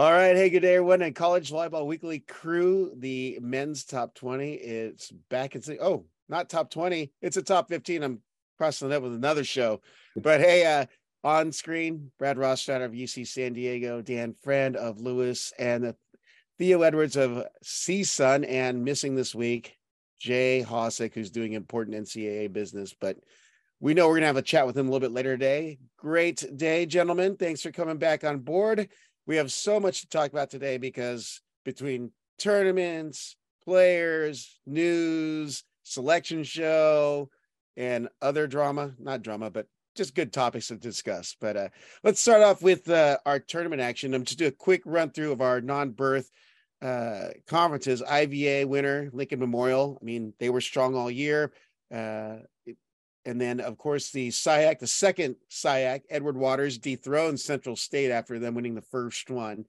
All 0.00 0.12
right. 0.12 0.34
Hey, 0.34 0.48
good 0.48 0.60
day, 0.60 0.76
everyone. 0.76 1.02
And 1.02 1.14
College 1.14 1.52
Volleyball 1.52 1.84
Weekly 1.84 2.20
crew, 2.20 2.90
the 2.96 3.38
men's 3.42 3.84
top 3.84 4.14
20. 4.14 4.54
It's 4.54 5.10
back. 5.28 5.54
It's 5.54 5.68
oh, 5.78 6.06
not 6.26 6.48
top 6.48 6.70
20. 6.70 7.12
It's 7.20 7.36
a 7.36 7.42
top 7.42 7.68
15. 7.68 8.02
I'm 8.02 8.22
crossing 8.56 8.90
it 8.90 9.02
with 9.02 9.12
another 9.12 9.44
show. 9.44 9.82
But 10.16 10.40
hey, 10.40 10.64
uh, 10.64 10.86
on 11.22 11.52
screen, 11.52 12.12
Brad 12.18 12.38
Rostratter 12.38 12.86
of 12.86 12.92
UC 12.92 13.26
San 13.26 13.52
Diego, 13.52 14.00
Dan 14.00 14.34
Friend 14.42 14.74
of 14.74 15.02
Lewis, 15.02 15.52
and 15.58 15.92
Theo 16.56 16.80
Edwards 16.80 17.16
of 17.16 17.46
CSUN, 17.62 18.48
and 18.48 18.82
missing 18.82 19.14
this 19.14 19.34
week, 19.34 19.76
Jay 20.18 20.64
Hosack, 20.66 21.12
who's 21.12 21.30
doing 21.30 21.52
important 21.52 21.94
NCAA 21.94 22.50
business. 22.50 22.96
But 22.98 23.18
we 23.80 23.92
know 23.92 24.06
we're 24.06 24.14
going 24.14 24.22
to 24.22 24.28
have 24.28 24.36
a 24.38 24.42
chat 24.42 24.66
with 24.66 24.78
him 24.78 24.88
a 24.88 24.90
little 24.90 25.06
bit 25.06 25.14
later 25.14 25.34
today. 25.34 25.78
Great 25.98 26.56
day, 26.56 26.86
gentlemen. 26.86 27.36
Thanks 27.36 27.60
for 27.60 27.70
coming 27.70 27.98
back 27.98 28.24
on 28.24 28.38
board. 28.38 28.88
We 29.26 29.36
have 29.36 29.52
so 29.52 29.78
much 29.78 30.00
to 30.00 30.08
talk 30.08 30.30
about 30.30 30.50
today 30.50 30.78
because 30.78 31.40
between 31.64 32.12
tournaments, 32.38 33.36
players, 33.64 34.58
news, 34.66 35.64
selection 35.82 36.44
show, 36.44 37.30
and 37.76 38.08
other 38.20 38.46
drama, 38.46 38.94
not 38.98 39.22
drama, 39.22 39.50
but 39.50 39.66
just 39.94 40.14
good 40.14 40.32
topics 40.32 40.68
to 40.68 40.76
discuss. 40.76 41.36
But 41.40 41.56
uh, 41.56 41.68
let's 42.02 42.20
start 42.20 42.42
off 42.42 42.62
with 42.62 42.88
uh, 42.88 43.18
our 43.26 43.38
tournament 43.38 43.82
action. 43.82 44.14
I'm 44.14 44.24
just 44.24 44.38
do 44.38 44.46
a 44.46 44.52
quick 44.52 44.82
run 44.84 45.10
through 45.10 45.32
of 45.32 45.40
our 45.40 45.60
non-birth 45.60 46.30
uh, 46.82 47.28
conferences. 47.46 48.02
IVA 48.02 48.66
winner 48.66 49.10
Lincoln 49.12 49.38
Memorial. 49.38 49.98
I 50.00 50.04
mean, 50.04 50.32
they 50.38 50.50
were 50.50 50.60
strong 50.60 50.94
all 50.94 51.10
year. 51.10 51.52
And 53.24 53.40
then, 53.40 53.60
of 53.60 53.76
course, 53.76 54.10
the 54.10 54.28
SIAC, 54.28 54.78
the 54.78 54.86
second 54.86 55.36
SIAC, 55.50 56.02
Edward 56.08 56.36
Waters 56.36 56.78
dethroned 56.78 57.38
Central 57.38 57.76
State 57.76 58.10
after 58.10 58.38
them 58.38 58.54
winning 58.54 58.74
the 58.74 58.80
first 58.80 59.30
one, 59.30 59.66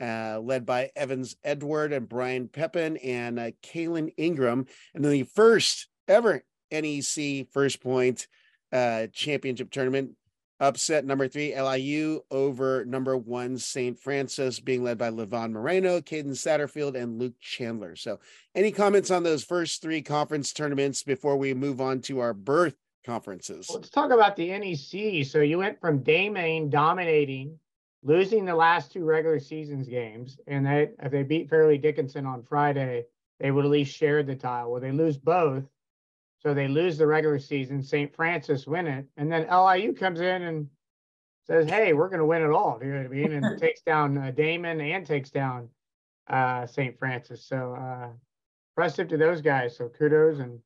uh, 0.00 0.40
led 0.40 0.64
by 0.64 0.90
Evans 0.96 1.36
Edward 1.44 1.92
and 1.92 2.08
Brian 2.08 2.48
Pepin 2.48 2.96
and 2.98 3.38
uh, 3.38 3.50
Kaylin 3.62 4.12
Ingram. 4.16 4.66
And 4.94 5.04
then 5.04 5.12
the 5.12 5.24
first 5.24 5.88
ever 6.08 6.42
NEC 6.70 7.48
first 7.52 7.82
point 7.82 8.26
uh, 8.72 9.06
championship 9.12 9.70
tournament 9.70 10.12
upset 10.60 11.04
number 11.04 11.28
three 11.28 11.54
LIU 11.60 12.20
over 12.30 12.84
number 12.84 13.16
one 13.16 13.58
St. 13.58 13.98
Francis, 13.98 14.60
being 14.60 14.82
led 14.82 14.98
by 14.98 15.10
Levon 15.10 15.52
Moreno, 15.52 16.00
Caden 16.00 16.30
Satterfield, 16.30 16.94
and 17.00 17.18
Luke 17.18 17.34
Chandler. 17.40 17.96
So, 17.96 18.18
any 18.54 18.72
comments 18.72 19.10
on 19.10 19.22
those 19.22 19.44
first 19.44 19.82
three 19.82 20.00
conference 20.00 20.52
tournaments 20.52 21.02
before 21.02 21.36
we 21.36 21.54
move 21.54 21.80
on 21.80 22.00
to 22.02 22.20
our 22.20 22.32
berth 22.32 22.76
conferences? 23.04 23.70
Let's 23.72 23.90
talk 23.90 24.10
about 24.10 24.36
the 24.36 24.48
NEC. 24.48 25.26
So, 25.26 25.40
you 25.40 25.58
went 25.58 25.80
from 25.80 26.02
Daemen 26.02 26.70
dominating, 26.70 27.58
losing 28.02 28.44
the 28.44 28.54
last 28.54 28.92
two 28.92 29.04
regular 29.04 29.38
seasons 29.38 29.88
games, 29.88 30.38
and 30.46 30.66
they 30.66 30.90
if 31.02 31.12
they 31.12 31.22
beat 31.22 31.48
Fairleigh 31.48 31.78
Dickinson 31.78 32.26
on 32.26 32.42
Friday, 32.42 33.04
they 33.40 33.50
would 33.50 33.64
at 33.64 33.70
least 33.70 33.96
share 33.96 34.22
the 34.22 34.34
tile. 34.34 34.70
Well, 34.70 34.80
they 34.80 34.92
lose 34.92 35.18
both 35.18 35.64
so 36.44 36.52
they 36.52 36.68
lose 36.68 36.98
the 36.98 37.06
regular 37.06 37.38
season. 37.38 37.82
St. 37.82 38.14
Francis 38.14 38.66
win 38.66 38.86
it, 38.86 39.06
and 39.16 39.32
then 39.32 39.48
LIU 39.48 39.94
comes 39.94 40.20
in 40.20 40.42
and 40.42 40.68
says, 41.46 41.68
"Hey, 41.68 41.94
we're 41.94 42.10
going 42.10 42.18
to 42.18 42.26
win 42.26 42.42
it 42.42 42.50
all." 42.50 42.78
You 42.82 42.90
know 42.90 42.98
what 42.98 43.06
I 43.06 43.08
mean? 43.08 43.32
And 43.32 43.58
takes 43.60 43.80
down 43.80 44.18
uh, 44.18 44.30
Daemen 44.30 44.80
and 44.80 45.06
takes 45.06 45.30
down 45.30 45.70
uh, 46.28 46.66
St. 46.66 46.98
Francis. 46.98 47.42
So 47.46 47.74
uh, 47.74 48.08
impressive 48.72 49.08
to 49.08 49.16
those 49.16 49.40
guys. 49.40 49.74
So 49.74 49.88
kudos 49.88 50.38
and 50.38 50.58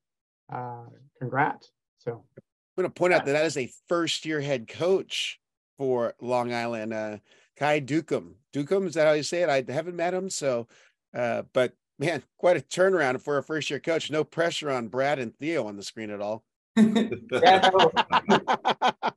uh, 0.51 0.83
congrats. 1.17 1.71
So 1.99 2.11
I'm 2.11 2.83
going 2.83 2.89
to 2.89 2.93
point 2.93 3.13
out 3.13 3.25
that 3.25 3.33
that 3.33 3.45
is 3.45 3.57
a 3.57 3.71
first-year 3.87 4.41
head 4.41 4.67
coach 4.67 5.39
for 5.77 6.13
Long 6.21 6.53
Island, 6.53 6.93
uh, 6.93 7.17
Kai 7.57 7.81
Dukum. 7.81 8.33
Dukum 8.53 8.87
is 8.87 8.95
that 8.95 9.07
how 9.07 9.13
you 9.13 9.23
say 9.23 9.43
it? 9.43 9.49
I 9.49 9.63
haven't 9.71 9.95
met 9.95 10.13
him, 10.13 10.29
so 10.29 10.67
uh, 11.13 11.43
but 11.53 11.73
man, 11.99 12.23
quite 12.37 12.57
a 12.57 12.61
turnaround 12.61 13.21
for 13.21 13.37
a 13.37 13.43
first 13.43 13.69
year 13.69 13.79
coach. 13.79 14.09
No 14.09 14.23
pressure 14.23 14.69
on 14.69 14.87
Brad 14.87 15.19
and 15.19 15.35
Theo 15.37 15.67
on 15.67 15.75
the 15.75 15.83
screen 15.83 16.09
at 16.09 16.21
all. 16.21 16.43
yeah, 16.77 17.69
no. 17.73 17.91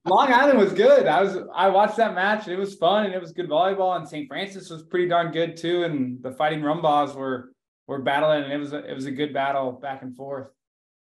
Long 0.04 0.32
Island 0.32 0.58
was 0.58 0.72
good. 0.72 1.06
I 1.06 1.22
was 1.22 1.38
I 1.54 1.68
watched 1.68 1.96
that 1.96 2.14
match. 2.14 2.48
It 2.48 2.56
was 2.56 2.74
fun 2.74 3.06
and 3.06 3.14
it 3.14 3.20
was 3.20 3.32
good 3.32 3.48
volleyball. 3.48 3.96
And 3.96 4.08
St. 4.08 4.26
Francis 4.26 4.68
was 4.68 4.82
pretty 4.82 5.08
darn 5.08 5.30
good 5.30 5.56
too. 5.56 5.84
And 5.84 6.22
the 6.22 6.32
Fighting 6.32 6.60
Rumbas 6.60 7.14
were 7.14 7.52
were 7.86 8.00
battling, 8.00 8.44
and 8.44 8.52
it 8.52 8.58
was 8.58 8.72
a, 8.72 8.78
it 8.90 8.94
was 8.94 9.06
a 9.06 9.10
good 9.10 9.32
battle 9.32 9.72
back 9.72 10.02
and 10.02 10.16
forth. 10.16 10.48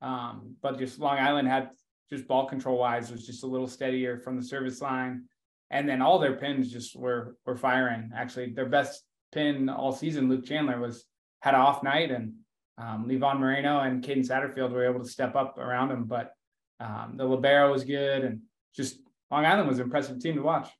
Um, 0.02 0.56
but 0.62 0.78
just 0.78 0.98
Long 0.98 1.18
Island 1.18 1.48
had 1.48 1.70
just 2.10 2.28
ball 2.28 2.46
control 2.46 2.78
wise 2.78 3.10
was 3.10 3.26
just 3.26 3.44
a 3.44 3.46
little 3.46 3.66
steadier 3.66 4.18
from 4.18 4.36
the 4.36 4.44
service 4.44 4.80
line, 4.80 5.24
and 5.70 5.88
then 5.88 6.02
all 6.02 6.18
their 6.18 6.36
pins 6.36 6.70
just 6.70 6.96
were 6.96 7.36
were 7.46 7.56
firing. 7.56 8.10
Actually, 8.14 8.52
their 8.52 8.68
best 8.68 9.02
pin 9.32 9.68
all 9.68 9.92
season, 9.92 10.28
Luke 10.28 10.44
Chandler, 10.44 10.80
was 10.80 11.04
had 11.40 11.54
an 11.54 11.60
off 11.60 11.82
night, 11.82 12.10
and 12.10 12.34
um, 12.78 13.06
Levon 13.08 13.38
Moreno 13.38 13.80
and 13.80 14.02
Caden 14.02 14.26
Satterfield 14.26 14.70
were 14.70 14.84
able 14.84 15.00
to 15.00 15.08
step 15.08 15.36
up 15.36 15.58
around 15.58 15.90
him. 15.90 16.04
But 16.04 16.32
um, 16.80 17.14
the 17.16 17.24
libero 17.24 17.72
was 17.72 17.84
good, 17.84 18.24
and 18.24 18.40
just 18.74 18.98
Long 19.30 19.44
Island 19.46 19.68
was 19.68 19.78
an 19.78 19.84
impressive 19.84 20.20
team 20.20 20.36
to 20.36 20.42
watch. 20.42 20.70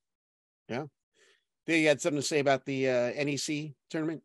Yeah, 0.68 0.84
you 1.66 1.88
had 1.88 2.00
something 2.00 2.20
to 2.20 2.26
say 2.26 2.40
about 2.40 2.64
the 2.64 2.88
uh, 2.88 3.24
NEC 3.24 3.72
tournament. 3.90 4.22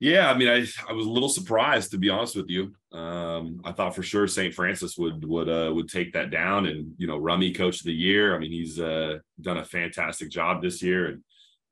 Yeah, 0.00 0.30
I 0.30 0.36
mean, 0.36 0.48
I 0.48 0.64
I 0.88 0.92
was 0.92 1.06
a 1.06 1.10
little 1.10 1.28
surprised 1.28 1.90
to 1.90 1.98
be 1.98 2.08
honest 2.08 2.36
with 2.36 2.48
you. 2.48 2.72
Um, 2.92 3.60
I 3.64 3.72
thought 3.72 3.96
for 3.96 4.04
sure 4.04 4.28
St. 4.28 4.54
Francis 4.54 4.96
would 4.96 5.24
would 5.24 5.48
uh, 5.48 5.72
would 5.74 5.88
take 5.88 6.12
that 6.12 6.30
down, 6.30 6.66
and 6.66 6.94
you 6.98 7.08
know, 7.08 7.18
Rummy 7.18 7.52
Coach 7.52 7.80
of 7.80 7.86
the 7.86 7.92
Year. 7.92 8.34
I 8.34 8.38
mean, 8.38 8.52
he's 8.52 8.78
uh, 8.78 9.18
done 9.40 9.58
a 9.58 9.64
fantastic 9.64 10.30
job 10.30 10.62
this 10.62 10.82
year, 10.82 11.06
and 11.06 11.22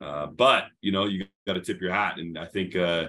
uh, 0.01 0.27
but 0.27 0.65
you 0.81 0.91
know, 0.91 1.05
you 1.05 1.25
got 1.47 1.55
to 1.55 1.61
tip 1.61 1.81
your 1.81 1.93
hat, 1.93 2.19
and 2.19 2.37
I 2.37 2.47
think 2.47 2.75
uh, 2.75 3.09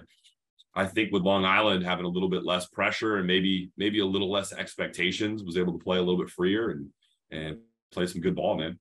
I 0.75 0.85
think 0.85 1.11
with 1.11 1.23
Long 1.23 1.45
Island 1.45 1.83
having 1.83 2.05
a 2.05 2.09
little 2.09 2.29
bit 2.29 2.45
less 2.45 2.67
pressure 2.67 3.17
and 3.17 3.25
maybe 3.25 3.71
maybe 3.75 3.99
a 3.99 4.05
little 4.05 4.31
less 4.31 4.53
expectations, 4.53 5.43
was 5.43 5.57
able 5.57 5.73
to 5.73 5.83
play 5.83 5.97
a 5.97 6.01
little 6.01 6.19
bit 6.19 6.29
freer 6.29 6.69
and 6.69 6.89
and 7.31 7.57
play 7.91 8.05
some 8.05 8.21
good 8.21 8.35
ball, 8.35 8.57
man. 8.57 8.77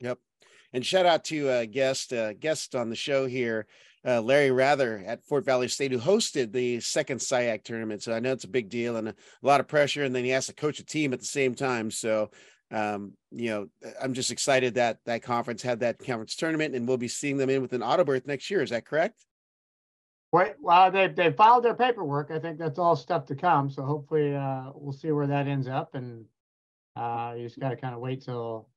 Yep. 0.00 0.18
And 0.72 0.84
shout 0.84 1.06
out 1.06 1.24
to 1.26 1.48
a 1.48 1.62
uh, 1.62 1.66
guest 1.66 2.12
uh, 2.12 2.32
guest 2.32 2.74
on 2.74 2.90
the 2.90 2.96
show 2.96 3.26
here, 3.26 3.66
uh, 4.08 4.22
Larry 4.22 4.50
Rather 4.50 5.02
at 5.06 5.24
Fort 5.24 5.44
Valley 5.44 5.68
State, 5.68 5.92
who 5.92 5.98
hosted 5.98 6.52
the 6.52 6.80
second 6.80 7.18
SIAC 7.18 7.62
tournament. 7.62 8.02
So 8.02 8.12
I 8.12 8.20
know 8.20 8.32
it's 8.32 8.44
a 8.44 8.48
big 8.48 8.70
deal 8.70 8.96
and 8.96 9.08
a 9.08 9.14
lot 9.42 9.60
of 9.60 9.68
pressure. 9.68 10.04
And 10.04 10.14
then 10.14 10.24
he 10.24 10.30
has 10.30 10.46
to 10.46 10.54
coach 10.54 10.78
a 10.78 10.84
team 10.84 11.12
at 11.12 11.18
the 11.20 11.26
same 11.26 11.54
time. 11.54 11.90
So 11.90 12.30
um, 12.70 13.12
you 13.30 13.50
know, 13.50 13.68
I'm 14.00 14.12
just 14.12 14.30
excited 14.30 14.74
that 14.74 14.98
that 15.06 15.22
conference 15.22 15.62
had 15.62 15.80
that 15.80 15.98
conference 15.98 16.36
tournament, 16.36 16.74
and 16.74 16.86
we'll 16.86 16.98
be 16.98 17.08
seeing 17.08 17.38
them 17.38 17.50
in 17.50 17.62
with 17.62 17.72
an 17.72 17.82
auto 17.82 18.04
berth 18.04 18.26
next 18.26 18.50
year. 18.50 18.62
Is 18.62 18.70
that 18.70 18.84
correct? 18.84 19.24
Wait, 20.32 20.54
well, 20.60 20.90
they 20.90 21.08
they 21.08 21.32
filed 21.32 21.64
their 21.64 21.74
paperwork. 21.74 22.30
I 22.30 22.38
think 22.38 22.58
that's 22.58 22.78
all 22.78 22.94
stuff 22.94 23.24
to 23.26 23.34
come. 23.34 23.70
So 23.70 23.82
hopefully, 23.84 24.36
uh, 24.36 24.64
we'll 24.74 24.92
see 24.92 25.10
where 25.12 25.26
that 25.26 25.46
ends 25.46 25.66
up, 25.66 25.94
and 25.94 26.26
uh, 26.94 27.34
you 27.36 27.44
just 27.44 27.58
got 27.58 27.70
to 27.70 27.76
kind 27.76 27.94
of 27.94 28.00
wait 28.00 28.22
till 28.22 28.68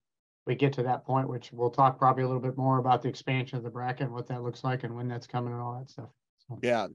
we 0.45 0.55
get 0.55 0.73
to 0.73 0.83
that 0.83 1.05
point, 1.05 1.29
which 1.29 1.51
we'll 1.51 1.69
talk 1.69 1.99
probably 1.99 2.23
a 2.23 2.27
little 2.27 2.41
bit 2.41 2.57
more 2.57 2.79
about 2.79 3.01
the 3.01 3.09
expansion 3.09 3.57
of 3.57 3.63
the 3.63 3.69
bracket 3.69 4.07
and 4.07 4.13
what 4.13 4.27
that 4.27 4.41
looks 4.41 4.63
like 4.63 4.83
and 4.83 4.95
when 4.95 5.07
that's 5.07 5.27
coming 5.27 5.53
and 5.53 5.61
all 5.61 5.77
that 5.77 5.89
stuff. 5.89 6.09
So. 6.47 6.59
Yeah, 6.61 6.87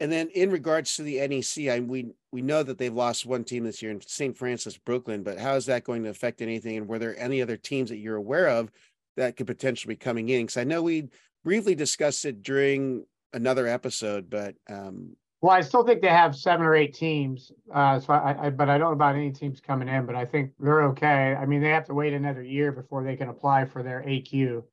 and 0.00 0.12
then 0.12 0.28
in 0.28 0.50
regards 0.50 0.96
to 0.96 1.02
the 1.02 1.26
NEC, 1.26 1.68
I 1.68 1.80
we 1.80 2.12
we 2.30 2.40
know 2.40 2.62
that 2.62 2.78
they've 2.78 2.94
lost 2.94 3.26
one 3.26 3.44
team 3.44 3.64
this 3.64 3.82
year 3.82 3.90
in 3.90 4.00
St. 4.00 4.36
Francis, 4.36 4.78
Brooklyn, 4.78 5.22
but 5.22 5.38
how 5.38 5.54
is 5.54 5.66
that 5.66 5.84
going 5.84 6.04
to 6.04 6.10
affect 6.10 6.40
anything? 6.40 6.76
And 6.76 6.88
were 6.88 6.98
there 6.98 7.18
any 7.18 7.42
other 7.42 7.56
teams 7.56 7.90
that 7.90 7.98
you're 7.98 8.16
aware 8.16 8.48
of 8.48 8.70
that 9.16 9.36
could 9.36 9.48
potentially 9.48 9.94
be 9.94 9.98
coming 9.98 10.28
in? 10.28 10.42
Because 10.42 10.56
I 10.56 10.64
know 10.64 10.82
we 10.82 11.08
briefly 11.42 11.74
discussed 11.74 12.24
it 12.24 12.42
during 12.42 13.06
another 13.32 13.66
episode, 13.66 14.30
but 14.30 14.54
um, 14.70 15.16
well, 15.40 15.52
I 15.52 15.60
still 15.60 15.84
think 15.84 16.02
they 16.02 16.08
have 16.08 16.34
seven 16.34 16.66
or 16.66 16.74
eight 16.74 16.94
teams. 16.94 17.52
Uh, 17.72 18.00
so 18.00 18.12
I, 18.12 18.46
I, 18.46 18.50
but 18.50 18.68
I 18.68 18.76
don't 18.76 18.88
know 18.88 18.92
about 18.92 19.14
any 19.14 19.30
teams 19.30 19.60
coming 19.60 19.88
in. 19.88 20.04
But 20.04 20.16
I 20.16 20.24
think 20.24 20.52
they're 20.58 20.82
okay. 20.84 21.34
I 21.34 21.46
mean, 21.46 21.62
they 21.62 21.68
have 21.68 21.86
to 21.86 21.94
wait 21.94 22.12
another 22.12 22.42
year 22.42 22.72
before 22.72 23.04
they 23.04 23.16
can 23.16 23.28
apply 23.28 23.64
for 23.64 23.82
their 23.82 24.02
AQ 24.02 24.64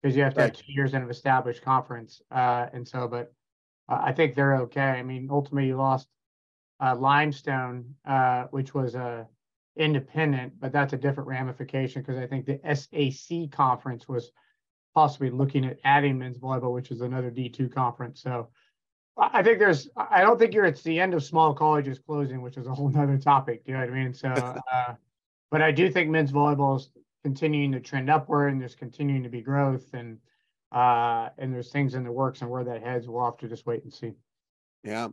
because 0.00 0.16
you 0.16 0.22
have 0.22 0.34
to 0.34 0.40
right. 0.40 0.56
have 0.56 0.64
two 0.64 0.72
years 0.72 0.94
in 0.94 1.02
an 1.02 1.10
established 1.10 1.62
conference. 1.62 2.22
Uh, 2.30 2.66
and 2.72 2.86
so, 2.86 3.08
but 3.08 3.32
uh, 3.88 4.00
I 4.02 4.12
think 4.12 4.34
they're 4.34 4.56
okay. 4.58 4.80
I 4.80 5.02
mean, 5.02 5.28
ultimately, 5.30 5.68
you 5.68 5.76
lost 5.76 6.06
uh, 6.80 6.94
Limestone, 6.94 7.94
uh, 8.06 8.44
which 8.50 8.74
was 8.74 8.94
a 8.94 9.26
independent, 9.76 10.52
but 10.60 10.72
that's 10.72 10.92
a 10.92 10.98
different 10.98 11.28
ramification 11.28 12.02
because 12.02 12.18
I 12.18 12.26
think 12.26 12.46
the 12.46 12.60
SAC 12.74 13.50
conference 13.50 14.06
was 14.06 14.30
possibly 14.94 15.30
looking 15.30 15.64
at 15.64 15.78
adding 15.84 16.18
men's 16.18 16.38
volleyball, 16.38 16.74
which 16.74 16.90
is 16.90 17.00
another 17.00 17.30
D2 17.30 17.72
conference. 17.72 18.22
So 18.22 18.50
I 19.16 19.42
think 19.42 19.58
there's, 19.58 19.88
I 19.96 20.22
don't 20.22 20.38
think 20.38 20.54
you're 20.54 20.64
at 20.64 20.82
the 20.82 20.98
end 20.98 21.12
of 21.14 21.22
small 21.22 21.52
colleges 21.54 21.98
closing, 21.98 22.40
which 22.40 22.56
is 22.56 22.66
a 22.66 22.74
whole 22.74 22.88
nother 22.88 23.18
topic. 23.18 23.64
Do 23.64 23.72
you 23.72 23.78
know 23.78 23.84
what 23.84 23.92
I 23.92 23.94
mean? 23.94 24.14
So, 24.14 24.28
uh, 24.28 24.94
but 25.50 25.60
I 25.60 25.70
do 25.70 25.90
think 25.90 26.10
men's 26.10 26.32
volleyball 26.32 26.76
is 26.76 26.90
continuing 27.22 27.72
to 27.72 27.80
trend 27.80 28.10
upward 28.10 28.52
and 28.52 28.60
there's 28.60 28.74
continuing 28.74 29.22
to 29.22 29.28
be 29.28 29.42
growth 29.42 29.86
and 29.92 30.18
uh, 30.72 31.28
and 31.36 31.52
there's 31.52 31.70
things 31.70 31.94
in 31.94 32.02
the 32.02 32.10
works 32.10 32.40
and 32.40 32.50
where 32.50 32.64
that 32.64 32.82
heads. 32.82 33.06
We'll 33.06 33.26
have 33.26 33.36
to 33.38 33.48
just 33.48 33.66
wait 33.66 33.84
and 33.84 33.92
see. 33.92 34.12
Yeah. 34.82 35.08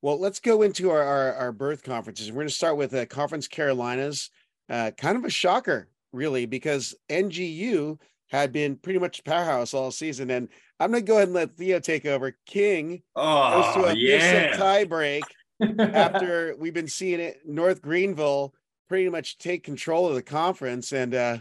Well, 0.00 0.18
let's 0.18 0.38
go 0.38 0.62
into 0.62 0.90
our 0.90 1.02
our, 1.02 1.34
our 1.34 1.52
berth 1.52 1.82
conferences. 1.82 2.30
We're 2.30 2.36
going 2.36 2.48
to 2.48 2.54
start 2.54 2.76
with 2.76 2.94
uh, 2.94 3.06
Conference 3.06 3.48
Carolinas. 3.48 4.30
Uh, 4.68 4.92
kind 4.96 5.16
of 5.16 5.24
a 5.24 5.30
shocker, 5.30 5.88
really, 6.12 6.46
because 6.46 6.94
NGU 7.08 7.98
had 8.28 8.52
been 8.52 8.76
pretty 8.76 9.00
much 9.00 9.24
powerhouse 9.24 9.74
all 9.74 9.90
season. 9.90 10.30
And 10.30 10.48
I'm 10.80 10.90
gonna 10.90 11.02
go 11.02 11.16
ahead 11.16 11.28
and 11.28 11.34
let 11.34 11.52
Theo 11.52 11.78
take 11.78 12.06
over. 12.06 12.34
King 12.46 13.02
oh, 13.14 13.62
goes 13.62 13.74
to 13.74 13.90
a 13.90 13.94
yeah. 13.94 14.56
tie 14.56 14.84
break 14.84 15.24
after 15.78 16.56
we've 16.58 16.72
been 16.72 16.88
seeing 16.88 17.20
it. 17.20 17.40
North 17.46 17.82
Greenville 17.82 18.54
pretty 18.88 19.10
much 19.10 19.36
take 19.36 19.62
control 19.62 20.08
of 20.08 20.14
the 20.14 20.22
conference 20.22 20.92
and 20.92 21.14
uh 21.14 21.38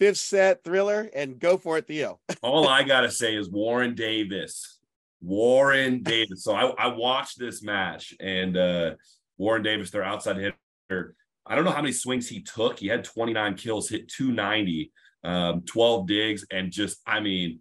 fifth 0.00 0.18
set 0.18 0.64
thriller 0.64 1.08
and 1.14 1.38
go 1.38 1.56
for 1.56 1.78
it, 1.78 1.86
Theo. 1.86 2.18
All 2.42 2.66
I 2.66 2.82
gotta 2.82 3.10
say 3.10 3.36
is 3.36 3.48
Warren 3.48 3.94
Davis. 3.94 4.80
Warren 5.22 6.02
Davis. 6.02 6.42
So 6.42 6.52
I, 6.52 6.70
I 6.70 6.86
watched 6.88 7.38
this 7.38 7.62
match 7.62 8.14
and 8.18 8.56
uh 8.56 8.94
Warren 9.38 9.62
Davis, 9.62 9.92
their 9.92 10.02
outside 10.02 10.36
hitter. 10.36 11.14
I 11.46 11.54
don't 11.54 11.64
know 11.64 11.70
how 11.70 11.82
many 11.82 11.92
swings 11.92 12.28
he 12.28 12.42
took. 12.42 12.78
He 12.78 12.88
had 12.88 13.04
29 13.04 13.54
kills, 13.54 13.88
hit 13.88 14.08
290, 14.08 14.92
um, 15.24 15.62
12 15.62 16.06
digs, 16.06 16.44
and 16.50 16.70
just, 16.70 16.98
I 17.06 17.20
mean, 17.20 17.60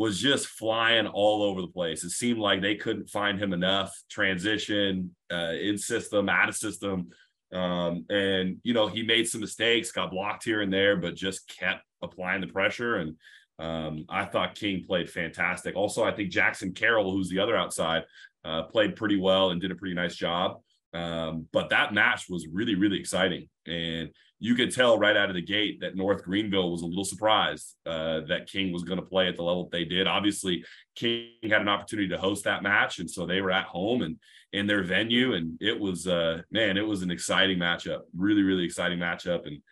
was 0.00 0.18
just 0.18 0.46
flying 0.46 1.06
all 1.06 1.42
over 1.42 1.60
the 1.60 1.68
place. 1.68 2.04
It 2.04 2.10
seemed 2.12 2.38
like 2.38 2.62
they 2.62 2.74
couldn't 2.74 3.10
find 3.10 3.38
him 3.38 3.52
enough 3.52 3.94
transition, 4.08 5.14
uh, 5.30 5.52
in 5.60 5.76
system, 5.76 6.26
out 6.30 6.48
of 6.48 6.56
system. 6.56 7.10
Um, 7.52 8.06
and 8.08 8.56
you 8.62 8.72
know, 8.72 8.86
he 8.86 9.02
made 9.02 9.28
some 9.28 9.42
mistakes, 9.42 9.92
got 9.92 10.10
blocked 10.10 10.42
here 10.42 10.62
and 10.62 10.72
there, 10.72 10.96
but 10.96 11.16
just 11.16 11.54
kept 11.54 11.82
applying 12.00 12.40
the 12.40 12.46
pressure. 12.46 12.96
And 12.96 13.16
um, 13.58 14.06
I 14.08 14.24
thought 14.24 14.54
King 14.54 14.86
played 14.86 15.10
fantastic. 15.10 15.76
Also, 15.76 16.02
I 16.02 16.12
think 16.12 16.30
Jackson 16.30 16.72
Carroll, 16.72 17.12
who's 17.12 17.28
the 17.28 17.40
other 17.40 17.54
outside, 17.54 18.04
uh, 18.42 18.62
played 18.62 18.96
pretty 18.96 19.20
well 19.20 19.50
and 19.50 19.60
did 19.60 19.70
a 19.70 19.74
pretty 19.74 19.94
nice 19.94 20.16
job. 20.16 20.62
Um, 20.94 21.46
but 21.52 21.68
that 21.68 21.92
match 21.92 22.24
was 22.30 22.48
really, 22.50 22.74
really 22.74 22.98
exciting. 22.98 23.50
And 23.66 24.08
you 24.40 24.54
could 24.54 24.74
tell 24.74 24.98
right 24.98 25.16
out 25.16 25.28
of 25.28 25.34
the 25.34 25.42
gate 25.42 25.80
that 25.80 25.94
North 25.94 26.24
Greenville 26.24 26.72
was 26.72 26.82
a 26.82 26.86
little 26.86 27.04
surprised 27.04 27.76
uh, 27.86 28.20
that 28.28 28.48
King 28.48 28.72
was 28.72 28.82
going 28.82 28.98
to 28.98 29.04
play 29.04 29.28
at 29.28 29.36
the 29.36 29.42
level 29.42 29.64
that 29.64 29.70
they 29.70 29.84
did. 29.84 30.06
Obviously, 30.06 30.64
King 30.96 31.28
had 31.44 31.60
an 31.60 31.68
opportunity 31.68 32.08
to 32.08 32.18
host 32.18 32.44
that 32.44 32.62
match, 32.62 32.98
and 32.98 33.10
so 33.10 33.26
they 33.26 33.42
were 33.42 33.52
at 33.52 33.66
home 33.66 34.02
and 34.02 34.16
in 34.52 34.66
their 34.66 34.82
venue, 34.82 35.34
and 35.34 35.56
it 35.60 35.78
was 35.78 36.08
uh, 36.08 36.42
man, 36.50 36.76
it 36.76 36.86
was 36.86 37.02
an 37.02 37.10
exciting 37.10 37.58
matchup, 37.58 38.00
really, 38.16 38.42
really 38.42 38.64
exciting 38.64 38.98
matchup. 38.98 39.46
And 39.46 39.62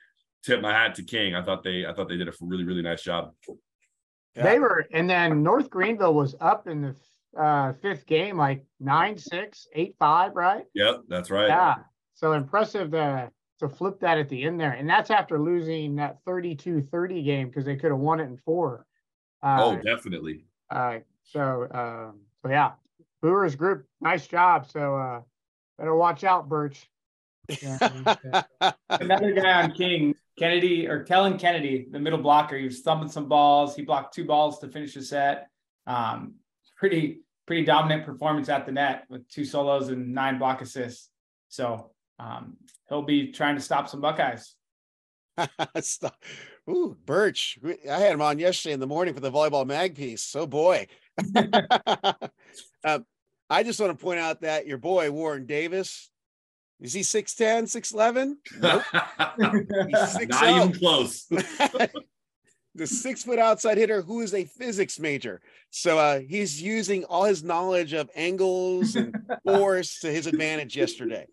tip 0.44 0.60
my 0.60 0.72
hat 0.72 0.94
to 0.96 1.02
King. 1.02 1.34
I 1.34 1.42
thought 1.42 1.62
they, 1.62 1.86
I 1.86 1.92
thought 1.92 2.08
they 2.08 2.16
did 2.16 2.28
a 2.28 2.32
really, 2.40 2.64
really 2.64 2.82
nice 2.82 3.02
job. 3.02 3.32
Yeah. 4.34 4.44
They 4.44 4.58
were, 4.58 4.86
and 4.92 5.08
then 5.08 5.42
North 5.42 5.68
Greenville 5.68 6.14
was 6.14 6.36
up 6.40 6.68
in 6.68 6.82
the 6.82 7.40
uh, 7.40 7.72
fifth 7.82 8.06
game, 8.06 8.36
like 8.36 8.64
nine 8.78 9.18
six, 9.18 9.66
eight 9.74 9.96
five, 9.98 10.36
right? 10.36 10.64
Yep, 10.74 11.02
that's 11.08 11.30
right. 11.30 11.48
Yeah. 11.48 11.76
So 12.14 12.32
impressive 12.32 12.90
to 12.92 13.30
to 13.58 13.68
flip 13.68 14.00
that 14.00 14.18
at 14.18 14.28
the 14.28 14.44
end 14.44 14.60
there. 14.60 14.72
And 14.72 14.88
that's 14.88 15.10
after 15.10 15.38
losing 15.38 15.96
that 15.96 16.24
32-30 16.24 17.24
game 17.24 17.48
because 17.48 17.64
they 17.64 17.76
could 17.76 17.90
have 17.90 18.00
won 18.00 18.20
it 18.20 18.24
in 18.24 18.36
four. 18.36 18.86
Uh, 19.42 19.58
oh, 19.60 19.76
definitely. 19.76 20.44
Uh, 20.70 20.98
so 21.24 21.66
um, 21.70 22.20
so 22.42 22.50
yeah. 22.50 22.72
Brewers 23.20 23.56
group, 23.56 23.86
nice 24.00 24.26
job. 24.26 24.70
So 24.70 24.96
uh 24.96 25.20
better 25.76 25.94
watch 25.94 26.24
out, 26.24 26.48
Birch. 26.48 26.88
Another 28.90 29.32
guy 29.32 29.62
on 29.62 29.72
King, 29.72 30.14
Kennedy 30.38 30.86
or 30.86 31.02
Kellen 31.04 31.38
Kennedy, 31.38 31.88
the 31.90 31.98
middle 31.98 32.20
blocker. 32.20 32.56
He 32.56 32.64
was 32.64 32.80
thumping 32.80 33.10
some 33.10 33.28
balls. 33.28 33.74
He 33.74 33.82
blocked 33.82 34.14
two 34.14 34.24
balls 34.24 34.58
to 34.60 34.68
finish 34.68 34.94
the 34.94 35.02
set. 35.02 35.48
Um, 35.86 36.34
pretty 36.76 37.22
pretty 37.46 37.64
dominant 37.64 38.04
performance 38.04 38.48
at 38.48 38.66
the 38.66 38.72
net 38.72 39.04
with 39.08 39.26
two 39.28 39.44
solos 39.44 39.88
and 39.88 40.14
nine 40.14 40.38
block 40.38 40.60
assists. 40.60 41.08
So 41.48 41.90
um, 42.18 42.56
he'll 42.88 43.02
be 43.02 43.32
trying 43.32 43.56
to 43.56 43.60
stop 43.60 43.88
some 43.88 44.00
Buckeyes. 44.00 44.54
stop. 45.80 46.22
Ooh, 46.68 46.96
Birch. 47.06 47.58
I 47.90 47.98
had 47.98 48.12
him 48.12 48.22
on 48.22 48.38
yesterday 48.38 48.74
in 48.74 48.80
the 48.80 48.86
morning 48.86 49.14
for 49.14 49.20
the 49.20 49.30
volleyball 49.30 49.66
mag 49.66 49.96
piece. 49.96 50.22
So 50.22 50.46
boy. 50.46 50.86
um, 52.84 53.06
I 53.50 53.62
just 53.62 53.80
want 53.80 53.98
to 53.98 54.04
point 54.04 54.20
out 54.20 54.42
that 54.42 54.66
your 54.66 54.78
boy 54.78 55.10
Warren 55.10 55.46
Davis 55.46 56.10
is 56.80 56.92
he 56.92 57.00
6'10, 57.00 57.64
6'11? 57.64 58.34
Nope. 58.60 58.82
Not 60.28 60.48
even 60.48 60.72
close 60.78 61.26
the 62.78 62.86
six 62.86 63.24
foot 63.24 63.38
outside 63.38 63.76
hitter 63.76 64.00
who 64.00 64.20
is 64.20 64.32
a 64.32 64.44
physics 64.44 64.98
major. 64.98 65.40
So 65.70 65.98
uh, 65.98 66.20
he's 66.20 66.62
using 66.62 67.04
all 67.04 67.24
his 67.24 67.42
knowledge 67.42 67.92
of 67.92 68.08
angles 68.14 68.96
and 68.96 69.14
force 69.44 70.00
to 70.00 70.10
his 70.10 70.26
advantage 70.26 70.76
yesterday. 70.76 71.26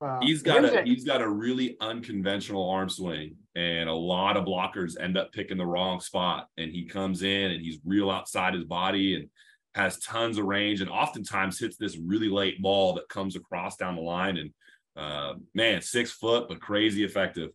Wow. 0.00 0.20
He's 0.22 0.42
got 0.42 0.64
a 0.64 0.82
he's 0.82 1.04
got 1.04 1.22
a 1.22 1.28
really 1.28 1.76
unconventional 1.80 2.68
arm 2.68 2.88
swing, 2.88 3.36
and 3.54 3.88
a 3.88 3.94
lot 3.94 4.36
of 4.36 4.44
blockers 4.44 5.00
end 5.00 5.16
up 5.16 5.32
picking 5.32 5.58
the 5.58 5.66
wrong 5.66 6.00
spot. 6.00 6.48
And 6.56 6.70
he 6.70 6.84
comes 6.84 7.22
in 7.22 7.50
and 7.50 7.60
he's 7.60 7.78
real 7.84 8.10
outside 8.10 8.54
his 8.54 8.64
body 8.64 9.14
and 9.14 9.28
has 9.74 9.98
tons 9.98 10.38
of 10.38 10.46
range, 10.46 10.80
and 10.80 10.90
oftentimes 10.90 11.58
hits 11.58 11.76
this 11.76 11.98
really 11.98 12.28
late 12.28 12.60
ball 12.62 12.94
that 12.94 13.08
comes 13.08 13.36
across 13.36 13.76
down 13.76 13.96
the 13.96 14.02
line. 14.02 14.36
And 14.36 14.50
uh, 14.96 15.34
man, 15.54 15.82
six 15.82 16.10
foot 16.10 16.48
but 16.48 16.60
crazy 16.60 17.04
effective. 17.04 17.50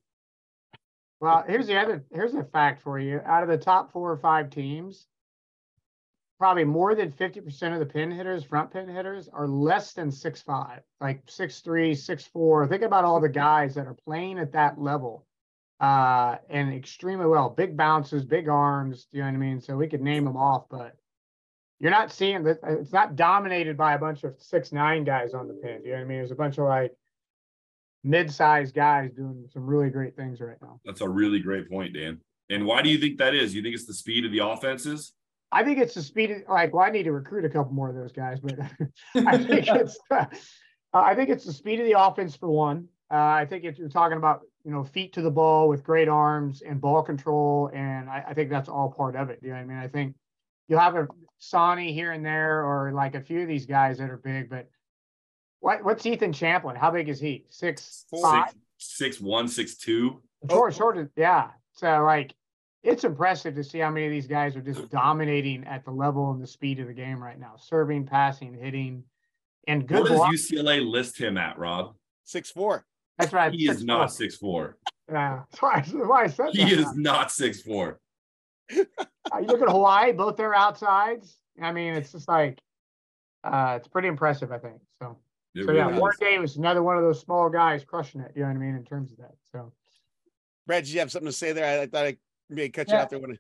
Well, 1.22 1.44
here's 1.48 1.68
the 1.68 1.78
other 1.78 2.06
here's 2.12 2.34
a 2.34 2.46
fact 2.46 2.82
for 2.82 2.98
you. 2.98 3.22
Out 3.26 3.44
of 3.44 3.50
the 3.50 3.58
top 3.58 3.92
four 3.92 4.12
or 4.12 4.18
five 4.18 4.50
teams, 4.50 5.08
probably 6.40 6.64
more 6.64 6.96
than 6.96 7.12
50% 7.12 7.74
of 7.74 7.80
the 7.80 7.86
pin 7.86 8.10
hitters, 8.10 8.46
front 8.46 8.72
pin 8.72 8.88
hitters, 8.88 9.30
are 9.32 9.48
less 9.48 9.92
than 9.94 10.10
six 10.10 10.42
five, 10.42 10.80
like 11.02 11.22
six 11.28 11.60
three, 11.60 11.94
six 11.94 12.26
four. 12.26 12.66
Think 12.66 12.82
about 12.82 13.04
all 13.04 13.20
the 13.20 13.30
guys 13.30 13.76
that 13.76 13.86
are 13.86 13.98
playing 14.06 14.40
at 14.40 14.54
that 14.54 14.80
level. 14.80 15.26
Uh, 15.80 16.36
and 16.50 16.74
extremely 16.74 17.26
well. 17.26 17.50
Big 17.50 17.78
bounces, 17.78 18.26
big 18.26 18.50
arms, 18.50 19.08
you 19.12 19.20
know 19.22 19.28
what 19.28 19.34
I 19.34 19.38
mean? 19.38 19.62
So 19.62 19.78
we 19.78 19.88
could 19.88 20.02
name 20.02 20.26
them 20.26 20.36
off, 20.36 20.66
but 20.70 20.94
you're 21.80 21.92
not 21.92 22.12
seeing 22.12 22.44
that 22.44 22.60
it's 22.64 22.92
not 22.92 23.16
dominated 23.16 23.78
by 23.78 23.94
a 23.94 23.98
bunch 24.00 24.26
of 24.26 24.36
six 24.40 24.74
nine 24.74 25.06
guys 25.06 25.34
on 25.34 25.48
the 25.48 25.54
pin. 25.54 25.82
Do 25.82 25.88
You 25.88 25.94
know 25.94 26.00
what 26.00 26.06
I 26.06 26.08
mean? 26.08 26.18
There's 26.18 26.32
a 26.32 26.36
bunch 26.36 26.58
of 26.58 26.66
like 26.66 26.94
mid-sized 28.04 28.76
guys 28.76 29.12
doing 29.12 29.46
some 29.54 29.66
really 29.66 29.90
great 29.90 30.16
things 30.16 30.42
right 30.42 30.58
now. 30.62 30.80
That's 30.86 31.02
a 31.02 31.10
really 31.10 31.40
great 31.40 31.70
point, 31.70 31.94
Dan. 31.94 32.20
And 32.50 32.66
why 32.66 32.82
do 32.82 32.90
you 32.90 32.98
think 32.98 33.18
that 33.20 33.34
is? 33.34 33.54
You 33.54 33.62
think 33.62 33.76
it's 33.76 33.86
the 33.86 33.94
speed 33.94 34.26
of 34.26 34.32
the 34.32 34.40
offenses? 34.40 35.14
I 35.52 35.64
think 35.64 35.80
it's 35.80 35.94
the 35.94 36.02
speed. 36.02 36.32
Of, 36.32 36.42
like, 36.48 36.74
well, 36.74 36.86
I 36.86 36.92
need 36.92 37.04
to 37.04 37.12
recruit 37.12 37.46
a 37.46 37.50
couple 37.50 37.74
more 37.74 37.90
of 37.90 37.96
those 37.96 38.12
guys, 38.12 38.40
but 38.40 38.60
I 39.28 39.38
think 39.38 39.68
it's 39.68 40.00
uh, 40.12 40.26
I 40.94 41.16
think 41.16 41.30
it's 41.30 41.46
the 41.46 41.54
speed 41.54 41.80
of 41.80 41.86
the 41.86 42.00
offense 42.00 42.36
for 42.36 42.50
one. 42.50 42.88
Uh, 43.12 43.18
I 43.18 43.46
think 43.46 43.64
if 43.64 43.78
you're 43.78 43.90
talking 43.90 44.18
about 44.18 44.42
you 44.64 44.72
know 44.72 44.84
feet 44.84 45.14
to 45.14 45.22
the 45.22 45.32
ball 45.32 45.68
with 45.68 45.84
great 45.84 46.08
arms 46.08 46.62
and 46.62 46.80
ball 46.80 47.02
control, 47.02 47.72
and 47.74 48.10
I, 48.10 48.26
I 48.30 48.34
think 48.34 48.50
that's 48.50 48.70
all 48.70 48.92
part 48.92 49.16
of 49.16 49.30
it. 49.30 49.40
You 49.42 49.50
know 49.50 49.56
what 49.56 49.62
I 49.62 49.66
mean? 49.66 49.78
I 49.78 49.88
think 49.88 50.16
you'll 50.68 50.80
have 50.80 50.96
a 50.96 51.08
Sonny 51.40 51.94
here 51.94 52.12
and 52.12 52.24
there, 52.24 52.64
or 52.66 52.92
like 52.94 53.16
a 53.16 53.22
few 53.22 53.42
of 53.42 53.48
these 53.48 53.66
guys 53.66 53.98
that 53.98 54.10
are 54.10 54.18
big, 54.18 54.50
but 54.50 54.68
what 55.60 55.84
what's 55.84 56.06
Ethan 56.06 56.34
Champlin? 56.34 56.76
How 56.76 56.92
big 56.92 57.10
is 57.10 57.20
he? 57.20 57.46
Six 57.50 58.06
five? 58.22 58.50
Six, 58.50 58.60
six 58.78 59.22
one, 59.22 59.48
six 59.48 59.76
two. 59.76 60.22
Short, 60.50 60.74
short. 60.74 61.12
Yeah. 61.16 61.50
So 61.74 62.04
like, 62.04 62.34
it's 62.84 63.04
impressive 63.04 63.56
to 63.56 63.64
see 63.64 63.80
how 63.80 63.90
many 63.90 64.06
of 64.06 64.12
these 64.12 64.28
guys 64.28 64.56
are 64.56 64.62
just 64.62 64.90
dominating 64.90 65.66
at 65.66 65.84
the 65.84 65.92
level 65.92 66.32
and 66.32 66.42
the 66.42 66.48
speed 66.48 66.80
of 66.80 66.88
the 66.88 66.94
game 66.94 67.22
right 67.22 67.40
now. 67.40 67.56
Serving, 67.58 68.06
passing, 68.06 68.54
hitting, 68.54 69.04
and 69.68 69.88
good. 69.88 70.02
What 70.02 70.08
does 70.08 70.18
block. 70.18 70.34
UCLA 70.34 70.90
list 70.90 71.20
him 71.20 71.38
at, 71.38 71.58
Rob? 71.58 71.96
Six 72.24 72.52
four. 72.52 72.86
That's 73.18 73.34
right. 73.34 73.52
He 73.52 73.70
is 73.70 73.84
not 73.84 74.12
six 74.12 74.36
four. 74.36 74.78
Yeah, 75.12 75.40
that's 75.50 75.60
why, 75.60 75.76
that's 75.78 75.92
why 75.92 76.24
I 76.26 76.28
said 76.28 76.50
he 76.52 76.72
is 76.72 76.96
not 76.96 77.32
six 77.32 77.64
four. 77.64 78.00
uh, 78.72 78.84
you 79.40 79.48
look 79.48 79.64
at 79.64 79.68
Hawaii; 79.68 80.12
both 80.12 80.38
their 80.38 80.54
outsides. 80.54 81.36
I 81.60 81.72
mean, 81.72 81.96
it's 81.96 82.12
just 82.12 82.28
like 82.28 82.60
uh, 83.44 83.74
it's 83.78 83.88
pretty 83.88 84.08
impressive. 84.08 84.52
I 84.52 84.60
think 84.60 84.76
so. 85.02 85.18
It 85.56 85.62
so 85.62 85.66
really 85.70 85.80
yeah, 85.80 85.98
Warren 85.98 86.16
Davis, 86.20 86.58
another 86.58 86.84
one 86.84 86.96
of 86.96 87.02
those 87.02 87.20
small 87.20 87.50
guys 87.50 87.84
crushing 87.84 88.22
it. 88.22 88.34
You 88.36 88.44
know 88.44 88.50
what 88.50 88.58
I 88.58 88.60
mean 88.60 88.76
in 88.76 88.86
terms 88.86 89.12
of 89.12 89.18
that. 89.18 89.34
So, 89.52 89.74
Brad, 90.68 90.84
did 90.84 90.94
you 90.94 91.00
have 91.00 91.12
something 91.12 91.26
to 91.26 91.36
say 91.36 91.54
there? 91.54 91.66
I, 91.66 91.82
I 91.82 91.88
thought 91.88 92.06
I 92.06 92.18
may 92.50 92.70
cut 92.70 92.90
you 92.90 92.96
out 92.96 93.10
there. 93.10 93.20
When 93.20 93.32
I... 93.32 93.36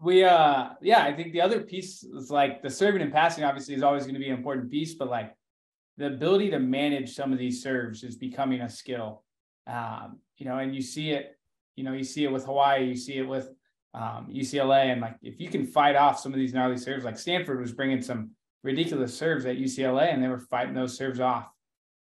We, 0.00 0.24
uh, 0.24 0.70
yeah, 0.82 1.02
I 1.02 1.12
think 1.12 1.32
the 1.32 1.40
other 1.40 1.60
piece 1.60 2.02
is 2.04 2.30
like 2.30 2.62
the 2.62 2.70
serving 2.70 3.02
and 3.02 3.12
passing. 3.12 3.44
Obviously, 3.44 3.74
is 3.74 3.82
always 3.82 4.04
going 4.04 4.14
to 4.14 4.20
be 4.20 4.28
an 4.28 4.36
important 4.36 4.70
piece, 4.70 4.94
but 4.94 5.08
like 5.08 5.34
the 5.96 6.06
ability 6.06 6.50
to 6.50 6.58
manage 6.58 7.14
some 7.14 7.32
of 7.32 7.38
these 7.38 7.62
serves 7.62 8.04
is 8.04 8.16
becoming 8.16 8.60
a 8.60 8.68
skill. 8.68 9.24
Um, 9.66 10.20
you 10.36 10.46
know, 10.46 10.58
and 10.58 10.74
you 10.74 10.82
see 10.82 11.10
it. 11.10 11.38
You 11.76 11.84
know, 11.84 11.92
you 11.92 12.04
see 12.04 12.24
it 12.24 12.32
with 12.32 12.44
Hawaii. 12.44 12.84
You 12.84 12.96
see 12.96 13.18
it 13.18 13.28
with 13.28 13.50
um, 13.94 14.28
UCLA, 14.30 14.92
and 14.92 15.00
like 15.00 15.16
if 15.22 15.40
you 15.40 15.48
can 15.48 15.66
fight 15.66 15.96
off 15.96 16.20
some 16.20 16.32
of 16.32 16.38
these 16.38 16.52
gnarly 16.52 16.76
serves, 16.76 17.04
like 17.04 17.18
Stanford 17.18 17.60
was 17.60 17.72
bringing 17.72 18.02
some 18.02 18.30
ridiculous 18.62 19.16
serves 19.16 19.46
at 19.46 19.56
UCLA, 19.56 20.12
and 20.12 20.22
they 20.22 20.28
were 20.28 20.38
fighting 20.38 20.74
those 20.74 20.96
serves 20.96 21.20
off. 21.20 21.48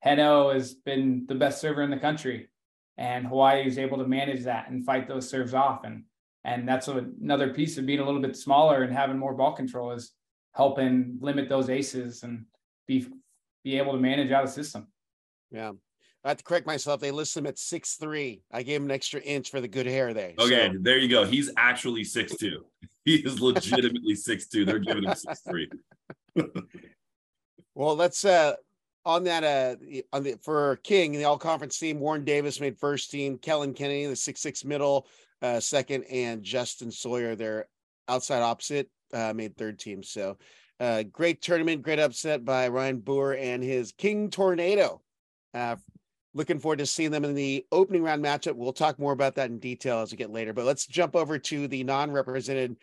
Henno 0.04 0.54
has 0.54 0.74
been 0.74 1.26
the 1.28 1.36
best 1.36 1.62
server 1.62 1.82
in 1.84 1.92
the 1.92 1.98
country, 1.98 2.50
and 2.98 3.28
Hawaii 3.28 3.68
is 3.68 3.78
able 3.78 4.00
to 4.00 4.08
manage 4.08 4.44
that 4.44 4.70
and 4.70 4.86
fight 4.86 5.08
those 5.08 5.30
serves 5.30 5.54
off. 5.54 5.84
And 5.84 6.06
and 6.46 6.68
that's 6.68 6.88
a, 6.88 7.06
another 7.22 7.54
piece 7.54 7.78
of 7.78 7.86
being 7.86 8.00
a 8.00 8.06
little 8.06 8.22
bit 8.22 8.36
smaller 8.36 8.84
and 8.84 8.94
having 8.94 9.18
more 9.18 9.34
ball 9.34 9.54
control 9.54 9.92
is 9.92 10.12
helping 10.54 11.18
limit 11.22 11.50
those 11.50 11.70
aces 11.70 12.24
and 12.24 12.46
be 12.88 13.08
be 13.64 13.78
able 13.78 13.94
to 13.94 14.00
manage 14.00 14.32
out 14.32 14.44
of 14.44 14.50
system. 14.50 14.88
Yeah. 15.52 15.72
I 16.26 16.30
have 16.30 16.38
to 16.38 16.44
correct 16.44 16.66
myself. 16.66 17.02
They 17.02 17.12
list 17.12 17.36
him 17.36 17.46
at 17.46 17.58
six 17.58 17.96
three. 17.96 18.44
I 18.52 18.64
gave 18.64 18.78
him 18.78 18.86
an 18.86 18.92
extra 18.92 19.20
inch 19.22 19.50
for 19.50 19.60
the 19.60 19.68
good 19.68 19.86
hair 19.86 20.14
there. 20.14 20.34
Okay, 20.40 20.70
So, 20.72 20.80
there 20.80 20.98
you 20.98 21.10
go. 21.10 21.26
He's 21.26 21.52
actually 21.58 22.04
six 22.04 22.36
two. 22.36 22.66
He 23.06 23.16
is 23.16 23.42
legitimately 23.42 24.16
six 24.16 24.48
two. 24.48 24.64
They're 24.64 24.80
giving 24.80 25.04
him 25.04 25.14
six 25.14 25.42
three. 25.42 25.70
well, 27.76 27.98
let's 27.98 28.24
uh 28.24 28.54
on 29.04 29.26
that 29.26 29.44
uh 29.44 29.76
on 30.14 30.24
the 30.24 30.40
for 30.42 30.78
King 30.78 31.12
the 31.12 31.26
all 31.26 31.38
conference 31.38 31.78
team. 31.78 32.00
Warren 32.00 32.24
Davis 32.24 32.62
made 32.62 32.78
first 32.80 33.12
team. 33.12 33.38
Kellen 33.38 33.74
Kennedy 33.74 34.06
the 34.06 34.16
six 34.16 34.40
six 34.40 34.64
middle 34.64 35.08
uh 35.44 35.60
second, 35.60 36.06
and 36.06 36.42
Justin 36.42 36.90
Sawyer 36.92 37.36
their 37.36 37.68
outside 38.08 38.42
opposite 38.42 38.90
uh 39.14 39.34
made 39.36 39.56
third 39.56 39.78
team. 39.78 40.02
So 40.02 40.38
uh 40.80 41.04
great 41.04 41.42
tournament, 41.42 41.84
great 41.84 42.00
upset 42.00 42.44
by 42.44 42.70
Ryan 42.70 43.00
Boer 43.00 43.36
and 43.36 43.64
his 43.64 43.92
King 43.92 44.30
Tornado. 44.30 45.02
Uh 45.54 45.76
looking 46.34 46.60
forward 46.60 46.80
to 46.80 46.86
seeing 46.86 47.12
them 47.12 47.26
in 47.26 47.36
the 47.36 47.66
opening 47.72 48.04
round 48.04 48.24
matchup. 48.24 48.56
We'll 48.56 48.74
talk 48.74 48.98
more 48.98 49.14
about 49.14 49.36
that 49.36 49.52
in 49.52 49.60
detail 49.60 50.00
as 50.00 50.12
we 50.12 50.18
get 50.18 50.32
later. 50.32 50.54
But 50.54 50.66
let's 50.66 50.88
jump 50.88 51.16
over 51.16 51.38
to 51.38 51.68
the 51.68 51.84
non-represented 51.84 52.78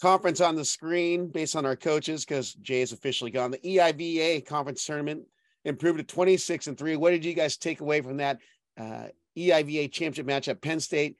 conference 0.00 0.40
on 0.40 0.56
the 0.56 0.64
screen 0.64 1.28
based 1.28 1.56
on 1.56 1.66
our 1.66 1.76
coaches 1.76 2.24
because 2.24 2.54
Jay 2.54 2.80
is 2.80 2.92
officially 2.92 3.30
gone. 3.30 3.50
The 3.50 3.58
EIVA 3.58 4.46
conference 4.46 4.84
tournament 4.84 5.22
improved 5.64 5.98
to 5.98 6.04
26 6.04 6.66
and 6.66 6.78
3. 6.78 6.96
What 6.96 7.10
did 7.10 7.24
you 7.24 7.34
guys 7.34 7.56
take 7.56 7.80
away 7.80 8.00
from 8.00 8.16
that 8.18 8.38
uh, 8.78 9.06
EIVA 9.36 9.92
championship 9.92 10.26
matchup? 10.26 10.60
Penn 10.60 10.80
State 10.80 11.16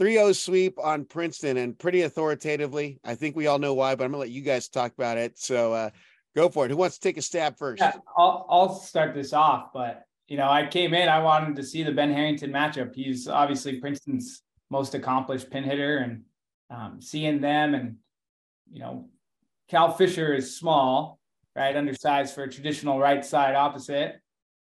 3-0 0.00 0.34
sweep 0.34 0.78
on 0.78 1.04
Princeton 1.04 1.56
and 1.56 1.78
pretty 1.78 2.02
authoritatively. 2.02 2.98
I 3.04 3.14
think 3.14 3.36
we 3.36 3.46
all 3.46 3.58
know 3.58 3.74
why, 3.74 3.94
but 3.94 4.04
I'm 4.04 4.10
gonna 4.10 4.20
let 4.20 4.30
you 4.30 4.42
guys 4.42 4.68
talk 4.68 4.92
about 4.92 5.18
it. 5.18 5.38
So 5.38 5.72
uh, 5.72 5.90
go 6.34 6.48
for 6.48 6.64
it. 6.64 6.70
Who 6.70 6.76
wants 6.76 6.98
to 6.98 7.00
take 7.00 7.16
a 7.16 7.22
stab 7.22 7.56
first? 7.56 7.80
Yeah, 7.80 7.92
I'll 8.16 8.46
I'll 8.48 8.74
start 8.74 9.14
this 9.14 9.32
off, 9.32 9.72
but 9.72 10.02
you 10.26 10.36
know, 10.36 10.48
I 10.48 10.66
came 10.66 10.94
in, 10.94 11.08
I 11.08 11.20
wanted 11.20 11.56
to 11.56 11.62
see 11.62 11.82
the 11.82 11.92
Ben 11.92 12.12
Harrington 12.12 12.50
matchup. 12.50 12.94
He's 12.94 13.28
obviously 13.28 13.78
Princeton's 13.78 14.42
most 14.70 14.94
accomplished 14.94 15.50
pin 15.50 15.64
hitter, 15.64 15.98
and 15.98 16.22
um, 16.70 17.00
seeing 17.00 17.40
them 17.40 17.74
and 17.74 17.96
you 18.72 18.80
know, 18.80 19.08
Cal 19.68 19.92
Fisher 19.92 20.34
is 20.34 20.58
small, 20.58 21.20
right, 21.54 21.76
undersized 21.76 22.34
for 22.34 22.42
a 22.42 22.50
traditional 22.50 22.98
right 22.98 23.24
side 23.24 23.54
opposite, 23.54 24.20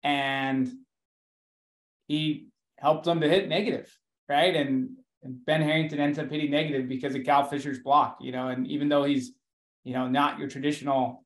and 0.02 0.72
he 2.08 2.48
helped 2.78 3.04
them 3.04 3.20
to 3.20 3.28
hit 3.28 3.50
negative, 3.50 3.94
right, 4.30 4.56
and. 4.56 4.92
And 5.24 5.44
Ben 5.46 5.62
Harrington 5.62 6.00
ends 6.00 6.18
up 6.18 6.30
hitting 6.30 6.52
negative 6.52 6.88
because 6.88 7.16
of 7.16 7.24
Cal 7.24 7.44
Fisher's 7.44 7.80
block, 7.80 8.18
you 8.22 8.32
know, 8.32 8.48
and 8.48 8.66
even 8.68 8.88
though 8.88 9.04
he's, 9.04 9.34
you 9.84 9.94
know, 9.94 10.08
not 10.08 10.40
your 10.40 10.48
traditional 10.48 11.26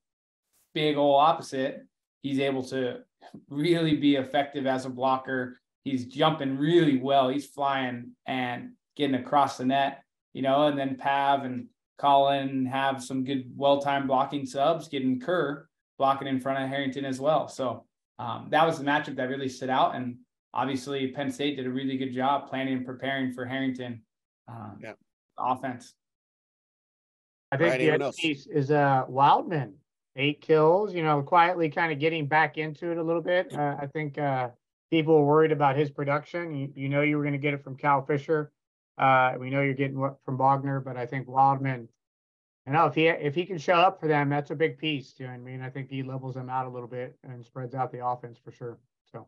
big 0.74 0.98
old 0.98 1.22
opposite, 1.22 1.86
he's 2.22 2.40
able 2.40 2.64
to 2.64 3.00
really 3.50 3.96
be 3.96 4.16
effective 4.16 4.66
as 4.66 4.86
a 4.86 4.90
blocker. 4.90 5.60
He's 5.84 6.06
jumping 6.06 6.58
really 6.58 6.98
well. 6.98 7.30
He's 7.30 7.46
flying 7.46 8.12
and 8.26 8.72
getting 8.96 9.16
across 9.16 9.58
the 9.58 9.66
net, 9.66 10.04
you 10.34 10.42
know, 10.42 10.68
and 10.68 10.78
then 10.78 10.96
Pav 10.96 11.44
and 11.44 11.68
Colin 11.98 12.66
have 12.66 13.04
some 13.04 13.24
good, 13.24 13.52
well 13.56 13.80
timed 13.80 14.08
blocking 14.08 14.46
subs, 14.46 14.88
getting 14.88 15.20
Kerr 15.20 15.68
blocking 15.98 16.28
in 16.28 16.40
front 16.40 16.64
of 16.64 16.70
Harrington 16.70 17.06
as 17.06 17.20
well. 17.20 17.48
So 17.48 17.86
um, 18.18 18.48
that 18.50 18.66
was 18.66 18.80
the 18.80 18.86
matchup 18.86 19.16
that 19.18 19.30
really 19.30 19.50
stood 19.50 19.70
out. 19.70 19.96
And 19.96 20.18
obviously, 20.54 21.08
Penn 21.12 21.32
State 21.32 21.56
did 21.58 21.66
a 21.66 21.70
really 21.70 21.98
good 21.98 22.14
job 22.14 22.50
planning 22.50 22.76
and 22.78 22.86
preparing 22.86 23.34
for 23.34 23.46
Harrington 23.46 24.02
um, 24.48 24.80
Yeah. 24.82 24.94
offense. 25.38 25.94
I 27.52 27.58
think 27.58 27.70
Right, 27.70 27.78
the 27.78 27.84
anyone 27.84 28.02
other 28.02 28.06
else? 28.06 28.16
piece 28.18 28.48
is 28.48 28.72
uh 28.72 29.06
Wildman, 29.08 29.76
eight 30.16 30.42
kills, 30.42 30.94
you 30.94 31.04
know, 31.04 31.22
quietly 31.22 31.70
kind 31.70 31.92
of 31.92 32.00
getting 32.00 32.28
back 32.28 32.58
into 32.58 32.92
it 32.92 32.98
a 32.98 33.04
little 33.04 33.22
bit. 33.22 33.54
Uh, 33.54 33.78
I 33.80 33.88
think 33.88 34.18
uh 34.18 34.50
people 34.90 35.20
were 35.20 35.26
worried 35.26 35.52
about 35.52 35.76
his 35.76 35.90
production. 35.92 36.56
You, 36.56 36.72
you 36.76 36.90
know 36.90 37.02
you 37.02 37.18
were 37.18 37.24
going 37.24 37.34
to 37.34 37.40
get 37.40 37.54
it 37.54 37.64
from 37.64 37.76
Cal 37.76 38.06
Fisher. 38.06 38.52
Uh, 38.98 39.34
we 39.40 39.50
know 39.50 39.62
you're 39.62 39.74
getting 39.74 40.00
what 40.00 40.18
from 40.24 40.38
Bogner, 40.38 40.84
but 40.84 40.98
I 40.98 41.06
think 41.08 41.28
Wildman, 41.28 41.88
you 42.68 42.74
know, 42.74 42.86
if 42.86 42.96
he 42.96 43.08
if 43.08 43.36
he 43.36 43.46
can 43.46 43.58
show 43.58 43.76
up 43.76 44.00
for 44.00 44.08
them, 44.08 44.30
that's 44.30 44.52
a 44.52 44.56
big 44.56 44.78
piece. 44.78 45.16
You 45.20 45.26
know 45.26 45.32
what 45.34 45.38
I 45.40 45.42
mean? 45.42 45.62
I 45.62 45.70
think 45.70 45.90
he 45.90 46.04
levels 46.04 46.36
them 46.36 46.50
out 46.50 46.66
a 46.66 46.70
little 46.70 46.88
bit 46.88 47.18
and 47.24 47.44
spreads 47.46 47.76
out 47.76 47.92
the 47.92 48.06
offense 48.06 48.38
for 48.44 48.52
sure. 48.52 48.80
So 49.12 49.28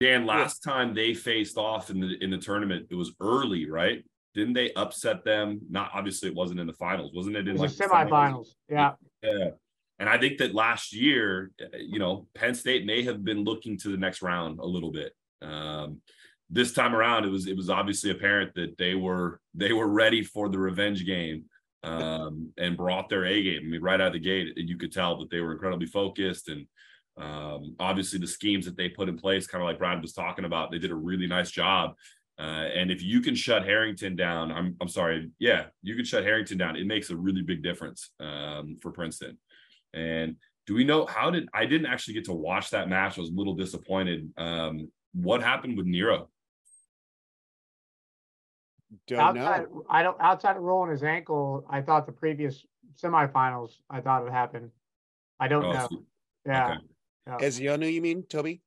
Dan, 0.00 0.24
last 0.24 0.62
time 0.62 0.94
they 0.94 1.12
faced 1.12 1.58
off 1.58 1.90
in 1.90 2.00
the 2.00 2.16
in 2.22 2.30
the 2.30 2.38
tournament, 2.38 2.86
it 2.90 2.94
was 2.94 3.12
early, 3.20 3.68
right? 3.68 4.02
Didn't 4.34 4.54
they 4.54 4.72
upset 4.74 5.24
them? 5.24 5.60
Not 5.68 5.90
obviously, 5.92 6.28
it 6.30 6.34
wasn't 6.34 6.60
in 6.60 6.66
the 6.66 6.72
finals, 6.72 7.12
wasn't 7.14 7.36
it? 7.36 7.46
it 7.46 7.50
In 7.50 7.60
was 7.60 7.78
like 7.78 7.90
the 7.90 7.94
semifinals. 7.94 8.48
Yeah. 8.68 8.92
Yeah. 9.22 9.50
And 9.98 10.08
I 10.08 10.16
think 10.16 10.38
that 10.38 10.54
last 10.54 10.94
year, 10.94 11.50
uh, 11.60 11.76
you 11.78 11.98
know, 11.98 12.26
Penn 12.34 12.54
State 12.54 12.86
may 12.86 13.02
have 13.02 13.22
been 13.22 13.44
looking 13.44 13.76
to 13.78 13.90
the 13.90 13.98
next 13.98 14.22
round 14.22 14.58
a 14.58 14.64
little 14.64 14.90
bit. 14.90 15.12
Um, 15.42 16.00
this 16.48 16.72
time 16.72 16.94
around, 16.94 17.24
it 17.26 17.30
was 17.30 17.46
it 17.46 17.56
was 17.56 17.68
obviously 17.68 18.10
apparent 18.10 18.54
that 18.54 18.78
they 18.78 18.94
were 18.94 19.40
they 19.54 19.74
were 19.74 19.88
ready 19.88 20.22
for 20.22 20.48
the 20.48 20.58
revenge 20.58 21.04
game 21.04 21.44
um, 21.82 22.50
and 22.56 22.76
brought 22.76 23.10
their 23.10 23.26
A 23.26 23.42
game. 23.42 23.62
I 23.64 23.68
mean, 23.68 23.82
right 23.82 24.00
out 24.00 24.08
of 24.08 24.12
the 24.14 24.20
gate, 24.20 24.56
you 24.56 24.78
could 24.78 24.92
tell 24.92 25.18
that 25.18 25.30
they 25.30 25.40
were 25.40 25.52
incredibly 25.52 25.86
focused 25.86 26.48
and 26.48 26.66
um, 27.16 27.76
obviously 27.78 28.18
the 28.18 28.26
schemes 28.26 28.64
that 28.66 28.76
they 28.76 28.88
put 28.88 29.08
in 29.08 29.16
place, 29.18 29.46
kind 29.46 29.62
of 29.62 29.66
like 29.68 29.78
Brad 29.78 30.00
was 30.00 30.12
talking 30.12 30.44
about, 30.44 30.70
they 30.70 30.78
did 30.78 30.90
a 30.90 30.94
really 30.94 31.26
nice 31.26 31.50
job. 31.50 31.94
Uh, 32.38 32.68
and 32.74 32.90
if 32.90 33.02
you 33.02 33.20
can 33.20 33.34
shut 33.34 33.64
Harrington 33.64 34.16
down, 34.16 34.50
I'm 34.50 34.74
I'm 34.80 34.88
sorry, 34.88 35.30
yeah, 35.38 35.66
you 35.82 35.94
can 35.94 36.06
shut 36.06 36.24
Harrington 36.24 36.56
down. 36.56 36.76
It 36.76 36.86
makes 36.86 37.10
a 37.10 37.16
really 37.16 37.42
big 37.42 37.62
difference 37.62 38.10
um, 38.18 38.78
for 38.80 38.90
Princeton. 38.92 39.36
And 39.92 40.36
do 40.66 40.74
we 40.74 40.84
know 40.84 41.04
how 41.04 41.30
did 41.30 41.48
I 41.52 41.66
didn't 41.66 41.88
actually 41.88 42.14
get 42.14 42.24
to 42.26 42.32
watch 42.32 42.70
that 42.70 42.88
match? 42.88 43.18
I 43.18 43.20
was 43.20 43.30
a 43.30 43.34
little 43.34 43.54
disappointed. 43.54 44.30
Um, 44.38 44.90
what 45.12 45.42
happened 45.42 45.76
with 45.76 45.86
Nero? 45.86 46.30
Don't 49.06 49.20
outside, 49.20 49.62
know. 49.70 49.84
I 49.88 50.02
don't 50.02 50.16
outside 50.20 50.56
of 50.56 50.62
rolling 50.62 50.90
his 50.90 51.02
ankle. 51.02 51.64
I 51.68 51.80
thought 51.82 52.06
the 52.06 52.12
previous 52.12 52.64
semifinals. 53.02 53.72
I 53.88 54.00
thought 54.00 54.26
it 54.26 54.32
happened. 54.32 54.70
I 55.38 55.48
don't 55.48 55.64
Oh, 55.64 55.72
know. 55.72 55.88
so- 55.90 56.04
Yeah. 56.46 56.70
okay. 56.72 56.78
Yeah. 57.38 57.46
Ezionu, 57.46 57.92
you 57.92 58.02
mean 58.02 58.22
Toby? 58.24 58.60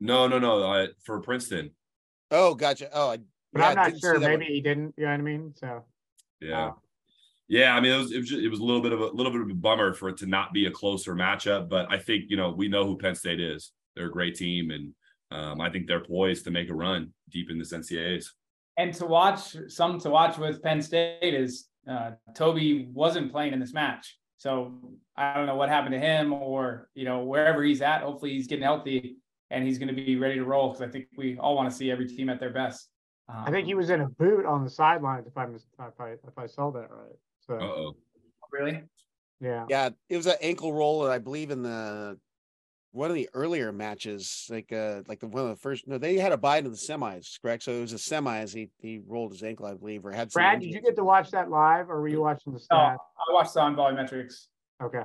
No, 0.00 0.28
no, 0.28 0.38
no. 0.38 0.62
Uh, 0.62 0.86
for 1.04 1.20
Princeton. 1.20 1.70
Oh, 2.30 2.54
gotcha. 2.54 2.88
Oh, 2.92 3.10
I, 3.10 3.18
But 3.52 3.60
yeah, 3.60 3.68
I'm 3.68 3.74
not 3.76 3.84
didn't 3.86 4.00
sure. 4.00 4.18
that 4.18 4.30
one. 4.30 4.38
Maybe 4.40 4.54
he 4.54 4.60
didn't. 4.60 4.94
You 4.96 5.04
know 5.04 5.10
what 5.10 5.20
I 5.20 5.22
mean? 5.22 5.52
So 5.56 5.84
Yeah. 6.40 6.66
uh, 6.68 6.72
Yeah, 7.48 7.74
I 7.74 7.80
mean, 7.80 7.92
it 7.92 7.98
was 7.98 8.12
it 8.12 8.18
was, 8.18 8.28
just, 8.28 8.42
it 8.42 8.48
was 8.48 8.60
a 8.60 8.64
little 8.64 8.80
bit 8.80 8.92
of 8.92 9.00
a 9.00 9.06
little 9.08 9.32
bit 9.32 9.40
of 9.42 9.50
a 9.50 9.54
bummer 9.54 9.92
for 9.92 10.08
it 10.08 10.16
to 10.18 10.26
not 10.26 10.52
be 10.52 10.66
a 10.66 10.70
closer 10.70 11.14
matchup, 11.14 11.68
but 11.68 11.90
I 11.90 11.98
think 11.98 12.24
you 12.28 12.36
know 12.36 12.50
we 12.50 12.68
know 12.68 12.86
who 12.86 12.96
Penn 12.96 13.14
State 13.14 13.40
is. 13.40 13.72
They're 13.96 14.06
a 14.06 14.10
great 14.10 14.36
team, 14.36 14.70
and 14.70 14.94
um, 15.32 15.60
I 15.60 15.68
think 15.70 15.86
they're 15.86 16.04
poised 16.04 16.44
to 16.44 16.50
make 16.50 16.70
a 16.70 16.74
run 16.74 17.12
deep 17.28 17.50
in 17.50 17.58
this 17.58 17.72
NCAA's. 17.72 18.32
and 18.76 18.94
to 18.94 19.04
watch 19.06 19.56
some 19.68 19.98
to 20.00 20.10
watch 20.10 20.38
with 20.38 20.62
Penn 20.62 20.80
State 20.80 21.34
is 21.34 21.68
uh, 21.90 22.12
Toby 22.34 22.88
wasn't 22.92 23.32
playing 23.32 23.52
in 23.52 23.58
this 23.58 23.72
match, 23.74 24.16
so 24.40 24.72
I 25.18 25.34
don't 25.34 25.44
know 25.44 25.54
what 25.54 25.68
happened 25.68 25.92
to 25.92 26.00
him 26.00 26.32
or 26.32 26.88
you 26.94 27.04
know 27.04 27.24
wherever 27.24 27.62
he's 27.62 27.82
at. 27.82 28.00
Hopefully 28.00 28.32
he's 28.32 28.46
getting 28.46 28.62
healthy 28.64 29.18
and 29.50 29.66
he's 29.66 29.76
going 29.76 29.88
to 29.88 29.94
be 29.94 30.16
ready 30.16 30.36
to 30.36 30.44
roll 30.44 30.68
because 30.68 30.80
I 30.80 30.90
think 30.90 31.08
we 31.14 31.36
all 31.36 31.54
want 31.54 31.68
to 31.70 31.76
see 31.76 31.90
every 31.90 32.08
team 32.08 32.30
at 32.30 32.40
their 32.40 32.48
best. 32.50 32.88
Um, 33.28 33.44
I 33.46 33.50
think 33.50 33.66
he 33.66 33.74
was 33.74 33.90
in 33.90 34.00
a 34.00 34.08
boot 34.08 34.46
on 34.46 34.64
the 34.64 34.70
sidelines. 34.70 35.26
If 35.26 35.36
I 35.36 35.44
if 35.44 36.00
I 36.00 36.12
if 36.12 36.38
I 36.38 36.46
saw 36.46 36.70
that 36.70 36.88
right. 36.90 37.18
So 37.46 37.54
Uh 37.56 37.64
oh. 37.64 37.96
really. 38.50 38.82
yeah. 39.42 39.66
Yeah, 39.68 39.90
it 40.08 40.16
was 40.16 40.26
an 40.26 40.36
ankle 40.40 40.72
roll, 40.72 41.06
I 41.06 41.18
believe, 41.18 41.50
in 41.50 41.62
the 41.62 42.18
one 42.92 43.10
of 43.10 43.14
the 43.14 43.28
earlier 43.34 43.72
matches, 43.72 44.46
like 44.50 44.72
uh 44.72 45.02
like 45.06 45.20
the 45.20 45.26
one 45.28 45.44
of 45.44 45.50
the 45.50 45.56
first 45.56 45.86
no, 45.86 45.98
they 45.98 46.16
had 46.16 46.32
a 46.32 46.36
bye 46.36 46.60
to 46.60 46.68
the 46.68 46.76
semis, 46.76 47.40
correct? 47.40 47.62
So 47.62 47.72
it 47.72 47.80
was 47.80 47.92
a 47.92 47.96
semis. 47.96 48.52
He 48.54 48.70
he 48.78 49.00
rolled 49.06 49.32
his 49.32 49.42
ankle, 49.42 49.66
I 49.66 49.74
believe, 49.74 50.04
or 50.04 50.12
had 50.12 50.32
some 50.32 50.40
Brad, 50.40 50.60
did 50.60 50.70
you 50.70 50.80
get 50.80 50.96
to 50.96 51.04
watch 51.04 51.30
that 51.30 51.50
live, 51.50 51.88
or 51.90 52.00
were 52.00 52.08
you 52.08 52.20
watching 52.20 52.52
the 52.52 52.60
Oh, 52.70 52.74
stats? 52.76 52.96
I 53.28 53.32
watched 53.32 53.56
on 53.56 53.76
Volleymetrics. 53.76 54.46
Okay. 54.82 55.02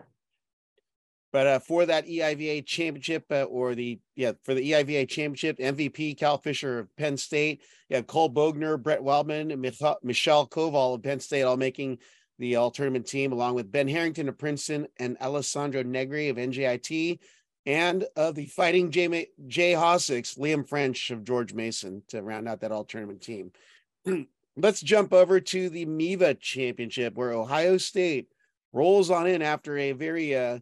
But 1.32 1.48
uh, 1.48 1.60
for 1.60 1.86
that 1.86 2.08
EIVA 2.08 2.66
championship, 2.66 3.26
uh, 3.30 3.44
or 3.44 3.76
the 3.76 4.00
yeah, 4.16 4.32
for 4.46 4.54
the 4.54 4.72
EIVA 4.72 5.10
championship, 5.10 5.58
MVP 5.58 6.18
Cal 6.18 6.38
Fisher 6.38 6.80
of 6.80 6.96
Penn 6.96 7.18
State, 7.18 7.62
you 7.90 7.98
have 7.98 8.08
Cole 8.08 8.34
Bogner, 8.34 8.82
Brett 8.82 9.04
Wildman, 9.04 9.52
and 9.52 9.62
Mich- 9.62 9.82
Michelle 10.02 10.48
Koval 10.48 10.96
of 10.96 11.04
Penn 11.04 11.20
State, 11.20 11.44
all 11.44 11.58
making 11.58 11.98
the 12.40 12.56
all 12.56 12.72
tournament 12.72 13.06
team, 13.06 13.34
along 13.34 13.56
with 13.56 13.72
Ben 13.72 13.88
Harrington 13.88 14.30
of 14.30 14.38
Princeton 14.38 14.88
and 14.98 15.18
Alessandro 15.22 15.84
Negri 15.84 16.30
of 16.30 16.38
NJIT, 16.38 17.20
and 17.66 18.06
of 18.16 18.36
the 18.36 18.46
Fighting 18.46 18.92
J 18.92 19.08
Ma- 19.08 19.48
Jay 19.48 19.74
Hosacks, 19.74 20.38
Liam 20.38 20.68
French 20.68 21.12
of 21.12 21.24
George 21.24 21.54
Mason 21.54 22.04
to 22.10 22.22
round 22.22 22.48
out 22.48 22.62
that 22.62 22.72
all 22.72 22.84
tournament 22.84 23.22
team. 23.22 23.52
Let's 24.58 24.82
jump 24.82 25.14
over 25.14 25.40
to 25.40 25.70
the 25.70 25.86
MIVA 25.86 26.36
championship, 26.36 27.16
where 27.16 27.32
Ohio 27.32 27.78
State 27.78 28.30
rolls 28.72 29.10
on 29.10 29.28
in 29.28 29.42
after 29.42 29.78
a 29.78 29.92
very 29.92 30.36
uh, 30.36 30.60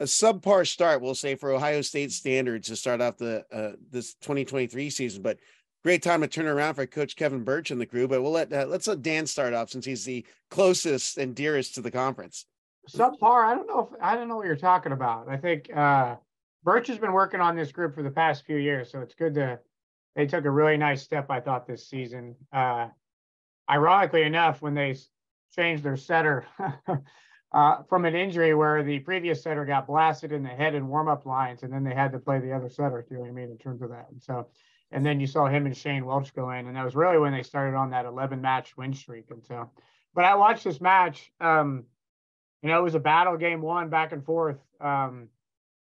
a 0.00 0.04
subpar 0.04 0.66
start, 0.66 1.00
we'll 1.00 1.14
say, 1.14 1.34
for 1.34 1.50
Ohio 1.50 1.80
State 1.82 2.12
standards 2.12 2.68
to 2.68 2.76
start 2.76 3.00
off 3.00 3.16
the 3.16 3.44
uh, 3.52 3.72
this 3.90 4.14
2023 4.14 4.90
season. 4.90 5.22
But 5.22 5.38
great 5.82 6.02
time 6.02 6.20
to 6.20 6.28
turn 6.28 6.46
around 6.46 6.74
for 6.74 6.86
Coach 6.86 7.16
Kevin 7.16 7.42
Birch 7.42 7.70
and 7.70 7.80
the 7.80 7.86
crew. 7.86 8.06
But 8.06 8.22
we'll 8.22 8.32
let 8.32 8.52
uh, 8.52 8.66
let's 8.66 8.86
let 8.86 9.02
Dan 9.02 9.26
start 9.26 9.54
off 9.54 9.70
since 9.70 9.84
he's 9.84 10.04
the 10.04 10.24
closest 10.50 11.18
and 11.18 11.34
dearest 11.34 11.74
to 11.74 11.80
the 11.80 11.90
conference. 11.90 12.46
Subpar. 12.92 13.44
I 13.44 13.54
don't 13.54 13.66
know 13.66 13.88
if 13.90 14.00
I 14.02 14.14
don't 14.16 14.28
know 14.28 14.36
what 14.36 14.46
you're 14.46 14.56
talking 14.56 14.92
about. 14.92 15.28
I 15.28 15.36
think 15.36 15.74
uh 15.74 16.16
Birch 16.64 16.88
has 16.88 16.98
been 16.98 17.12
working 17.12 17.40
on 17.40 17.56
this 17.56 17.72
group 17.72 17.94
for 17.94 18.02
the 18.02 18.10
past 18.10 18.44
few 18.44 18.56
years, 18.56 18.90
so 18.90 19.00
it's 19.00 19.14
good 19.14 19.34
to. 19.34 19.58
They 20.16 20.26
took 20.26 20.44
a 20.44 20.50
really 20.50 20.76
nice 20.76 21.02
step, 21.02 21.30
I 21.30 21.40
thought, 21.40 21.66
this 21.66 21.88
season. 21.88 22.34
Uh, 22.52 22.88
ironically 23.70 24.24
enough, 24.24 24.60
when 24.60 24.74
they 24.74 24.96
changed 25.54 25.84
their 25.84 25.96
setter 25.96 26.44
uh, 27.52 27.82
from 27.88 28.04
an 28.04 28.16
injury 28.16 28.54
where 28.54 28.82
the 28.82 28.98
previous 28.98 29.42
setter 29.42 29.64
got 29.64 29.86
blasted 29.86 30.32
in 30.32 30.42
the 30.42 30.48
head 30.48 30.74
in 30.74 30.88
warm-up 30.88 31.24
lines, 31.24 31.62
and 31.62 31.72
then 31.72 31.84
they 31.84 31.94
had 31.94 32.12
to 32.12 32.18
play 32.18 32.40
the 32.40 32.52
other 32.52 32.68
setter. 32.68 33.06
You 33.08 33.16
know 33.16 33.22
what 33.22 33.30
I 33.30 33.32
mean 33.32 33.50
in 33.50 33.58
terms 33.58 33.80
of 33.80 33.90
that. 33.90 34.08
And 34.10 34.20
so, 34.20 34.48
and 34.90 35.06
then 35.06 35.20
you 35.20 35.26
saw 35.26 35.46
him 35.46 35.66
and 35.66 35.76
Shane 35.76 36.04
Welch 36.04 36.34
go 36.34 36.50
in, 36.50 36.66
and 36.66 36.76
that 36.76 36.84
was 36.84 36.96
really 36.96 37.18
when 37.18 37.32
they 37.32 37.42
started 37.42 37.76
on 37.76 37.90
that 37.90 38.04
11-match 38.04 38.76
win 38.76 38.92
streak. 38.92 39.30
And 39.30 39.44
so, 39.44 39.70
but 40.14 40.24
I 40.24 40.34
watched 40.34 40.64
this 40.64 40.80
match. 40.80 41.30
Um, 41.40 41.84
you 42.62 42.68
know, 42.68 42.78
it 42.78 42.82
was 42.82 42.94
a 42.94 43.00
battle 43.00 43.36
game 43.36 43.60
one 43.62 43.88
back 43.88 44.12
and 44.12 44.24
forth. 44.24 44.58
Um, 44.80 45.28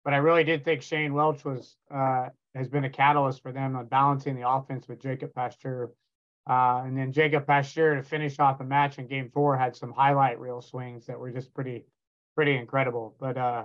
but 0.05 0.15
I 0.15 0.19
really 0.19 0.45
did 0.45 0.65
think 0.65 0.83
Shane 0.83 1.15
Welch 1.15 1.45
was 1.45 1.77
uh, 1.91 2.29
has 2.55 2.69
been 2.69 2.85
a 2.85 2.91
catalyst 2.91 3.43
for 3.43 3.53
them 3.53 3.77
on 3.77 3.87
balancing 3.87 4.37
the 4.37 4.49
offense 4.49 4.87
with 4.89 5.01
Jacob 5.01 5.35
Pasteur. 5.35 5.91
Uh, 6.49 6.83
and 6.87 6.97
then 6.97 7.13
Jacob 7.13 7.47
Pasteur 7.47 7.97
to 7.97 8.03
finish 8.03 8.39
off 8.39 8.59
the 8.59 8.65
match 8.65 8.99
in 8.99 9.09
game 9.09 9.31
four 9.35 9.57
had 9.57 9.75
some 9.75 9.93
highlight 9.93 10.39
reel 10.39 10.63
swings 10.63 11.07
that 11.07 11.19
were 11.19 11.31
just 11.31 11.53
pretty, 11.53 11.85
pretty 12.37 12.57
incredible. 12.57 13.17
But 13.19 13.37
uh, 13.37 13.65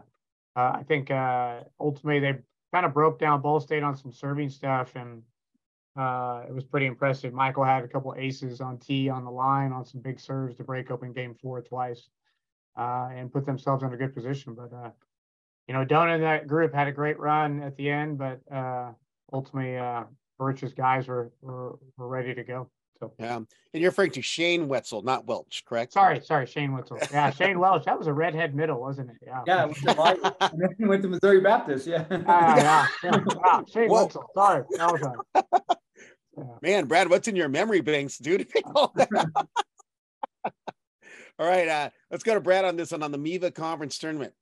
uh 0.56 0.72
I 0.76 0.84
think 0.88 1.12
uh, 1.12 1.60
ultimately 1.80 2.20
they 2.20 2.40
kind 2.74 2.86
of 2.86 2.94
broke 2.94 3.20
down 3.20 3.42
Ball 3.42 3.60
State 3.60 3.84
on 3.84 3.96
some 3.96 4.12
serving 4.12 4.50
stuff, 4.50 4.96
and 4.96 5.22
uh, 5.96 6.44
it 6.48 6.54
was 6.56 6.64
pretty 6.64 6.88
impressive. 6.88 7.34
Michael 7.34 7.66
had 7.66 7.84
a 7.84 7.88
couple 7.88 8.16
aces 8.18 8.62
on 8.62 8.80
tee 8.80 9.10
on 9.10 9.26
the 9.26 9.32
line 9.32 9.74
on 9.74 9.86
some 9.86 10.02
big 10.02 10.20
serves 10.20 10.56
to 10.56 10.64
break 10.64 10.90
open 10.90 11.14
game 11.14 11.36
four 11.40 11.62
twice 11.62 12.10
and 12.78 13.32
put 13.32 13.46
themselves 13.46 13.84
in 13.84 13.94
a 13.94 13.98
good 13.98 14.14
position. 14.14 14.56
But 14.56 14.72
you 15.68 15.74
know, 15.74 15.86
Dona 15.86 16.16
and 16.16 16.24
that 16.24 16.48
group 16.48 16.74
had 16.74 16.88
a 16.88 16.92
great 16.92 17.20
run 17.20 17.62
at 17.64 17.78
the 17.78 17.90
end, 17.90 18.18
but 18.18 18.42
uh, 18.54 18.92
ultimately, 19.32 19.78
uh, 19.78 20.04
Birch's 20.38 20.74
guys 20.74 21.08
were, 21.08 21.32
were 21.42 21.78
were 21.98 22.08
ready 22.08 22.34
to 22.34 22.44
go. 22.44 22.70
So 23.00 23.14
yeah, 23.18 23.38
and 23.38 23.48
you're 23.74 23.90
referring 23.90 24.12
to 24.12 24.22
Shane 24.22 24.68
Wetzel, 24.68 25.02
not 25.02 25.26
Welch, 25.26 25.64
correct? 25.66 25.94
Sorry, 25.94 26.20
sorry, 26.22 26.46
Shane 26.46 26.74
Wetzel. 26.74 27.00
Yeah, 27.12 27.32
Shane 27.32 27.58
Welch. 27.58 27.86
That 27.86 27.98
was 27.98 28.08
a 28.08 28.14
redhead 28.14 28.54
middle, 28.54 28.80
wasn't 28.80 29.12
it? 29.12 29.18
Yeah. 29.26 29.42
Yeah, 29.48 29.66
went 29.66 29.78
to, 30.78 30.88
went 30.88 31.02
to 31.04 31.08
Missouri 31.08 31.42
Baptist. 31.42 31.88
Yeah. 31.88 32.06
Uh, 32.12 32.18
yeah, 32.28 32.88
yeah, 33.04 33.20
yeah. 33.46 33.62
Shane 33.72 33.90
Whoa. 33.90 34.04
Wetzel. 34.04 34.26
Sorry, 34.36 34.64
that 34.78 34.92
was 34.92 35.02
a, 35.02 35.44
yeah. 36.38 36.44
Man, 36.62 36.86
Brad, 36.86 37.10
what's 37.10 37.28
in 37.28 37.36
your 37.36 37.50
memory 37.50 37.82
banks, 37.82 38.18
dude? 38.18 38.48
All 41.42 41.48
right, 41.48 41.68
uh, 41.68 41.90
let's 42.10 42.24
go 42.24 42.36
to 42.36 42.40
Brad 42.40 42.64
on 42.64 42.78
this 42.78 42.92
one 42.92 43.04
on 43.04 43.12
the 43.12 43.18
MIVA 43.18 43.52
conference 43.52 43.98
tournament 43.98 44.34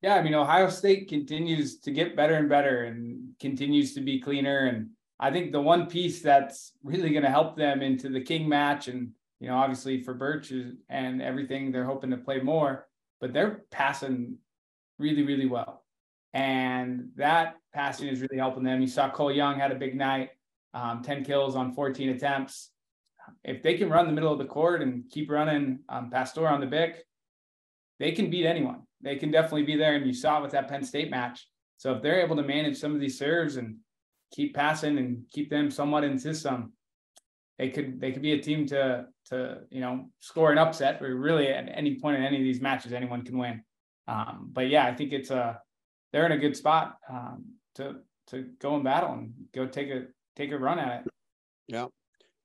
yeah, 0.00 0.14
I 0.14 0.22
mean, 0.22 0.34
Ohio 0.34 0.68
State 0.68 1.08
continues 1.08 1.80
to 1.80 1.90
get 1.90 2.16
better 2.16 2.34
and 2.34 2.48
better 2.48 2.84
and 2.84 3.30
continues 3.40 3.94
to 3.94 4.00
be 4.00 4.20
cleaner. 4.20 4.66
And 4.66 4.90
I 5.18 5.30
think 5.30 5.50
the 5.50 5.60
one 5.60 5.86
piece 5.86 6.22
that's 6.22 6.72
really 6.84 7.10
going 7.10 7.24
to 7.24 7.30
help 7.30 7.56
them 7.56 7.82
into 7.82 8.08
the 8.08 8.20
King 8.20 8.48
match, 8.48 8.86
and, 8.86 9.10
you 9.40 9.48
know, 9.48 9.56
obviously 9.56 10.02
for 10.04 10.14
Birch 10.14 10.52
and 10.88 11.20
everything, 11.20 11.72
they're 11.72 11.84
hoping 11.84 12.10
to 12.10 12.16
play 12.16 12.40
more, 12.40 12.86
but 13.20 13.32
they're 13.32 13.64
passing 13.72 14.36
really, 15.00 15.24
really 15.24 15.46
well. 15.46 15.84
And 16.32 17.08
that 17.16 17.56
passing 17.74 18.06
is 18.06 18.20
really 18.20 18.38
helping 18.38 18.62
them. 18.62 18.80
You 18.80 18.86
saw 18.86 19.10
Cole 19.10 19.32
Young 19.32 19.58
had 19.58 19.72
a 19.72 19.76
big 19.76 19.96
night, 19.96 20.30
um, 20.74 21.02
10 21.02 21.24
kills 21.24 21.56
on 21.56 21.72
14 21.72 22.10
attempts. 22.10 22.70
If 23.44 23.62
they 23.62 23.76
can 23.76 23.90
run 23.90 24.06
the 24.06 24.12
middle 24.12 24.32
of 24.32 24.38
the 24.38 24.44
court 24.44 24.82
and 24.82 25.04
keep 25.10 25.30
running 25.30 25.80
um, 25.88 26.10
Pasteur 26.10 26.46
on 26.46 26.60
the 26.60 26.66
Bic, 26.66 27.04
they 27.98 28.12
can 28.12 28.30
beat 28.30 28.46
anyone 28.46 28.82
they 29.00 29.16
can 29.16 29.30
definitely 29.30 29.64
be 29.64 29.76
there. 29.76 29.94
And 29.94 30.06
you 30.06 30.12
saw 30.12 30.38
it 30.38 30.42
with 30.42 30.52
that 30.52 30.68
Penn 30.68 30.84
State 30.84 31.10
match. 31.10 31.46
So 31.76 31.94
if 31.94 32.02
they're 32.02 32.20
able 32.20 32.36
to 32.36 32.42
manage 32.42 32.76
some 32.78 32.94
of 32.94 33.00
these 33.00 33.18
serves 33.18 33.56
and 33.56 33.76
keep 34.32 34.54
passing 34.54 34.98
and 34.98 35.24
keep 35.32 35.50
them 35.50 35.70
somewhat 35.70 36.04
in 36.04 36.18
system, 36.18 36.72
they 37.58 37.70
could 37.70 38.00
they 38.00 38.12
could 38.12 38.22
be 38.22 38.32
a 38.32 38.42
team 38.42 38.66
to 38.66 39.06
to 39.26 39.60
you 39.70 39.80
know 39.80 40.06
score 40.20 40.52
an 40.52 40.58
upset. 40.58 41.00
Or 41.02 41.14
really 41.14 41.48
at 41.48 41.68
any 41.72 41.98
point 41.98 42.16
in 42.16 42.24
any 42.24 42.36
of 42.36 42.42
these 42.42 42.60
matches, 42.60 42.92
anyone 42.92 43.24
can 43.24 43.38
win. 43.38 43.62
Um, 44.06 44.50
but 44.52 44.68
yeah, 44.68 44.86
I 44.86 44.94
think 44.94 45.12
it's 45.12 45.30
a 45.30 45.60
they're 46.12 46.26
in 46.26 46.32
a 46.32 46.38
good 46.38 46.56
spot 46.56 46.96
um, 47.10 47.44
to 47.76 47.96
to 48.28 48.46
go 48.60 48.74
and 48.74 48.84
battle 48.84 49.12
and 49.12 49.32
go 49.54 49.66
take 49.66 49.90
a 49.90 50.06
take 50.36 50.50
a 50.50 50.58
run 50.58 50.78
at 50.78 51.00
it. 51.00 51.12
Yeah, 51.68 51.86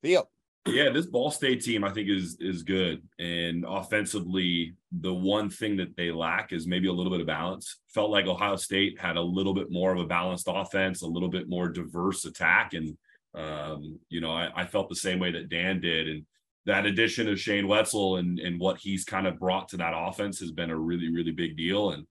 Theo 0.02 0.28
yeah, 0.66 0.90
this 0.92 1.08
Ball 1.08 1.30
State 1.30 1.62
team 1.62 1.84
I 1.84 1.90
think 1.90 2.10
is 2.10 2.38
is 2.40 2.64
good, 2.64 3.02
and 3.20 3.66
offensively, 3.68 4.76
the 5.02 5.14
one 5.14 5.50
thing 5.50 5.76
that 5.78 5.96
they 5.98 6.10
lack 6.10 6.54
is 6.54 6.68
maybe 6.68 6.88
a 6.88 6.94
little 6.94 7.12
bit 7.12 7.20
of 7.20 7.28
balance. 7.28 7.80
Felt 7.94 8.12
like 8.12 8.28
Ohio 8.28 8.56
State 8.56 9.00
had 9.00 9.18
a 9.18 9.22
little 9.22 9.54
bit 9.54 9.72
more 9.72 9.92
of 9.92 10.00
a 10.00 10.06
balanced 10.06 10.48
offense, 10.48 11.02
a 11.02 11.08
little 11.08 11.30
bit 11.30 11.50
more 11.50 11.68
diverse 11.68 12.24
attack, 12.24 12.74
and 12.74 12.98
um, 13.36 14.00
you 14.10 14.22
know 14.22 14.32
I, 14.32 14.52
I, 14.56 14.66
felt 14.66 14.88
the 14.88 14.96
same 14.96 15.20
way 15.20 15.32
that 15.32 15.50
Dan 15.50 15.82
did, 15.82 16.08
and 16.08 16.26
that 16.66 16.86
addition 16.86 17.28
of 17.28 17.40
Shane 17.40 17.68
Wetzel 17.68 18.18
and 18.18 18.40
and 18.40 18.58
what 18.58 18.78
he's 18.78 19.04
kind 19.04 19.28
of 19.28 19.40
brought 19.40 19.68
to 19.70 19.78
that 19.78 19.94
offense 19.94 20.40
has 20.40 20.52
been 20.52 20.70
a 20.70 20.78
really 20.78 21.12
really 21.12 21.32
big 21.32 21.58
deal, 21.58 21.92
and 21.92 22.08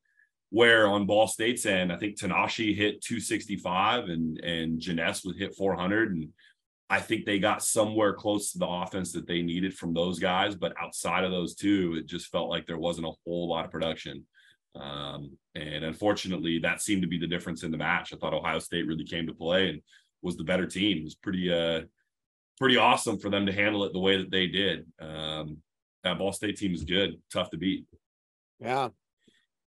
where 0.50 0.86
on 0.88 1.06
Ball 1.06 1.26
State's 1.26 1.64
end, 1.64 1.90
I 1.90 1.96
think 1.96 2.18
Tanashi 2.18 2.76
hit 2.76 3.02
265 3.02 4.10
and 4.10 4.38
and 4.40 4.78
Jeunesse 4.78 5.24
would 5.24 5.36
hit 5.36 5.54
400 5.54 6.14
and 6.14 6.28
I 6.90 7.00
think 7.00 7.24
they 7.24 7.38
got 7.38 7.64
somewhere 7.64 8.12
close 8.12 8.52
to 8.52 8.58
the 8.58 8.66
offense 8.66 9.12
that 9.12 9.26
they 9.26 9.40
needed 9.40 9.74
from 9.74 9.94
those 9.94 10.18
guys, 10.18 10.54
but 10.54 10.74
outside 10.80 11.24
of 11.24 11.30
those 11.30 11.54
two, 11.54 11.96
it 11.98 12.06
just 12.06 12.30
felt 12.30 12.50
like 12.50 12.66
there 12.66 12.78
wasn't 12.78 13.06
a 13.06 13.12
whole 13.24 13.48
lot 13.48 13.64
of 13.64 13.70
production. 13.70 14.26
Um, 14.74 15.36
and 15.54 15.84
unfortunately, 15.84 16.58
that 16.60 16.82
seemed 16.82 17.02
to 17.02 17.08
be 17.08 17.18
the 17.18 17.26
difference 17.26 17.62
in 17.62 17.70
the 17.70 17.78
match. 17.78 18.12
I 18.12 18.16
thought 18.16 18.34
Ohio 18.34 18.58
State 18.58 18.86
really 18.86 19.04
came 19.04 19.26
to 19.26 19.34
play 19.34 19.70
and 19.70 19.82
was 20.22 20.36
the 20.36 20.44
better 20.44 20.66
team. 20.66 20.98
It 20.98 21.04
was 21.04 21.14
pretty, 21.14 21.52
uh, 21.52 21.82
pretty 22.58 22.76
awesome 22.76 23.18
for 23.18 23.30
them 23.30 23.46
to 23.46 23.52
handle 23.52 23.84
it 23.84 23.92
the 23.92 23.98
way 23.98 24.18
that 24.18 24.30
they 24.30 24.46
did. 24.46 24.86
Um, 25.00 25.58
that 26.04 26.18
Ball 26.18 26.32
State 26.32 26.56
team 26.56 26.74
is 26.74 26.84
good, 26.84 27.20
tough 27.32 27.50
to 27.50 27.56
beat. 27.56 27.86
Yeah. 28.60 28.88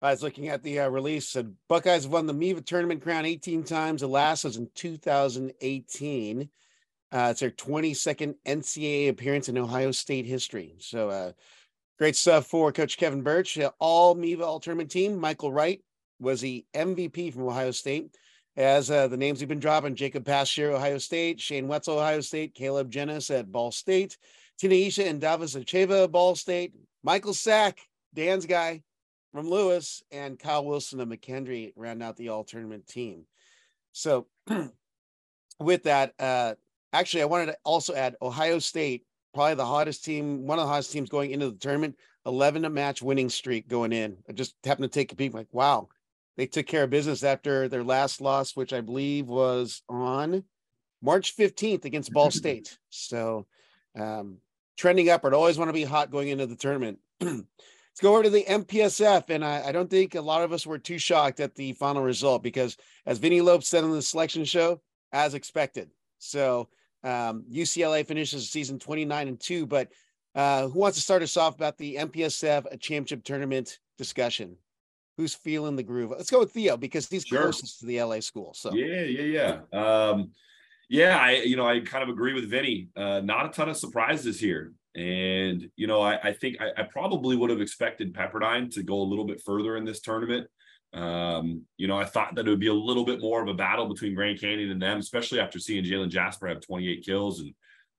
I 0.00 0.10
was 0.10 0.22
looking 0.22 0.48
at 0.48 0.64
the 0.64 0.80
uh, 0.80 0.88
release. 0.88 1.28
Said 1.28 1.54
Buckeyes 1.68 2.02
have 2.02 2.12
won 2.12 2.26
the 2.26 2.32
MIVA 2.32 2.62
tournament 2.62 3.02
crown 3.02 3.24
18 3.24 3.62
times. 3.62 4.00
The 4.00 4.08
last 4.08 4.42
was 4.42 4.56
in 4.56 4.68
2018. 4.74 6.48
Uh, 7.12 7.28
it's 7.30 7.40
their 7.40 7.50
22nd 7.50 8.34
NCAA 8.46 9.10
appearance 9.10 9.50
in 9.50 9.58
Ohio 9.58 9.92
State 9.92 10.24
history. 10.24 10.76
So 10.78 11.10
uh, 11.10 11.32
great 11.98 12.16
stuff 12.16 12.46
for 12.46 12.72
Coach 12.72 12.96
Kevin 12.96 13.22
Birch. 13.22 13.58
All 13.78 14.14
MIVA 14.14 14.42
All 14.42 14.60
Tournament 14.60 14.90
team. 14.90 15.18
Michael 15.18 15.52
Wright 15.52 15.82
was 16.18 16.40
the 16.40 16.64
MVP 16.74 17.34
from 17.34 17.46
Ohio 17.46 17.70
State. 17.70 18.16
As 18.56 18.90
uh, 18.90 19.08
the 19.08 19.16
names 19.16 19.40
we've 19.40 19.48
been 19.48 19.60
dropping, 19.60 19.94
Jacob 19.94 20.24
Pasteur, 20.24 20.72
Ohio 20.72 20.98
State, 20.98 21.40
Shane 21.40 21.68
Wetzel, 21.68 21.98
Ohio 21.98 22.20
State, 22.20 22.54
Caleb 22.54 22.90
Jeunesse 22.90 23.30
at 23.30 23.50
Ball 23.50 23.72
State, 23.72 24.18
Tina 24.58 24.74
Isha 24.74 25.06
and 25.06 25.20
Davis 25.20 25.54
Acheva, 25.54 26.10
Ball 26.10 26.34
State, 26.34 26.74
Michael 27.02 27.34
Sack, 27.34 27.78
Dan's 28.14 28.44
guy 28.46 28.82
from 29.32 29.48
Lewis, 29.48 30.02
and 30.12 30.38
Kyle 30.38 30.64
Wilson 30.64 31.00
of 31.00 31.08
McKendree 31.08 31.72
round 31.76 32.02
out 32.02 32.16
the 32.16 32.28
all 32.28 32.44
tournament 32.44 32.86
team. 32.86 33.24
So 33.92 34.26
with 35.58 35.84
that, 35.84 36.12
uh, 36.18 36.54
Actually, 36.92 37.22
I 37.22 37.26
wanted 37.26 37.46
to 37.46 37.56
also 37.64 37.94
add 37.94 38.16
Ohio 38.20 38.58
State, 38.58 39.04
probably 39.34 39.54
the 39.54 39.64
hottest 39.64 40.04
team, 40.04 40.46
one 40.46 40.58
of 40.58 40.64
the 40.64 40.70
hottest 40.70 40.92
teams 40.92 41.08
going 41.08 41.30
into 41.30 41.50
the 41.50 41.58
tournament, 41.58 41.96
11 42.26 42.64
a 42.64 42.70
match 42.70 43.02
winning 43.02 43.30
streak 43.30 43.68
going 43.68 43.92
in. 43.92 44.16
I 44.28 44.32
just 44.32 44.54
happened 44.64 44.90
to 44.90 44.98
take 44.98 45.12
a 45.12 45.16
peek, 45.16 45.34
like, 45.34 45.48
wow, 45.52 45.88
they 46.36 46.46
took 46.46 46.66
care 46.66 46.84
of 46.84 46.90
business 46.90 47.24
after 47.24 47.68
their 47.68 47.84
last 47.84 48.20
loss, 48.20 48.56
which 48.56 48.72
I 48.72 48.80
believe 48.80 49.26
was 49.26 49.82
on 49.88 50.44
March 51.02 51.36
15th 51.36 51.84
against 51.84 52.12
Ball 52.12 52.30
State. 52.32 52.78
So, 52.90 53.46
um, 53.98 54.38
trending 54.76 55.10
upward. 55.10 55.34
Always 55.34 55.58
want 55.58 55.68
to 55.68 55.74
be 55.74 55.84
hot 55.84 56.10
going 56.10 56.28
into 56.28 56.46
the 56.46 56.56
tournament. 56.56 56.98
Let's 57.20 58.00
go 58.00 58.14
over 58.14 58.22
to 58.22 58.30
the 58.30 58.44
MPSF. 58.44 59.28
And 59.28 59.44
I, 59.44 59.68
I, 59.68 59.72
don't 59.72 59.90
think 59.90 60.14
a 60.14 60.20
lot 60.22 60.42
of 60.42 60.52
us 60.52 60.66
were 60.66 60.78
too 60.78 60.98
shocked 60.98 61.40
at 61.40 61.54
the 61.54 61.74
final 61.74 62.02
result 62.02 62.42
because, 62.42 62.76
as 63.04 63.18
Vinny 63.18 63.42
Lopes 63.42 63.68
said 63.68 63.84
on 63.84 63.92
the 63.92 64.00
selection 64.00 64.44
show, 64.44 64.80
as 65.12 65.34
expected. 65.34 65.90
So, 66.18 66.68
um, 67.04 67.44
UCLA 67.50 68.06
finishes 68.06 68.42
the 68.42 68.46
season 68.46 68.78
29 68.78 69.28
and 69.28 69.40
2, 69.40 69.66
but 69.66 69.88
uh, 70.34 70.68
who 70.68 70.78
wants 70.78 70.96
to 70.96 71.02
start 71.02 71.22
us 71.22 71.36
off 71.36 71.54
about 71.54 71.76
the 71.78 71.96
MPSF 71.96 72.80
championship 72.80 73.24
tournament 73.24 73.78
discussion? 73.98 74.56
Who's 75.18 75.34
feeling 75.34 75.76
the 75.76 75.82
groove? 75.82 76.10
Let's 76.10 76.30
go 76.30 76.38
with 76.38 76.52
Theo 76.52 76.76
because 76.76 77.08
he's 77.08 77.24
sure. 77.24 77.42
closest 77.42 77.80
to 77.80 77.86
the 77.86 78.02
LA 78.02 78.20
school. 78.20 78.54
So 78.54 78.72
yeah, 78.72 79.02
yeah, 79.02 79.58
yeah. 79.72 80.08
Um, 80.10 80.30
yeah, 80.88 81.18
I 81.18 81.32
you 81.42 81.56
know 81.56 81.66
I 81.66 81.80
kind 81.80 82.02
of 82.02 82.08
agree 82.08 82.32
with 82.32 82.48
Vinny. 82.48 82.88
Uh, 82.96 83.20
not 83.20 83.46
a 83.46 83.48
ton 83.50 83.68
of 83.68 83.76
surprises 83.76 84.40
here, 84.40 84.72
and 84.94 85.68
you 85.76 85.86
know 85.86 86.00
I, 86.00 86.18
I 86.28 86.32
think 86.32 86.56
I, 86.60 86.80
I 86.80 86.84
probably 86.84 87.36
would 87.36 87.50
have 87.50 87.60
expected 87.60 88.14
Pepperdine 88.14 88.72
to 88.74 88.82
go 88.82 89.00
a 89.00 89.04
little 89.04 89.26
bit 89.26 89.42
further 89.44 89.76
in 89.76 89.84
this 89.84 90.00
tournament. 90.00 90.48
Um, 90.94 91.62
you 91.76 91.88
know, 91.88 91.96
I 91.96 92.04
thought 92.04 92.34
that 92.34 92.46
it 92.46 92.50
would 92.50 92.60
be 92.60 92.66
a 92.66 92.74
little 92.74 93.04
bit 93.04 93.20
more 93.20 93.42
of 93.42 93.48
a 93.48 93.54
battle 93.54 93.88
between 93.88 94.14
Grand 94.14 94.40
Canyon 94.40 94.70
and 94.70 94.82
them, 94.82 94.98
especially 94.98 95.40
after 95.40 95.58
seeing 95.58 95.84
Jalen 95.84 96.10
Jasper 96.10 96.48
have 96.48 96.60
28 96.60 97.04
kills. 97.04 97.40
And 97.40 97.54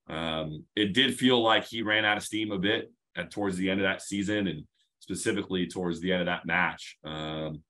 um, 0.08 0.64
it 0.76 0.92
did 0.92 1.18
feel 1.18 1.42
like 1.42 1.64
he 1.64 1.82
ran 1.82 2.04
out 2.04 2.16
of 2.16 2.22
steam 2.22 2.52
a 2.52 2.58
bit 2.58 2.92
at 3.16 3.30
towards 3.30 3.56
the 3.56 3.70
end 3.70 3.80
of 3.80 3.84
that 3.84 4.02
season 4.02 4.46
and 4.46 4.64
specifically 5.00 5.66
towards 5.66 6.00
the 6.00 6.12
end 6.12 6.22
of 6.22 6.26
that 6.26 6.46
match. 6.46 6.98
Um, 7.04 7.62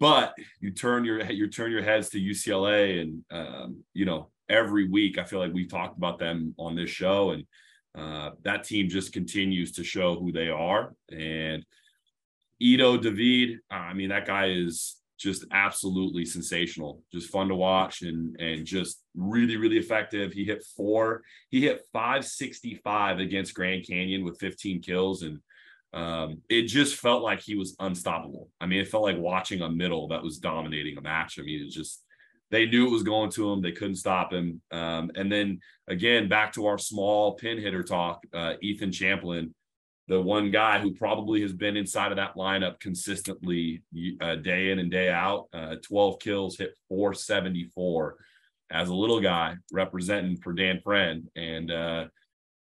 but 0.00 0.34
you 0.60 0.70
turn 0.70 1.04
your 1.04 1.22
you 1.24 1.48
turn 1.48 1.72
your 1.72 1.82
heads 1.82 2.08
to 2.10 2.20
UCLA, 2.20 3.02
and 3.02 3.24
um, 3.30 3.84
you 3.94 4.04
know 4.04 4.30
every 4.48 4.88
week 4.88 5.18
I 5.18 5.24
feel 5.24 5.40
like 5.40 5.52
we've 5.52 5.70
talked 5.70 5.96
about 5.96 6.18
them 6.18 6.54
on 6.56 6.76
this 6.76 6.90
show, 6.90 7.30
and 7.30 7.44
uh, 7.96 8.30
that 8.44 8.64
team 8.64 8.88
just 8.88 9.12
continues 9.12 9.72
to 9.72 9.84
show 9.84 10.14
who 10.18 10.30
they 10.30 10.48
are. 10.48 10.94
And 11.10 11.64
Ido 12.60 12.96
David, 12.96 13.58
I 13.70 13.92
mean 13.94 14.08
that 14.10 14.26
guy 14.26 14.50
is 14.50 14.96
just 15.18 15.44
absolutely 15.50 16.24
sensational, 16.24 17.02
just 17.12 17.30
fun 17.30 17.48
to 17.48 17.54
watch, 17.54 18.02
and 18.02 18.40
and 18.40 18.64
just 18.64 19.02
really 19.16 19.56
really 19.56 19.78
effective. 19.78 20.32
He 20.32 20.44
hit 20.44 20.64
four, 20.76 21.22
he 21.50 21.60
hit 21.60 21.82
565 21.92 23.18
against 23.18 23.54
Grand 23.54 23.86
Canyon 23.86 24.24
with 24.24 24.38
15 24.38 24.80
kills 24.82 25.22
and 25.22 25.40
um, 25.92 26.42
it 26.48 26.62
just 26.62 26.96
felt 26.96 27.22
like 27.22 27.40
he 27.40 27.54
was 27.54 27.74
unstoppable. 27.80 28.50
I 28.60 28.66
mean, 28.66 28.80
it 28.80 28.88
felt 28.88 29.04
like 29.04 29.16
watching 29.16 29.62
a 29.62 29.70
middle 29.70 30.08
that 30.08 30.22
was 30.22 30.38
dominating 30.38 30.98
a 30.98 31.00
match. 31.00 31.38
I 31.38 31.42
mean, 31.42 31.64
it 31.64 31.70
just 31.70 32.04
they 32.50 32.66
knew 32.66 32.86
it 32.86 32.92
was 32.92 33.02
going 33.02 33.30
to 33.32 33.52
him. 33.52 33.62
They 33.62 33.72
couldn't 33.72 33.96
stop 33.96 34.32
him. 34.32 34.60
Um, 34.70 35.10
and 35.14 35.30
then 35.30 35.60
again, 35.86 36.28
back 36.28 36.52
to 36.54 36.66
our 36.66 36.78
small 36.78 37.34
pin 37.34 37.58
hitter 37.58 37.82
talk, 37.82 38.22
uh, 38.32 38.54
Ethan 38.62 38.92
Champlin, 38.92 39.54
the 40.08 40.20
one 40.20 40.50
guy 40.50 40.78
who 40.78 40.94
probably 40.94 41.42
has 41.42 41.52
been 41.52 41.76
inside 41.76 42.10
of 42.10 42.16
that 42.16 42.34
lineup 42.34 42.80
consistently 42.80 43.82
uh, 44.22 44.36
day 44.36 44.70
in 44.70 44.78
and 44.78 44.90
day 44.90 45.10
out. 45.10 45.48
Uh, 45.52 45.76
12 45.82 46.18
kills, 46.18 46.56
hit 46.56 46.74
474 46.88 48.16
as 48.70 48.88
a 48.88 48.94
little 48.94 49.20
guy 49.20 49.54
representing 49.70 50.36
for 50.36 50.52
Dan 50.52 50.80
Friend. 50.80 51.28
And 51.36 51.70
uh, 51.70 52.06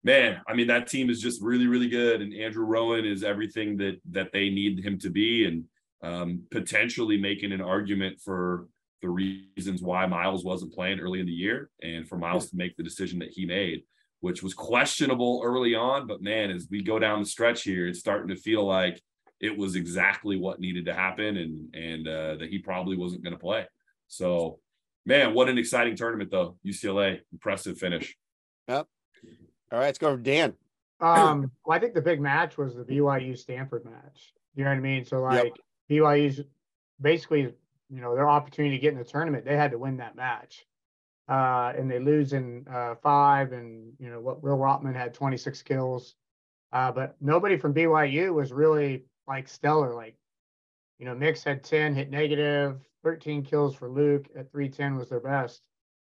man, 0.05 0.43
I 0.47 0.55
mean 0.55 0.67
that 0.67 0.89
team 0.89 1.09
is 1.09 1.21
just 1.21 1.43
really, 1.43 1.67
really 1.67 1.89
good, 1.89 2.21
and 2.21 2.35
Andrew 2.35 2.65
Rowan 2.65 3.07
is 3.07 3.25
everything 3.25 3.79
that 3.79 4.01
that 4.11 4.33
they 4.33 4.51
need 4.51 4.85
him 4.85 4.99
to 4.99 5.11
be, 5.11 5.47
and 5.47 5.65
um, 6.03 6.43
potentially 6.51 7.17
making 7.17 7.53
an 7.53 7.61
argument 7.61 8.21
for 8.21 8.67
the 9.01 9.09
reasons 9.09 9.83
why 9.83 10.07
Miles 10.07 10.45
wasn't 10.45 10.75
playing 10.75 11.01
early 11.01 11.21
in 11.21 11.27
the 11.27 11.33
year, 11.33 11.71
and 11.83 12.07
for 12.07 12.19
Miles 12.19 12.51
to 12.51 12.57
make 12.57 12.77
the 12.77 12.83
decision 12.83 13.19
that 13.21 13.31
he 13.31 13.47
made, 13.47 13.85
which 14.23 14.41
was 14.41 14.55
questionable 14.55 15.43
early 15.45 15.75
on, 15.75 16.07
but 16.07 16.23
man, 16.23 16.53
as 16.53 16.69
we 16.71 16.81
go 16.81 16.97
down 16.99 17.19
the 17.19 17.27
stretch 17.27 17.65
here, 17.65 17.89
it's 17.89 17.99
starting 17.99 18.29
to 18.29 18.41
feel 18.41 18.65
like 18.65 19.03
it 19.41 19.59
was 19.59 19.75
exactly 19.75 20.37
what 20.37 20.61
needed 20.61 20.87
to 20.87 20.95
happen, 20.95 21.37
and 21.37 21.75
and 21.75 22.09
uh, 22.09 22.37
that 22.37 22.49
he 22.49 22.59
probably 22.59 22.97
wasn't 22.97 23.25
going 23.25 23.35
to 23.35 23.39
play. 23.39 23.67
So, 24.07 24.61
man, 25.05 25.35
what 25.35 25.49
an 25.49 25.59
exciting 25.59 25.97
tournament 25.97 26.31
though! 26.31 26.57
UCLA, 26.65 27.19
impressive 27.33 27.79
finish. 27.79 28.17
Yep, 28.69 28.87
all 29.73 29.79
right, 29.79 29.87
let's 29.87 29.99
go 29.99 30.09
over 30.09 30.23
Dan. 30.23 30.55
Um, 31.03 31.51
well, 31.67 31.77
I 31.77 31.81
think 31.81 31.95
the 31.95 32.01
big 32.01 32.21
match 32.21 32.57
was 32.57 32.77
the 32.77 32.85
BYU 32.85 33.37
Stanford 33.37 33.85
match. 33.85 34.33
You 34.55 34.63
know 34.63 34.71
what 34.71 34.77
I 34.77 34.81
mean? 34.81 35.05
So 35.05 35.19
like 35.19 35.47
yep. 35.47 35.53
BYU's 35.91 36.43
basically, 37.01 37.53
you 37.91 38.01
know, 38.01 38.15
their 38.15 38.29
opportunity 38.29 38.77
to 38.77 38.81
get 38.81 38.93
in 38.93 39.01
the 39.01 39.05
tournament, 39.05 39.45
they 39.45 39.57
had 39.57 39.73
to 39.73 39.79
win 39.79 39.97
that 39.97 40.15
match. 40.15 40.65
Uh, 41.29 41.73
and 41.77 41.91
they 41.91 41.99
lose 41.99 42.33
in 42.33 42.67
uh, 42.71 42.95
five, 42.97 43.53
and 43.53 43.93
you 43.99 44.11
know 44.11 44.21
what? 44.21 44.43
Will 44.43 44.59
Rotman 44.59 44.95
had 44.95 45.15
26 45.15 45.63
kills, 45.63 46.17
uh, 46.73 46.91
but 46.91 47.17
nobody 47.21 47.57
from 47.57 47.73
BYU 47.73 48.35
was 48.35 48.53
really 48.53 49.05
like 49.29 49.49
stellar. 49.49 49.95
Like, 49.95 50.17
you 50.99 51.07
know, 51.07 51.15
Mix 51.15 51.45
had 51.45 51.63
10, 51.63 51.95
hit 51.95 52.11
negative, 52.11 52.81
13 53.05 53.45
kills 53.45 53.75
for 53.75 53.89
Luke 53.89 54.27
at 54.37 54.51
310 54.51 54.97
was 54.97 55.09
their 55.09 55.21
best. 55.21 55.63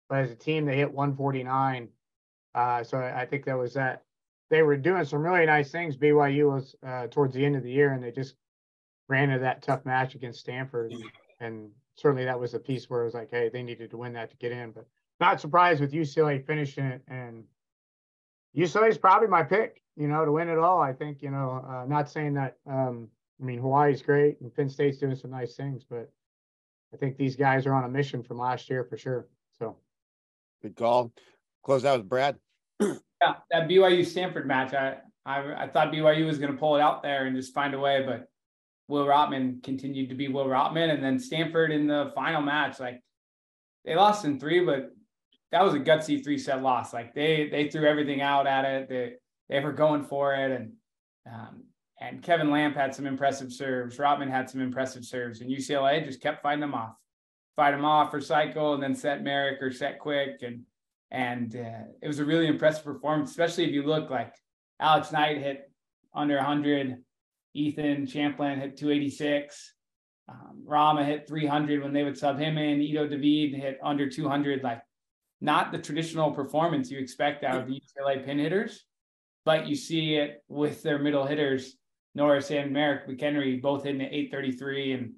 But 0.10 0.20
as 0.20 0.32
a 0.32 0.36
team, 0.36 0.66
they 0.66 0.78
hit 0.78 0.92
149 0.92 1.90
uh, 2.56 2.84
so 2.84 2.98
I, 2.98 3.22
I, 3.22 3.26
think 3.26 3.46
that 3.46 3.58
was 3.58 3.74
that. 3.74 4.04
They 4.50 4.62
were 4.62 4.78
doing 4.78 5.06
some 5.06 5.24
really 5.24 5.46
nice 5.46 5.72
things. 5.72 5.98
BYU 5.98 6.52
was 6.52 6.76
uh, 6.86 7.08
towards 7.08 7.34
the 7.34 7.44
end 7.44 7.56
of 7.56 7.64
the 7.64 7.72
year, 7.72 7.94
and 7.94 8.04
they 8.04 8.12
just 8.12 8.36
ran 9.10 9.30
into 9.30 9.44
that 9.44 9.64
tough 9.64 9.86
match 9.86 10.16
against 10.16 10.42
Stanford, 10.42 10.94
and 11.40 11.72
certainly 11.96 12.26
that 12.26 12.40
was 12.40 12.54
a 12.54 12.60
piece 12.60 12.90
where 12.90 13.02
it 13.02 13.06
was 13.06 13.14
like, 13.16 13.32
hey, 13.32 13.50
they 13.52 13.64
needed 13.64 13.90
to 13.90 13.98
win 13.98 14.14
that 14.14 14.30
to 14.30 14.38
get 14.38 14.52
in. 14.52 14.72
But 14.72 14.86
not 15.24 15.40
surprised 15.40 15.80
with 15.80 15.94
UCLA 15.94 16.46
finishing 16.46 16.84
it, 16.84 17.02
and 17.08 17.46
UCLA 18.56 18.90
is 18.90 18.98
probably 18.98 19.30
my 19.30 19.42
pick. 19.42 19.82
You 19.96 20.08
know, 20.08 20.26
to 20.26 20.32
win 20.32 20.50
it 20.50 20.58
all. 20.58 20.82
I 20.82 20.92
think 20.92 21.22
you 21.22 21.32
know, 21.32 21.64
uh, 21.68 21.86
not 21.88 22.10
saying 22.10 22.34
that. 22.34 22.58
Um, 22.68 23.08
I 23.42 23.46
mean, 23.46 23.60
Hawaii's 23.60 24.02
great, 24.02 24.42
and 24.42 24.54
Penn 24.54 24.70
State's 24.70 24.98
doing 24.98 25.16
some 25.16 25.32
nice 25.32 25.56
things, 25.56 25.84
but 25.90 26.12
I 26.94 26.98
think 26.98 27.18
these 27.18 27.36
guys 27.36 27.66
are 27.66 27.74
on 27.74 27.86
a 27.86 27.90
mission 27.90 28.22
from 28.22 28.38
last 28.38 28.70
year 28.70 28.84
for 28.84 28.98
sure. 28.98 29.28
So, 29.58 29.78
good 30.62 30.76
call. 30.76 31.12
Close 31.64 31.86
out 31.86 32.00
with 32.00 32.10
Brad. 32.10 32.38
yeah, 32.80 32.96
that 33.52 33.70
BYU 33.70 34.06
Stanford 34.06 34.48
match, 34.48 34.74
I, 34.74 34.98
I 35.26 35.64
I 35.64 35.68
thought 35.70 35.94
BYU 35.94 36.26
was 36.26 36.38
going 36.38 36.52
to 36.52 36.58
pull 36.58 36.76
it 36.76 36.82
out 36.82 37.02
there 37.02 37.28
and 37.28 37.36
just 37.36 37.54
find 37.54 37.74
a 37.74 37.80
way, 37.80 38.04
but 38.06 38.28
Will 38.90 39.06
Rotman 39.06 39.64
continued 39.64 40.10
to 40.10 40.16
be 40.16 40.28
Will 40.28 40.48
Rotman, 40.48 40.94
and 40.94 41.04
then 41.04 41.18
Stanford 41.18 41.72
in 41.72 41.88
the 41.88 42.12
final 42.14 42.42
match, 42.42 42.80
like 42.80 43.00
they 43.86 43.96
lost 43.96 44.26
in 44.26 44.40
three, 44.40 44.66
but 44.66 44.92
that 45.54 45.64
was 45.64 45.76
a 45.76 45.80
gutsy 45.80 46.24
three 46.24 46.40
set 46.40 46.64
loss. 46.64 46.94
Like 46.94 47.14
they 47.14 47.48
they 47.48 47.70
threw 47.70 47.88
everything 47.88 48.22
out 48.22 48.48
at 48.48 48.66
it. 48.66 48.90
They 48.90 49.14
they 49.50 49.60
were 49.64 49.72
going 49.72 50.04
for 50.04 50.34
it, 50.34 50.52
and 50.52 50.74
um, 51.32 51.64
and 52.02 52.24
Kevin 52.24 52.50
Lamp 52.50 52.76
had 52.76 52.96
some 52.96 53.06
impressive 53.06 53.54
serves. 53.54 53.98
Rotman 53.98 54.32
had 54.32 54.50
some 54.50 54.62
impressive 54.62 55.06
serves, 55.06 55.42
and 55.42 55.52
UCLA 55.52 56.04
just 56.04 56.22
kept 56.22 56.42
fighting 56.42 56.60
them 56.60 56.74
off, 56.74 56.96
fight 57.56 57.72
them 57.72 57.86
off 57.86 58.10
for 58.10 58.20
cycle, 58.20 58.74
and 58.74 58.82
then 58.82 58.96
set 58.96 59.24
Merrick 59.24 59.62
or 59.62 59.72
set 59.72 60.00
quick, 60.00 60.42
and 60.42 60.64
and 61.12 61.56
uh, 61.56 61.86
it 62.02 62.08
was 62.08 62.18
a 62.18 62.26
really 62.26 62.48
impressive 62.48 62.84
performance, 62.84 63.30
especially 63.30 63.66
if 63.66 63.72
you 63.72 63.84
look 63.84 64.10
like 64.10 64.34
Alex 64.80 65.12
Knight 65.12 65.38
hit 65.38 65.72
under 66.16 66.36
100, 66.38 66.98
Ethan 67.54 68.08
Champlin 68.08 68.60
hit 68.60 68.76
286, 68.76 69.74
um, 70.30 70.64
Rama 70.66 71.06
hit 71.06 71.28
300 71.28 71.84
when 71.84 71.94
they 71.94 72.04
would 72.04 72.18
sub 72.18 72.40
him 72.40 72.58
in, 72.58 72.82
Ido 72.82 73.08
David 73.08 73.60
hit 73.60 73.78
under 73.84 74.10
200. 74.10 74.64
Like, 74.64 74.82
not 75.44 75.74
the 75.74 75.78
traditional 75.78 76.32
performance 76.32 76.90
you 76.90 76.98
expect 76.98 77.44
out 77.44 77.60
of 77.60 77.68
the 77.68 77.74
UCLA 77.74 78.26
pin 78.26 78.40
hitters, 78.40 78.86
but 79.44 79.68
you 79.68 79.76
see 79.76 80.16
it 80.16 80.42
with 80.48 80.82
their 80.84 80.98
middle 80.98 81.26
hitters, 81.26 81.76
Norris 82.16 82.50
and 82.50 82.72
Merrick 82.72 83.10
McHenry, 83.10 83.62
both 83.62 83.84
hitting 83.84 84.02
at 84.02 84.14
833 84.14 84.94
and 84.94 85.14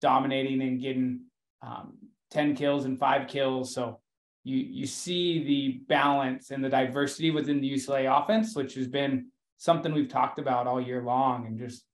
dominating 0.00 0.60
and 0.60 0.80
getting 0.80 1.20
um, 1.62 1.98
10 2.32 2.56
kills 2.56 2.84
and 2.84 2.98
five 2.98 3.28
kills. 3.28 3.72
So 3.72 4.00
you 4.42 4.56
you 4.56 4.86
see 4.86 5.44
the 5.44 5.84
balance 5.86 6.50
and 6.50 6.64
the 6.64 6.68
diversity 6.68 7.30
within 7.30 7.60
the 7.60 7.72
UCLA 7.72 8.10
offense, 8.10 8.56
which 8.56 8.74
has 8.74 8.88
been 8.88 9.26
something 9.58 9.94
we've 9.94 10.08
talked 10.08 10.40
about 10.40 10.66
all 10.66 10.80
year 10.80 11.02
long, 11.02 11.46
and 11.46 11.60
just 11.60 11.84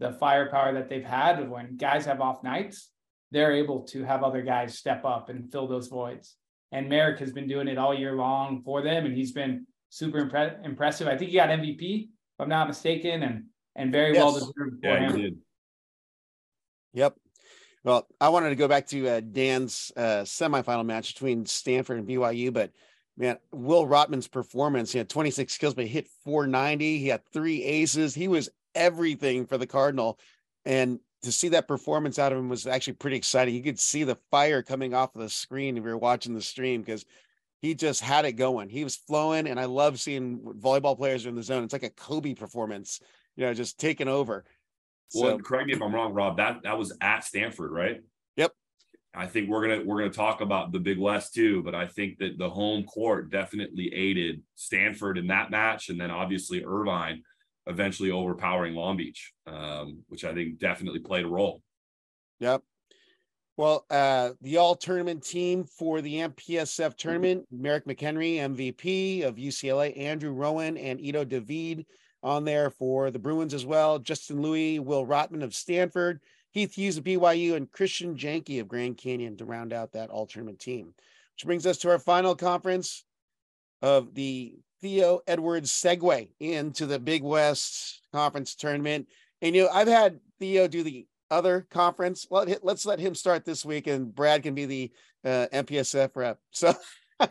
the 0.00 0.10
firepower 0.10 0.74
that 0.74 0.88
they've 0.88 1.04
had 1.04 1.48
when 1.48 1.76
guys 1.76 2.06
have 2.06 2.20
off 2.20 2.42
nights, 2.42 2.90
they're 3.30 3.52
able 3.52 3.82
to 3.82 4.02
have 4.02 4.24
other 4.24 4.42
guys 4.42 4.76
step 4.76 5.04
up 5.04 5.28
and 5.28 5.52
fill 5.52 5.68
those 5.68 5.86
voids. 5.86 6.34
And 6.72 6.88
Merrick 6.88 7.18
has 7.18 7.32
been 7.32 7.48
doing 7.48 7.68
it 7.68 7.78
all 7.78 7.92
year 7.92 8.14
long 8.14 8.62
for 8.62 8.82
them, 8.82 9.06
and 9.06 9.14
he's 9.14 9.32
been 9.32 9.66
super 9.88 10.24
impre- 10.24 10.64
impressive. 10.64 11.08
I 11.08 11.16
think 11.16 11.30
he 11.30 11.36
got 11.36 11.48
MVP, 11.48 12.04
if 12.04 12.10
I'm 12.38 12.48
not 12.48 12.68
mistaken, 12.68 13.22
and 13.22 13.44
and 13.76 13.92
very 13.92 14.14
yes. 14.14 14.22
well 14.22 14.32
deserved 14.32 14.80
for 14.82 14.88
yeah, 14.88 15.12
him. 15.12 15.38
Yep. 16.92 17.16
Well, 17.84 18.06
I 18.20 18.28
wanted 18.28 18.50
to 18.50 18.56
go 18.56 18.68
back 18.68 18.86
to 18.88 19.08
uh, 19.08 19.20
Dan's 19.20 19.90
uh, 19.96 20.22
semifinal 20.24 20.84
match 20.84 21.14
between 21.14 21.46
Stanford 21.46 21.98
and 21.98 22.06
BYU, 22.06 22.52
but 22.52 22.72
man, 23.16 23.38
Will 23.52 23.86
Rotman's 23.86 24.28
performance, 24.28 24.92
he 24.92 24.98
had 24.98 25.08
26 25.08 25.56
kills, 25.58 25.74
but 25.74 25.84
he 25.84 25.90
hit 25.90 26.08
490. 26.24 26.98
He 26.98 27.08
had 27.08 27.24
three 27.32 27.62
aces. 27.62 28.14
He 28.14 28.28
was 28.28 28.50
everything 28.74 29.46
for 29.46 29.56
the 29.56 29.66
Cardinal. 29.66 30.18
And 30.64 31.00
to 31.22 31.32
see 31.32 31.48
that 31.50 31.68
performance 31.68 32.18
out 32.18 32.32
of 32.32 32.38
him 32.38 32.48
was 32.48 32.66
actually 32.66 32.94
pretty 32.94 33.16
exciting. 33.16 33.54
You 33.54 33.62
could 33.62 33.78
see 33.78 34.04
the 34.04 34.18
fire 34.30 34.62
coming 34.62 34.94
off 34.94 35.14
of 35.14 35.20
the 35.20 35.28
screen 35.28 35.76
if 35.76 35.84
you're 35.84 35.98
watching 35.98 36.34
the 36.34 36.40
stream 36.40 36.80
because 36.80 37.04
he 37.60 37.74
just 37.74 38.00
had 38.00 38.24
it 38.24 38.32
going. 38.32 38.70
He 38.70 38.84
was 38.84 38.96
flowing, 38.96 39.46
and 39.46 39.60
I 39.60 39.66
love 39.66 40.00
seeing 40.00 40.40
volleyball 40.40 40.96
players 40.96 41.26
in 41.26 41.34
the 41.34 41.42
zone. 41.42 41.64
It's 41.64 41.74
like 41.74 41.82
a 41.82 41.90
Kobe 41.90 42.34
performance, 42.34 43.00
you 43.36 43.44
know, 43.44 43.52
just 43.52 43.78
taking 43.78 44.08
over. 44.08 44.44
Well, 45.14 45.36
so, 45.36 45.38
correct 45.38 45.66
me 45.66 45.74
if 45.74 45.82
I'm 45.82 45.94
wrong, 45.94 46.14
Rob. 46.14 46.38
That 46.38 46.62
that 46.62 46.78
was 46.78 46.96
at 47.00 47.24
Stanford, 47.24 47.72
right? 47.72 48.00
Yep. 48.36 48.52
I 49.14 49.26
think 49.26 49.50
we're 49.50 49.68
gonna 49.68 49.84
we're 49.84 49.98
gonna 49.98 50.10
talk 50.10 50.40
about 50.40 50.72
the 50.72 50.78
Big 50.78 50.98
West 50.98 51.34
too, 51.34 51.62
but 51.62 51.74
I 51.74 51.86
think 51.86 52.18
that 52.18 52.38
the 52.38 52.48
home 52.48 52.84
court 52.84 53.30
definitely 53.30 53.92
aided 53.92 54.42
Stanford 54.54 55.18
in 55.18 55.26
that 55.26 55.50
match, 55.50 55.90
and 55.90 56.00
then 56.00 56.10
obviously 56.10 56.64
Irvine 56.64 57.22
eventually 57.66 58.10
overpowering 58.10 58.74
Long 58.74 58.96
Beach, 58.96 59.32
um, 59.46 60.02
which 60.08 60.24
I 60.24 60.34
think 60.34 60.58
definitely 60.58 61.00
played 61.00 61.24
a 61.24 61.28
role. 61.28 61.62
Yep. 62.40 62.62
Well, 63.56 63.84
uh, 63.90 64.30
the 64.40 64.56
all 64.56 64.74
tournament 64.74 65.22
team 65.22 65.64
for 65.64 66.00
the 66.00 66.14
MPSF 66.14 66.96
tournament, 66.96 67.46
Merrick 67.50 67.84
McHenry, 67.84 68.36
MVP 68.36 69.22
of 69.22 69.36
UCLA, 69.36 69.96
Andrew 69.98 70.32
Rowan, 70.32 70.78
and 70.78 70.98
Ido 70.98 71.24
David 71.24 71.84
on 72.22 72.44
there 72.44 72.70
for 72.70 73.10
the 73.10 73.18
Bruins 73.18 73.52
as 73.52 73.66
well. 73.66 73.98
Justin 73.98 74.40
Louis, 74.40 74.78
Will 74.78 75.06
Rotman 75.06 75.42
of 75.42 75.54
Stanford, 75.54 76.20
Heath 76.52 76.74
Hughes 76.74 76.96
of 76.96 77.04
BYU, 77.04 77.54
and 77.54 77.70
Christian 77.70 78.16
Janke 78.16 78.60
of 78.60 78.68
Grand 78.68 78.96
Canyon 78.96 79.36
to 79.36 79.44
round 79.44 79.72
out 79.72 79.92
that 79.92 80.10
all 80.10 80.26
tournament 80.26 80.58
team. 80.58 80.94
Which 81.34 81.44
brings 81.44 81.66
us 81.66 81.78
to 81.78 81.90
our 81.90 81.98
final 81.98 82.34
conference 82.34 83.04
of 83.82 84.14
the 84.14 84.54
Theo 84.80 85.20
Edwards 85.26 85.70
segue 85.70 86.28
into 86.40 86.86
the 86.86 86.98
Big 86.98 87.22
West 87.22 88.02
Conference 88.12 88.54
tournament. 88.54 89.08
And 89.42 89.54
you 89.54 89.64
know, 89.64 89.68
I've 89.68 89.88
had 89.88 90.20
Theo 90.38 90.68
do 90.68 90.82
the 90.82 91.06
other 91.30 91.66
conference. 91.70 92.26
Let 92.30 92.64
let's 92.64 92.84
let 92.86 92.98
him 92.98 93.14
start 93.14 93.44
this 93.44 93.64
week, 93.64 93.86
and 93.86 94.14
Brad 94.14 94.42
can 94.42 94.54
be 94.54 94.66
the 94.66 94.90
uh, 95.24 95.46
MPSF 95.52 96.10
rep. 96.14 96.38
So. 96.50 96.74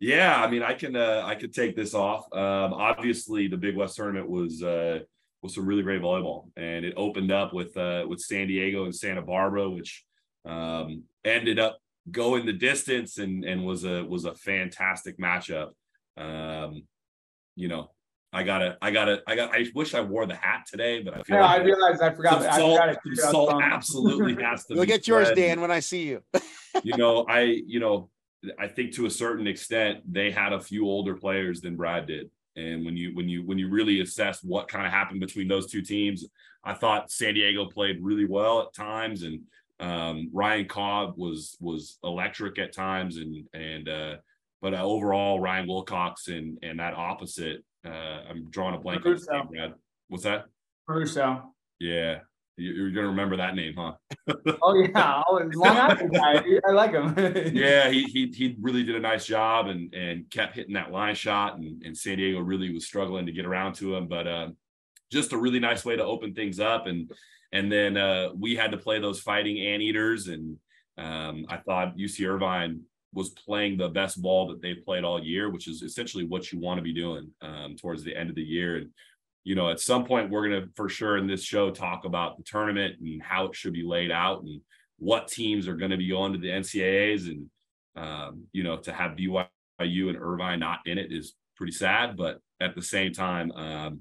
yeah, 0.00 0.42
I 0.42 0.50
mean, 0.50 0.62
I 0.62 0.74
can 0.74 0.94
uh, 0.96 1.22
I 1.24 1.34
could 1.34 1.52
take 1.52 1.76
this 1.76 1.94
off. 1.94 2.24
Um, 2.32 2.72
obviously, 2.74 3.48
the 3.48 3.56
Big 3.56 3.76
West 3.76 3.96
tournament 3.96 4.28
was 4.28 4.62
uh, 4.62 5.00
was 5.42 5.54
some 5.54 5.66
really 5.66 5.82
great 5.82 6.00
volleyball, 6.00 6.50
and 6.56 6.84
it 6.84 6.94
opened 6.96 7.32
up 7.32 7.52
with 7.52 7.76
uh, 7.76 8.04
with 8.08 8.20
San 8.20 8.46
Diego 8.46 8.84
and 8.84 8.94
Santa 8.94 9.22
Barbara, 9.22 9.68
which 9.68 10.04
um, 10.44 11.04
ended 11.24 11.58
up 11.58 11.78
going 12.10 12.46
the 12.46 12.52
distance 12.52 13.18
and 13.18 13.44
and 13.44 13.64
was 13.64 13.84
a 13.84 14.04
was 14.04 14.24
a 14.24 14.34
fantastic 14.34 15.18
matchup. 15.18 15.70
Um, 16.16 16.84
you 17.54 17.68
know, 17.68 17.90
I 18.34 18.44
gotta, 18.44 18.78
I 18.80 18.90
gotta, 18.90 19.22
I 19.26 19.36
got. 19.36 19.54
I 19.54 19.66
wish 19.74 19.94
I 19.94 20.00
wore 20.00 20.24
the 20.24 20.34
hat 20.34 20.64
today, 20.66 21.02
but 21.02 21.12
I 21.12 21.22
feel. 21.22 21.36
Yeah, 21.36 21.42
like 21.42 21.60
I 21.60 21.64
realized 21.64 22.02
I 22.02 22.10
forgot. 22.10 22.42
Some 22.42 22.52
salt, 22.52 22.80
I 22.80 22.96
some 23.14 23.30
salt 23.30 23.62
absolutely 23.62 24.42
has 24.42 24.64
to. 24.66 24.74
You'll 24.74 24.86
get 24.86 25.06
yours, 25.06 25.30
Dan, 25.32 25.60
when 25.60 25.70
I 25.70 25.80
see 25.80 26.08
you. 26.08 26.22
you 26.82 26.96
know, 26.96 27.26
I, 27.28 27.40
you 27.42 27.78
know, 27.78 28.08
I 28.58 28.68
think 28.68 28.94
to 28.94 29.04
a 29.04 29.10
certain 29.10 29.46
extent 29.46 30.00
they 30.10 30.30
had 30.30 30.54
a 30.54 30.60
few 30.60 30.86
older 30.86 31.14
players 31.14 31.60
than 31.60 31.76
Brad 31.76 32.06
did, 32.06 32.30
and 32.56 32.86
when 32.86 32.96
you 32.96 33.14
when 33.14 33.28
you 33.28 33.44
when 33.44 33.58
you 33.58 33.68
really 33.68 34.00
assess 34.00 34.42
what 34.42 34.66
kind 34.66 34.86
of 34.86 34.92
happened 34.92 35.20
between 35.20 35.46
those 35.46 35.70
two 35.70 35.82
teams, 35.82 36.24
I 36.64 36.72
thought 36.72 37.10
San 37.10 37.34
Diego 37.34 37.66
played 37.66 37.98
really 38.00 38.24
well 38.24 38.62
at 38.62 38.72
times, 38.72 39.24
and 39.24 39.42
um, 39.82 40.30
Ryan 40.32 40.66
Cobb 40.66 41.14
was 41.16 41.56
was 41.60 41.98
electric 42.04 42.58
at 42.58 42.72
times, 42.72 43.16
and 43.16 43.46
and 43.52 43.88
uh, 43.88 44.16
but 44.60 44.74
uh, 44.74 44.82
overall 44.82 45.40
Ryan 45.40 45.66
Wilcox 45.66 46.28
and 46.28 46.58
and 46.62 46.78
that 46.80 46.94
opposite 46.94 47.64
uh, 47.84 48.20
I'm 48.28 48.50
drawing 48.50 48.74
a 48.74 48.78
blank 48.78 49.04
on 49.04 49.18
name. 49.50 49.74
What's 50.08 50.24
that? 50.24 50.46
Caruso. 50.88 51.54
Yeah. 51.80 52.20
You're 52.58 52.90
gonna 52.90 53.08
remember 53.08 53.38
that 53.38 53.56
name, 53.56 53.74
huh? 53.76 53.94
oh 54.62 54.74
yeah, 54.74 55.22
oh, 55.26 55.40
Long 55.54 55.76
Island 55.76 56.12
guy. 56.12 56.44
I 56.68 56.72
like 56.72 56.92
him. 56.92 57.14
yeah, 57.54 57.88
he 57.88 58.04
he 58.04 58.26
he 58.26 58.56
really 58.60 58.84
did 58.84 58.94
a 58.94 59.00
nice 59.00 59.24
job 59.24 59.68
and 59.68 59.92
and 59.94 60.28
kept 60.30 60.54
hitting 60.54 60.74
that 60.74 60.92
line 60.92 61.14
shot, 61.14 61.56
and, 61.56 61.82
and 61.82 61.96
San 61.96 62.18
Diego 62.18 62.40
really 62.40 62.70
was 62.70 62.84
struggling 62.84 63.24
to 63.24 63.32
get 63.32 63.46
around 63.46 63.72
to 63.76 63.96
him, 63.96 64.06
but 64.06 64.28
uh, 64.28 64.48
just 65.10 65.32
a 65.32 65.38
really 65.38 65.60
nice 65.60 65.82
way 65.82 65.96
to 65.96 66.04
open 66.04 66.34
things 66.34 66.60
up, 66.60 66.86
and 66.86 67.10
and 67.52 67.70
then 67.70 67.96
uh, 67.96 68.30
we 68.38 68.56
had 68.56 68.72
to 68.72 68.78
play 68.78 68.98
those 68.98 69.20
fighting 69.20 69.60
anteaters, 69.60 70.28
and 70.28 70.56
um, 70.98 71.46
I 71.48 71.58
thought 71.58 71.96
UC 71.96 72.26
Irvine 72.26 72.80
was 73.14 73.30
playing 73.30 73.76
the 73.76 73.88
best 73.88 74.20
ball 74.22 74.48
that 74.48 74.62
they've 74.62 74.84
played 74.84 75.04
all 75.04 75.22
year, 75.22 75.50
which 75.50 75.68
is 75.68 75.82
essentially 75.82 76.24
what 76.24 76.50
you 76.50 76.58
want 76.58 76.78
to 76.78 76.82
be 76.82 76.94
doing 76.94 77.30
um, 77.42 77.76
towards 77.76 78.02
the 78.02 78.16
end 78.16 78.30
of 78.30 78.36
the 78.36 78.42
year. 78.42 78.76
And, 78.76 78.88
you 79.44 79.54
know, 79.54 79.70
at 79.70 79.80
some 79.80 80.04
point, 80.04 80.30
we're 80.30 80.48
going 80.48 80.62
to 80.62 80.68
for 80.76 80.88
sure 80.88 81.18
in 81.18 81.26
this 81.26 81.42
show 81.42 81.70
talk 81.70 82.04
about 82.04 82.38
the 82.38 82.44
tournament 82.44 82.96
and 83.00 83.22
how 83.22 83.46
it 83.46 83.54
should 83.54 83.74
be 83.74 83.82
laid 83.82 84.10
out 84.10 84.42
and 84.42 84.60
what 84.98 85.28
teams 85.28 85.68
are 85.68 85.76
going 85.76 85.90
to 85.90 85.96
be 85.96 86.08
going 86.08 86.32
to 86.32 86.38
the 86.38 86.48
NCAAs. 86.48 87.28
And, 87.28 87.50
um, 87.96 88.44
you 88.52 88.62
know, 88.62 88.78
to 88.78 88.92
have 88.92 89.16
BYU 89.16 90.08
and 90.08 90.16
Irvine 90.18 90.60
not 90.60 90.80
in 90.86 90.96
it 90.96 91.12
is 91.12 91.34
pretty 91.56 91.72
sad. 91.72 92.16
But 92.16 92.38
at 92.60 92.74
the 92.74 92.82
same 92.82 93.12
time, 93.12 93.52
um, 93.52 94.00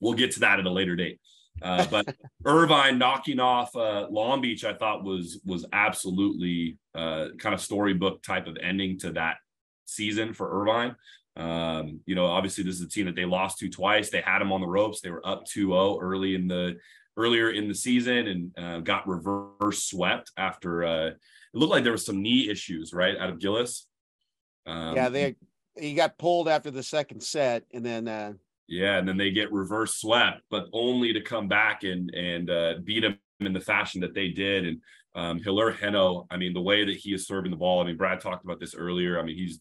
we'll 0.00 0.14
get 0.14 0.32
to 0.32 0.40
that 0.40 0.60
at 0.60 0.66
a 0.66 0.70
later 0.70 0.96
date. 0.96 1.20
Uh, 1.62 1.86
but 1.90 2.14
Irvine 2.44 2.98
knocking 2.98 3.40
off 3.40 3.74
uh, 3.76 4.06
Long 4.10 4.40
Beach, 4.40 4.64
I 4.64 4.74
thought 4.74 5.04
was 5.04 5.40
was 5.44 5.66
absolutely 5.72 6.78
uh, 6.94 7.28
kind 7.38 7.54
of 7.54 7.60
storybook 7.60 8.22
type 8.22 8.46
of 8.46 8.56
ending 8.62 8.98
to 9.00 9.12
that 9.12 9.36
season 9.84 10.32
for 10.32 10.62
Irvine. 10.62 10.96
Um, 11.36 12.00
you 12.06 12.14
know, 12.14 12.26
obviously 12.26 12.64
this 12.64 12.76
is 12.76 12.82
a 12.82 12.88
team 12.88 13.06
that 13.06 13.14
they 13.14 13.24
lost 13.24 13.58
to 13.58 13.68
twice. 13.68 14.10
They 14.10 14.20
had 14.20 14.40
them 14.40 14.52
on 14.52 14.60
the 14.60 14.66
ropes. 14.66 15.00
They 15.00 15.10
were 15.10 15.26
up 15.26 15.44
2-0 15.46 15.98
early 16.00 16.34
in 16.34 16.48
the 16.48 16.76
earlier 17.16 17.50
in 17.50 17.68
the 17.68 17.74
season 17.74 18.26
and 18.26 18.58
uh, 18.58 18.80
got 18.80 19.06
reverse 19.06 19.84
swept 19.84 20.32
after 20.36 20.84
uh, 20.84 21.06
it 21.52 21.58
looked 21.58 21.72
like 21.72 21.82
there 21.82 21.92
was 21.92 22.06
some 22.06 22.22
knee 22.22 22.48
issues 22.48 22.92
right 22.92 23.16
out 23.18 23.30
of 23.30 23.40
Gillis. 23.40 23.86
Um, 24.66 24.94
yeah, 24.94 25.08
they 25.08 25.36
he 25.78 25.94
got 25.94 26.18
pulled 26.18 26.48
after 26.48 26.70
the 26.70 26.82
second 26.82 27.22
set, 27.22 27.64
and 27.72 27.84
then 27.84 28.06
uh, 28.06 28.32
yeah, 28.70 28.98
and 28.98 29.08
then 29.08 29.16
they 29.16 29.32
get 29.32 29.52
reverse 29.52 29.96
swept, 29.96 30.42
but 30.48 30.68
only 30.72 31.12
to 31.12 31.20
come 31.20 31.48
back 31.48 31.82
and 31.82 32.08
and 32.14 32.48
uh, 32.48 32.74
beat 32.84 33.00
them 33.00 33.18
in 33.40 33.52
the 33.52 33.60
fashion 33.60 34.00
that 34.02 34.14
they 34.14 34.28
did. 34.28 34.64
And 34.64 34.80
um, 35.16 35.40
Henno, 35.40 36.26
I 36.30 36.36
mean, 36.36 36.54
the 36.54 36.60
way 36.60 36.84
that 36.84 36.96
he 36.96 37.12
is 37.12 37.26
serving 37.26 37.50
the 37.50 37.56
ball. 37.56 37.82
I 37.82 37.86
mean, 37.86 37.96
Brad 37.96 38.20
talked 38.20 38.44
about 38.44 38.60
this 38.60 38.76
earlier. 38.76 39.18
I 39.18 39.24
mean, 39.24 39.36
he's 39.36 39.60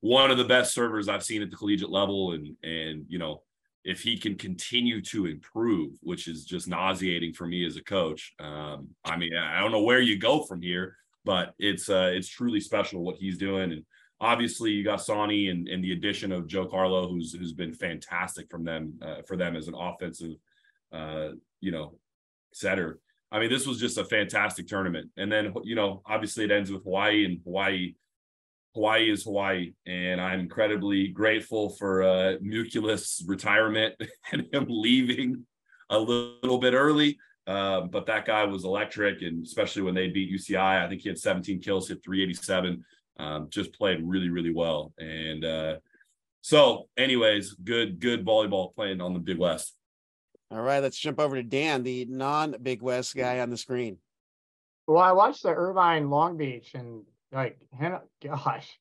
one 0.00 0.32
of 0.32 0.36
the 0.36 0.44
best 0.44 0.74
servers 0.74 1.08
I've 1.08 1.22
seen 1.22 1.42
at 1.42 1.50
the 1.50 1.56
collegiate 1.56 1.90
level, 1.90 2.32
and 2.32 2.56
and 2.64 3.04
you 3.06 3.20
know, 3.20 3.42
if 3.84 4.02
he 4.02 4.18
can 4.18 4.34
continue 4.34 5.00
to 5.02 5.26
improve, 5.26 5.92
which 6.00 6.26
is 6.26 6.44
just 6.44 6.66
nauseating 6.66 7.32
for 7.32 7.46
me 7.46 7.64
as 7.64 7.76
a 7.76 7.84
coach. 7.84 8.34
Um, 8.40 8.88
I 9.04 9.16
mean, 9.16 9.32
I 9.36 9.60
don't 9.60 9.70
know 9.70 9.84
where 9.84 10.00
you 10.00 10.18
go 10.18 10.42
from 10.42 10.60
here, 10.60 10.96
but 11.24 11.54
it's 11.60 11.88
uh, 11.88 12.10
it's 12.12 12.28
truly 12.28 12.60
special 12.60 13.04
what 13.04 13.16
he's 13.16 13.38
doing 13.38 13.70
and 13.70 13.84
obviously 14.20 14.70
you 14.70 14.84
got 14.84 15.02
Sonny 15.02 15.48
and, 15.48 15.68
and 15.68 15.82
the 15.82 15.92
addition 15.92 16.32
of 16.32 16.46
Joe 16.46 16.66
Carlo, 16.66 17.08
who's 17.08 17.32
who's 17.32 17.52
been 17.52 17.72
fantastic 17.72 18.50
from 18.50 18.64
them 18.64 18.94
uh, 19.02 19.22
for 19.26 19.36
them 19.36 19.56
as 19.56 19.68
an 19.68 19.74
offensive, 19.74 20.34
uh, 20.92 21.28
you 21.60 21.72
know, 21.72 21.98
setter. 22.52 23.00
I 23.32 23.38
mean, 23.38 23.50
this 23.50 23.66
was 23.66 23.78
just 23.78 23.98
a 23.98 24.04
fantastic 24.04 24.66
tournament. 24.66 25.10
And 25.16 25.30
then 25.30 25.54
you 25.64 25.74
know, 25.74 26.02
obviously 26.06 26.44
it 26.44 26.50
ends 26.50 26.70
with 26.70 26.84
Hawaii 26.84 27.24
and 27.24 27.40
Hawaii. 27.44 27.94
Hawaii 28.74 29.10
is 29.10 29.24
Hawaii, 29.24 29.72
and 29.86 30.20
I'm 30.20 30.38
incredibly 30.38 31.08
grateful 31.08 31.70
for 31.70 32.04
uh, 32.04 32.34
retirement 33.26 33.94
and 34.32 34.46
him 34.52 34.66
leaving 34.68 35.44
a 35.88 35.98
little 35.98 36.58
bit 36.58 36.74
early. 36.74 37.18
Uh, 37.48 37.80
but 37.80 38.06
that 38.06 38.26
guy 38.26 38.44
was 38.44 38.64
electric, 38.64 39.22
and 39.22 39.44
especially 39.44 39.82
when 39.82 39.94
they 39.94 40.06
beat 40.06 40.32
UCI, 40.32 40.84
I 40.84 40.88
think 40.88 41.00
he 41.00 41.08
had 41.08 41.18
17 41.18 41.60
kills, 41.60 41.88
hit 41.88 42.04
387 42.04 42.84
um, 43.20 43.48
just 43.50 43.72
played 43.74 44.00
really, 44.02 44.30
really 44.30 44.52
well. 44.52 44.92
And 44.98 45.44
uh, 45.44 45.76
so, 46.40 46.88
anyways, 46.96 47.52
good, 47.52 48.00
good 48.00 48.24
volleyball 48.24 48.74
playing 48.74 49.00
on 49.00 49.12
the 49.12 49.20
Big 49.20 49.38
West. 49.38 49.74
All 50.50 50.62
right, 50.62 50.82
let's 50.82 50.98
jump 50.98 51.20
over 51.20 51.36
to 51.36 51.42
Dan, 51.42 51.82
the 51.82 52.06
non-Big 52.06 52.82
West 52.82 53.14
guy 53.14 53.40
on 53.40 53.50
the 53.50 53.56
screen. 53.56 53.98
Well, 54.86 55.02
I 55.02 55.12
watched 55.12 55.44
the 55.44 55.50
Irvine 55.50 56.10
Long 56.10 56.36
Beach, 56.36 56.72
and 56.74 57.04
like, 57.30 57.60
gosh, 58.22 58.78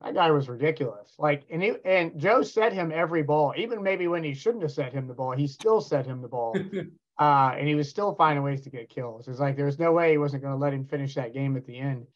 that 0.00 0.14
guy 0.14 0.30
was 0.30 0.48
ridiculous. 0.48 1.12
Like, 1.18 1.44
and 1.50 1.60
he 1.60 1.72
and 1.84 2.16
Joe 2.20 2.42
set 2.42 2.72
him 2.72 2.92
every 2.94 3.24
ball, 3.24 3.52
even 3.56 3.82
maybe 3.82 4.06
when 4.06 4.22
he 4.22 4.34
shouldn't 4.34 4.62
have 4.62 4.70
set 4.70 4.92
him 4.92 5.08
the 5.08 5.14
ball, 5.14 5.32
he 5.32 5.48
still 5.48 5.80
set 5.80 6.06
him 6.06 6.22
the 6.22 6.28
ball. 6.28 6.56
uh, 7.18 7.52
and 7.58 7.66
he 7.66 7.74
was 7.74 7.88
still 7.88 8.14
finding 8.14 8.44
ways 8.44 8.60
to 8.60 8.70
get 8.70 8.88
kills. 8.88 9.26
It's 9.26 9.40
like 9.40 9.56
there's 9.56 9.80
no 9.80 9.90
way 9.90 10.12
he 10.12 10.18
wasn't 10.18 10.42
going 10.42 10.54
to 10.54 10.60
let 10.60 10.72
him 10.72 10.84
finish 10.84 11.16
that 11.16 11.34
game 11.34 11.56
at 11.56 11.66
the 11.66 11.78
end 11.78 12.06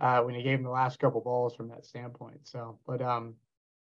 uh, 0.00 0.22
when 0.22 0.34
he 0.34 0.42
gave 0.42 0.58
him 0.58 0.64
the 0.64 0.70
last 0.70 0.98
couple 0.98 1.20
balls 1.20 1.54
from 1.54 1.68
that 1.68 1.84
standpoint. 1.84 2.40
So, 2.44 2.78
but 2.86 3.02
um, 3.02 3.34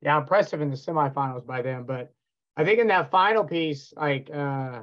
yeah, 0.01 0.19
impressive 0.19 0.61
in 0.61 0.71
the 0.71 0.77
semifinals 0.77 1.47
by 1.47 1.63
them. 1.63 1.85
But 1.85 2.13
I 2.57 2.65
think 2.65 2.79
in 2.79 2.89
that 2.89 3.11
final 3.11 3.45
piece, 3.45 3.93
like 3.97 4.31
uh, 4.33 4.83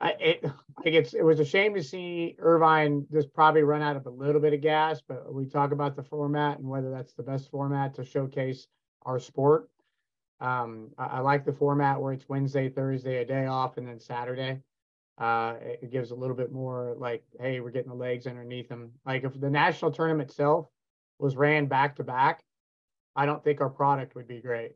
I 0.00 0.10
it 0.18 0.44
like 0.44 0.94
it's 0.94 1.14
it 1.14 1.24
was 1.24 1.40
a 1.40 1.44
shame 1.44 1.74
to 1.74 1.82
see 1.82 2.36
Irvine 2.38 3.06
just 3.12 3.32
probably 3.32 3.62
run 3.62 3.82
out 3.82 3.96
of 3.96 4.06
a 4.06 4.10
little 4.10 4.40
bit 4.40 4.54
of 4.54 4.60
gas. 4.60 5.00
But 5.06 5.32
we 5.32 5.46
talk 5.46 5.72
about 5.72 5.96
the 5.96 6.02
format 6.02 6.58
and 6.58 6.68
whether 6.68 6.90
that's 6.90 7.14
the 7.14 7.22
best 7.22 7.50
format 7.50 7.94
to 7.94 8.04
showcase 8.04 8.66
our 9.02 9.18
sport. 9.18 9.68
Um, 10.40 10.88
I, 10.96 11.04
I 11.04 11.20
like 11.20 11.44
the 11.44 11.52
format 11.52 12.00
where 12.00 12.14
it's 12.14 12.28
Wednesday, 12.28 12.68
Thursday, 12.68 13.18
a 13.18 13.24
day 13.24 13.46
off, 13.46 13.76
and 13.76 13.86
then 13.86 14.00
Saturday. 14.00 14.60
Uh, 15.20 15.56
it 15.60 15.92
gives 15.92 16.10
a 16.10 16.14
little 16.14 16.34
bit 16.34 16.50
more 16.50 16.94
like, 16.98 17.22
hey, 17.38 17.60
we're 17.60 17.70
getting 17.70 17.90
the 17.90 17.94
legs 17.94 18.26
underneath 18.26 18.70
them. 18.70 18.90
Like 19.04 19.22
if 19.22 19.38
the 19.38 19.50
national 19.50 19.92
tournament 19.92 20.30
itself 20.30 20.66
was 21.18 21.36
ran 21.36 21.66
back 21.66 21.96
to 21.96 22.04
back, 22.04 22.42
I 23.14 23.26
don't 23.26 23.44
think 23.44 23.60
our 23.60 23.68
product 23.68 24.14
would 24.14 24.26
be 24.26 24.40
great. 24.40 24.72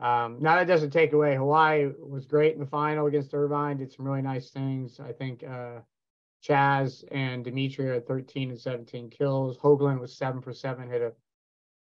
Um, 0.00 0.38
now 0.40 0.56
that 0.56 0.66
doesn't 0.66 0.90
take 0.90 1.12
away 1.12 1.36
Hawaii 1.36 1.88
was 1.98 2.26
great 2.26 2.54
in 2.54 2.60
the 2.60 2.66
final 2.66 3.06
against 3.06 3.32
Irvine, 3.32 3.78
did 3.78 3.92
some 3.92 4.04
really 4.04 4.22
nice 4.22 4.50
things. 4.50 4.98
I 4.98 5.12
think 5.12 5.44
uh, 5.44 5.78
Chaz 6.46 7.04
and 7.12 7.44
Dimitrios 7.44 7.94
had 7.94 8.06
13 8.08 8.50
and 8.50 8.60
17 8.60 9.08
kills. 9.08 9.56
Hoagland 9.56 10.00
was 10.00 10.18
seven 10.18 10.42
for 10.42 10.52
seven, 10.52 10.90
hit 10.90 11.00
a 11.00 11.12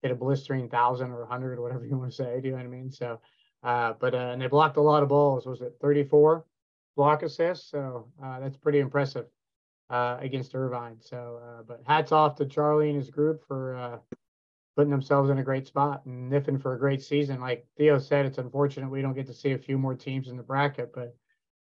hit 0.02 0.10
a 0.10 0.16
blistering 0.16 0.68
thousand 0.68 1.12
or 1.12 1.26
hundred 1.26 1.58
or 1.58 1.62
whatever 1.62 1.86
you 1.86 1.96
want 1.96 2.10
to 2.10 2.16
say. 2.16 2.40
Do 2.40 2.48
you 2.48 2.52
know 2.52 2.58
what 2.58 2.66
I 2.66 2.68
mean? 2.68 2.90
So, 2.90 3.20
uh, 3.62 3.92
but 4.00 4.14
uh, 4.14 4.30
and 4.32 4.42
they 4.42 4.48
blocked 4.48 4.78
a 4.78 4.82
lot 4.82 5.02
of 5.02 5.08
balls. 5.08 5.46
Was 5.46 5.60
it 5.60 5.76
34? 5.80 6.44
Block 6.96 7.22
assists. 7.22 7.70
So 7.70 8.08
uh, 8.22 8.40
that's 8.40 8.56
pretty 8.56 8.80
impressive 8.80 9.26
uh, 9.90 10.16
against 10.20 10.54
Irvine. 10.54 10.96
So, 11.00 11.40
uh, 11.42 11.62
but 11.62 11.82
hats 11.86 12.12
off 12.12 12.36
to 12.36 12.46
Charlie 12.46 12.88
and 12.88 12.98
his 12.98 13.10
group 13.10 13.44
for 13.46 13.76
uh, 13.76 13.98
putting 14.76 14.90
themselves 14.90 15.30
in 15.30 15.38
a 15.38 15.44
great 15.44 15.66
spot 15.66 16.04
and 16.06 16.30
nipping 16.30 16.58
for 16.58 16.74
a 16.74 16.78
great 16.78 17.02
season. 17.02 17.40
Like 17.40 17.66
Theo 17.76 17.98
said, 17.98 18.26
it's 18.26 18.38
unfortunate 18.38 18.90
we 18.90 19.02
don't 19.02 19.14
get 19.14 19.26
to 19.26 19.34
see 19.34 19.52
a 19.52 19.58
few 19.58 19.78
more 19.78 19.94
teams 19.94 20.28
in 20.28 20.36
the 20.36 20.42
bracket, 20.42 20.92
but 20.94 21.14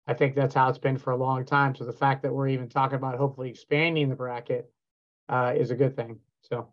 I 0.07 0.13
think 0.13 0.35
that's 0.35 0.55
how 0.55 0.69
it's 0.69 0.77
been 0.77 0.97
for 0.97 1.11
a 1.11 1.17
long 1.17 1.45
time. 1.45 1.75
So 1.75 1.85
the 1.85 1.93
fact 1.93 2.23
that 2.23 2.33
we're 2.33 2.47
even 2.47 2.69
talking 2.69 2.95
about 2.95 3.17
hopefully 3.17 3.49
expanding 3.49 4.09
the 4.09 4.15
bracket 4.15 4.71
uh, 5.27 5.53
is 5.55 5.71
a 5.71 5.75
good 5.75 5.95
thing. 5.95 6.19
So. 6.41 6.67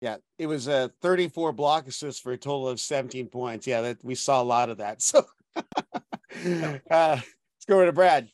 Yeah, 0.00 0.16
it 0.38 0.46
was 0.46 0.66
a 0.66 0.92
34 1.00 1.52
block 1.52 1.86
assists 1.86 2.20
for 2.20 2.32
a 2.32 2.36
total 2.36 2.68
of 2.68 2.78
17 2.78 3.28
points. 3.28 3.66
Yeah, 3.66 3.80
that 3.82 4.04
we 4.04 4.14
saw 4.14 4.42
a 4.42 4.44
lot 4.44 4.68
of 4.68 4.78
that. 4.78 5.00
So 5.00 5.24
uh, 6.90 7.20
Let's 7.64 7.70
go 7.70 7.76
over 7.76 7.86
to 7.86 7.92
Brad. 7.94 8.28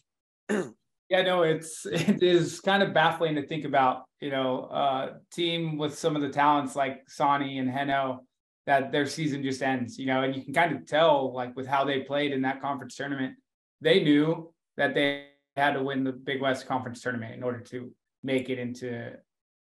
yeah, 1.09 1.23
no, 1.23 1.43
it's 1.43 1.87
it 1.87 2.21
is 2.21 2.59
kind 2.59 2.83
of 2.83 2.93
baffling 2.93 3.37
to 3.37 3.47
think 3.47 3.65
about. 3.65 4.03
You 4.21 4.33
know, 4.33 4.65
uh, 4.65 5.13
team 5.33 5.79
with 5.79 5.97
some 5.97 6.17
of 6.17 6.23
the 6.23 6.31
talents 6.31 6.75
like 6.75 7.09
Sonny 7.09 7.59
and 7.59 7.71
Henno 7.71 8.25
that 8.67 8.91
their 8.91 9.07
season 9.07 9.45
just 9.45 9.63
ends. 9.63 10.01
You 10.01 10.07
know, 10.07 10.25
and 10.25 10.35
you 10.35 10.43
can 10.43 10.53
kind 10.53 10.75
of 10.75 10.85
tell 10.85 11.33
like 11.33 11.55
with 11.55 11.69
how 11.69 11.85
they 11.85 12.01
played 12.01 12.33
in 12.33 12.43
that 12.43 12.61
conference 12.61 12.97
tournament, 12.97 13.37
they 13.81 14.03
knew 14.03 14.53
that 14.77 14.95
they 14.95 15.27
had 15.55 15.75
to 15.75 15.83
win 15.85 16.03
the 16.03 16.11
Big 16.11 16.41
West 16.41 16.67
Conference 16.67 17.01
tournament 17.01 17.33
in 17.33 17.45
order 17.45 17.61
to 17.61 17.93
make 18.25 18.51
it 18.51 18.59
into 18.59 19.13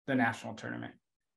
the 0.09 0.14
national 0.16 0.55
tournament. 0.55 0.94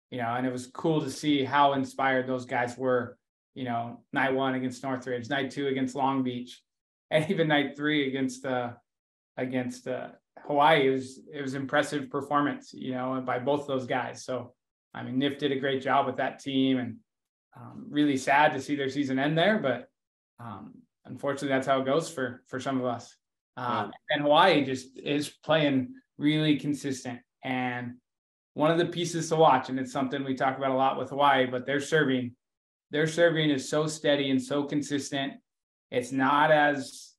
You 0.10 0.18
know, 0.18 0.30
and 0.30 0.48
it 0.48 0.52
was 0.52 0.66
cool 0.66 1.00
to 1.02 1.12
see 1.12 1.44
how 1.44 1.74
inspired 1.74 2.26
those 2.26 2.46
guys 2.46 2.76
were. 2.76 3.20
You 3.54 3.66
know, 3.66 4.02
night 4.14 4.34
one 4.34 4.56
against 4.56 4.84
Northridge, 4.84 5.30
night 5.30 5.52
two 5.52 5.68
against 5.68 5.96
Long 5.96 6.24
Beach, 6.24 6.62
and 7.12 7.30
even 7.30 7.48
night 7.48 7.76
three 7.76 8.08
against 8.08 8.46
uh, 8.46 8.72
against 9.38 9.88
uh, 9.88 10.10
Hawaii. 10.46 10.88
It 10.88 10.92
was 10.92 11.20
it 11.34 11.42
was 11.42 11.54
impressive 11.54 12.10
performance, 12.10 12.74
you 12.74 12.94
know, 12.94 13.22
by 13.26 13.40
both 13.40 13.68
those 13.68 13.86
guys. 13.86 14.24
So 14.26 14.54
I 14.94 15.04
mean, 15.04 15.20
Nif 15.20 15.38
did 15.38 15.52
a 15.52 15.60
great 15.60 15.82
job 15.82 16.06
with 16.06 16.18
that 16.18 16.40
team, 16.40 16.78
and 16.78 16.98
um, 17.58 17.88
really 17.90 18.18
sad 18.18 18.54
to 18.54 18.62
see 18.62 18.76
their 18.76 18.90
season 18.90 19.20
end 19.20 19.38
there. 19.38 19.60
But 19.60 19.88
um, 20.44 20.74
unfortunately, 21.06 21.50
that's 21.50 21.68
how 21.68 21.82
it 21.82 21.86
goes 21.86 22.10
for 22.10 22.44
for 22.48 22.60
some 22.60 22.80
of 22.80 22.86
us. 22.86 23.16
Um, 23.58 23.92
and 24.10 24.22
Hawaii 24.22 24.66
just 24.66 24.98
is 24.98 25.30
playing 25.30 25.94
really 26.18 26.58
consistent. 26.58 27.20
And 27.44 27.96
one 28.54 28.72
of 28.72 28.78
the 28.78 28.86
pieces 28.86 29.30
to 29.30 29.36
watch, 29.36 29.70
and 29.70 29.80
it's 29.80 29.92
something 29.92 30.24
we 30.24 30.36
talk 30.36 30.58
about 30.58 30.72
a 30.72 30.76
lot 30.76 30.98
with 30.98 31.10
Hawaii, 31.10 31.46
but 31.46 31.66
their 31.66 31.80
serving, 31.80 32.36
their 32.92 33.08
serving 33.08 33.50
is 33.50 33.70
so 33.70 33.88
steady 33.88 34.30
and 34.30 34.42
so 34.42 34.64
consistent. 34.64 35.34
It's 35.92 36.12
not 36.12 36.52
as 36.52 37.14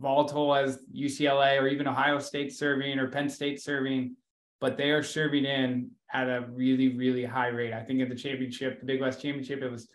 volatile 0.00 0.54
as 0.54 0.80
UCLA 0.94 1.60
or 1.60 1.68
even 1.68 1.86
Ohio 1.86 2.18
State 2.18 2.52
serving 2.52 2.98
or 2.98 3.08
Penn 3.08 3.28
State 3.28 3.62
serving, 3.62 4.16
but 4.60 4.76
they 4.76 4.90
are 4.90 5.02
serving 5.02 5.44
in 5.44 5.90
at 6.12 6.28
a 6.28 6.46
really, 6.50 6.96
really 6.96 7.24
high 7.24 7.48
rate. 7.48 7.72
I 7.72 7.82
think 7.82 8.00
at 8.00 8.08
the 8.08 8.14
championship, 8.14 8.80
the 8.80 8.86
Big 8.86 9.00
West 9.00 9.22
Championship, 9.22 9.62
it 9.62 9.70
was 9.70 9.88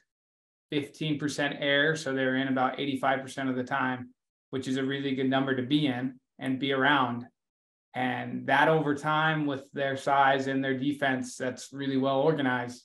15% 0.73 1.57
air. 1.59 1.95
So 1.95 2.13
they're 2.13 2.37
in 2.37 2.47
about 2.47 2.77
85% 2.77 3.49
of 3.49 3.55
the 3.55 3.63
time 3.63 4.09
which 4.49 4.67
is 4.67 4.77
a 4.77 4.83
really 4.83 5.15
good 5.15 5.29
number 5.29 5.55
to 5.55 5.63
be 5.63 5.87
in 5.87 6.19
and 6.39 6.59
be 6.59 6.71
around. 6.71 7.25
And 7.93 8.47
that 8.47 8.67
over 8.67 8.95
time 8.95 9.45
with 9.45 9.69
their 9.73 9.97
size 9.97 10.47
and 10.47 10.63
their 10.63 10.77
defense 10.77 11.35
that's 11.37 11.73
really 11.73 11.97
well 11.97 12.21
organized, 12.21 12.83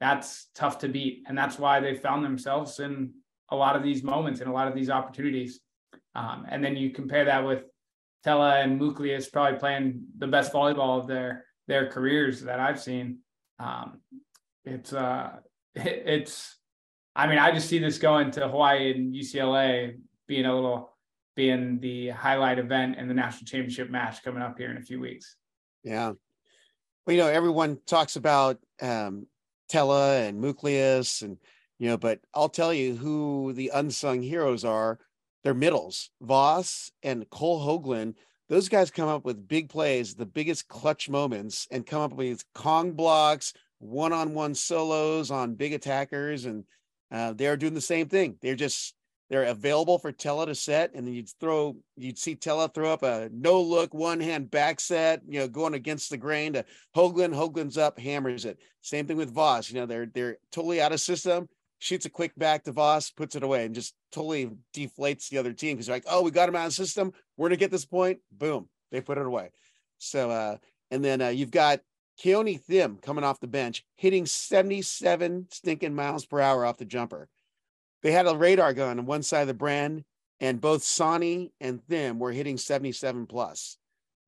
that's 0.00 0.48
tough 0.54 0.78
to 0.78 0.88
beat. 0.88 1.24
And 1.26 1.36
that's 1.36 1.58
why 1.58 1.80
they 1.80 1.94
found 1.94 2.24
themselves 2.24 2.80
in 2.80 3.12
a 3.50 3.56
lot 3.56 3.76
of 3.76 3.82
these 3.82 4.02
moments 4.02 4.40
and 4.40 4.48
a 4.48 4.52
lot 4.52 4.68
of 4.68 4.74
these 4.74 4.90
opportunities. 4.90 5.60
Um, 6.14 6.46
and 6.48 6.64
then 6.64 6.76
you 6.76 6.90
compare 6.90 7.24
that 7.24 7.44
with 7.44 7.64
Thelle 8.24 8.42
and 8.42 8.80
Mouchlias 8.80 9.30
probably 9.32 9.58
playing 9.58 10.04
the 10.18 10.26
best 10.26 10.52
volleyball 10.52 11.00
of 11.00 11.06
their 11.06 11.44
their 11.66 11.88
careers 11.88 12.42
that 12.42 12.60
I've 12.60 12.80
seen. 12.80 13.18
Um, 13.58 14.00
it's 14.64 14.92
uh, 14.92 15.30
it, 15.74 16.02
it's 16.06 16.58
I 17.16 17.26
mean, 17.26 17.38
I 17.38 17.52
just 17.52 17.68
see 17.68 17.78
this 17.78 17.98
going 17.98 18.30
to 18.32 18.48
Hawaii 18.48 18.92
and 18.92 19.14
UCLA 19.14 19.98
being 20.26 20.46
a 20.46 20.54
little 20.54 20.96
being 21.36 21.80
the 21.80 22.08
highlight 22.10 22.58
event 22.58 22.96
in 22.96 23.08
the 23.08 23.14
national 23.14 23.46
championship 23.46 23.90
match 23.90 24.22
coming 24.22 24.42
up 24.42 24.56
here 24.58 24.70
in 24.70 24.76
a 24.76 24.82
few 24.82 25.00
weeks. 25.00 25.36
Yeah. 25.82 26.12
Well, 27.06 27.16
you 27.16 27.18
know, 27.18 27.28
everyone 27.28 27.78
talks 27.86 28.16
about 28.16 28.58
um, 28.80 29.26
Thelle 29.68 29.92
and 29.92 30.42
Mouchlias 30.42 31.22
and, 31.22 31.36
you 31.84 31.90
know, 31.90 31.98
but 31.98 32.20
I'll 32.32 32.48
tell 32.48 32.72
you 32.72 32.96
who 32.96 33.52
the 33.52 33.70
unsung 33.74 34.22
heroes 34.22 34.64
are. 34.64 34.98
They're 35.42 35.52
middles, 35.52 36.08
Voss 36.22 36.90
and 37.02 37.28
Cole 37.28 37.60
Hoagland. 37.60 38.14
Those 38.48 38.70
guys 38.70 38.90
come 38.90 39.10
up 39.10 39.26
with 39.26 39.46
big 39.46 39.68
plays, 39.68 40.14
the 40.14 40.24
biggest 40.24 40.66
clutch 40.66 41.10
moments, 41.10 41.68
and 41.70 41.84
come 41.84 42.00
up 42.00 42.14
with 42.14 42.42
Kong 42.54 42.92
blocks, 42.92 43.52
one-on-one 43.80 44.54
solos 44.54 45.30
on 45.30 45.56
big 45.56 45.74
attackers, 45.74 46.46
and 46.46 46.64
uh, 47.12 47.34
they're 47.34 47.58
doing 47.58 47.74
the 47.74 47.82
same 47.82 48.08
thing. 48.08 48.38
They're 48.40 48.54
just 48.54 48.94
they're 49.28 49.44
available 49.44 49.98
for 49.98 50.10
Thelle 50.10 50.46
to 50.46 50.54
set, 50.54 50.94
and 50.94 51.06
then 51.06 51.12
you'd 51.12 51.28
throw, 51.38 51.76
you'd 51.98 52.18
see 52.18 52.34
Thelle 52.34 52.66
throw 52.68 52.90
up 52.94 53.02
a 53.02 53.28
no 53.30 53.60
look 53.60 53.92
one 53.92 54.20
hand 54.20 54.50
back 54.50 54.80
set, 54.80 55.20
you 55.28 55.40
know, 55.40 55.48
going 55.48 55.74
against 55.74 56.08
the 56.08 56.16
grain 56.16 56.54
to 56.54 56.64
Hoagland. 56.96 57.34
Hoagland's 57.34 57.76
up, 57.76 57.98
hammers 57.98 58.46
it. 58.46 58.58
Same 58.80 59.06
thing 59.06 59.18
with 59.18 59.34
Voss. 59.34 59.70
You 59.70 59.80
know, 59.80 59.86
they're 59.86 60.06
they're 60.06 60.38
totally 60.50 60.80
out 60.80 60.92
of 60.92 61.00
system. 61.02 61.46
Shoots 61.78 62.06
a 62.06 62.10
quick 62.10 62.32
back 62.36 62.64
to 62.64 62.72
Voss, 62.72 63.10
puts 63.10 63.36
it 63.36 63.42
away, 63.42 63.64
and 63.64 63.74
just 63.74 63.94
totally 64.12 64.50
deflates 64.74 65.28
the 65.28 65.38
other 65.38 65.52
team 65.52 65.76
because 65.76 65.88
like, 65.88 66.04
oh, 66.08 66.22
we 66.22 66.30
got 66.30 66.48
him 66.48 66.56
out 66.56 66.66
of 66.66 66.72
system. 66.72 67.12
We're 67.36 67.48
gonna 67.48 67.56
get 67.56 67.70
this 67.70 67.84
point. 67.84 68.20
Boom, 68.32 68.68
they 68.90 69.00
put 69.00 69.18
it 69.18 69.26
away. 69.26 69.50
So, 69.98 70.30
uh, 70.30 70.56
and 70.90 71.04
then 71.04 71.20
uh, 71.20 71.28
you've 71.28 71.50
got 71.50 71.80
Keoni 72.22 72.60
Thiim 72.64 73.02
coming 73.02 73.24
off 73.24 73.40
the 73.40 73.46
bench, 73.46 73.84
hitting 73.96 74.24
77 74.24 75.48
stinking 75.50 75.94
miles 75.94 76.24
per 76.24 76.40
hour 76.40 76.64
off 76.64 76.78
the 76.78 76.84
jumper 76.84 77.28
they 78.04 78.12
had 78.12 78.26
a 78.26 78.36
radar 78.36 78.74
gun 78.74 78.98
on 78.98 79.06
one 79.06 79.22
side 79.22 79.40
of 79.40 79.48
the 79.48 79.54
brand, 79.54 80.04
and 80.38 80.60
both 80.60 80.84
Sonny 80.84 81.52
and 81.58 81.80
Thiim 81.86 82.18
were 82.18 82.32
hitting 82.32 82.58
77 82.58 83.26
plus, 83.26 83.78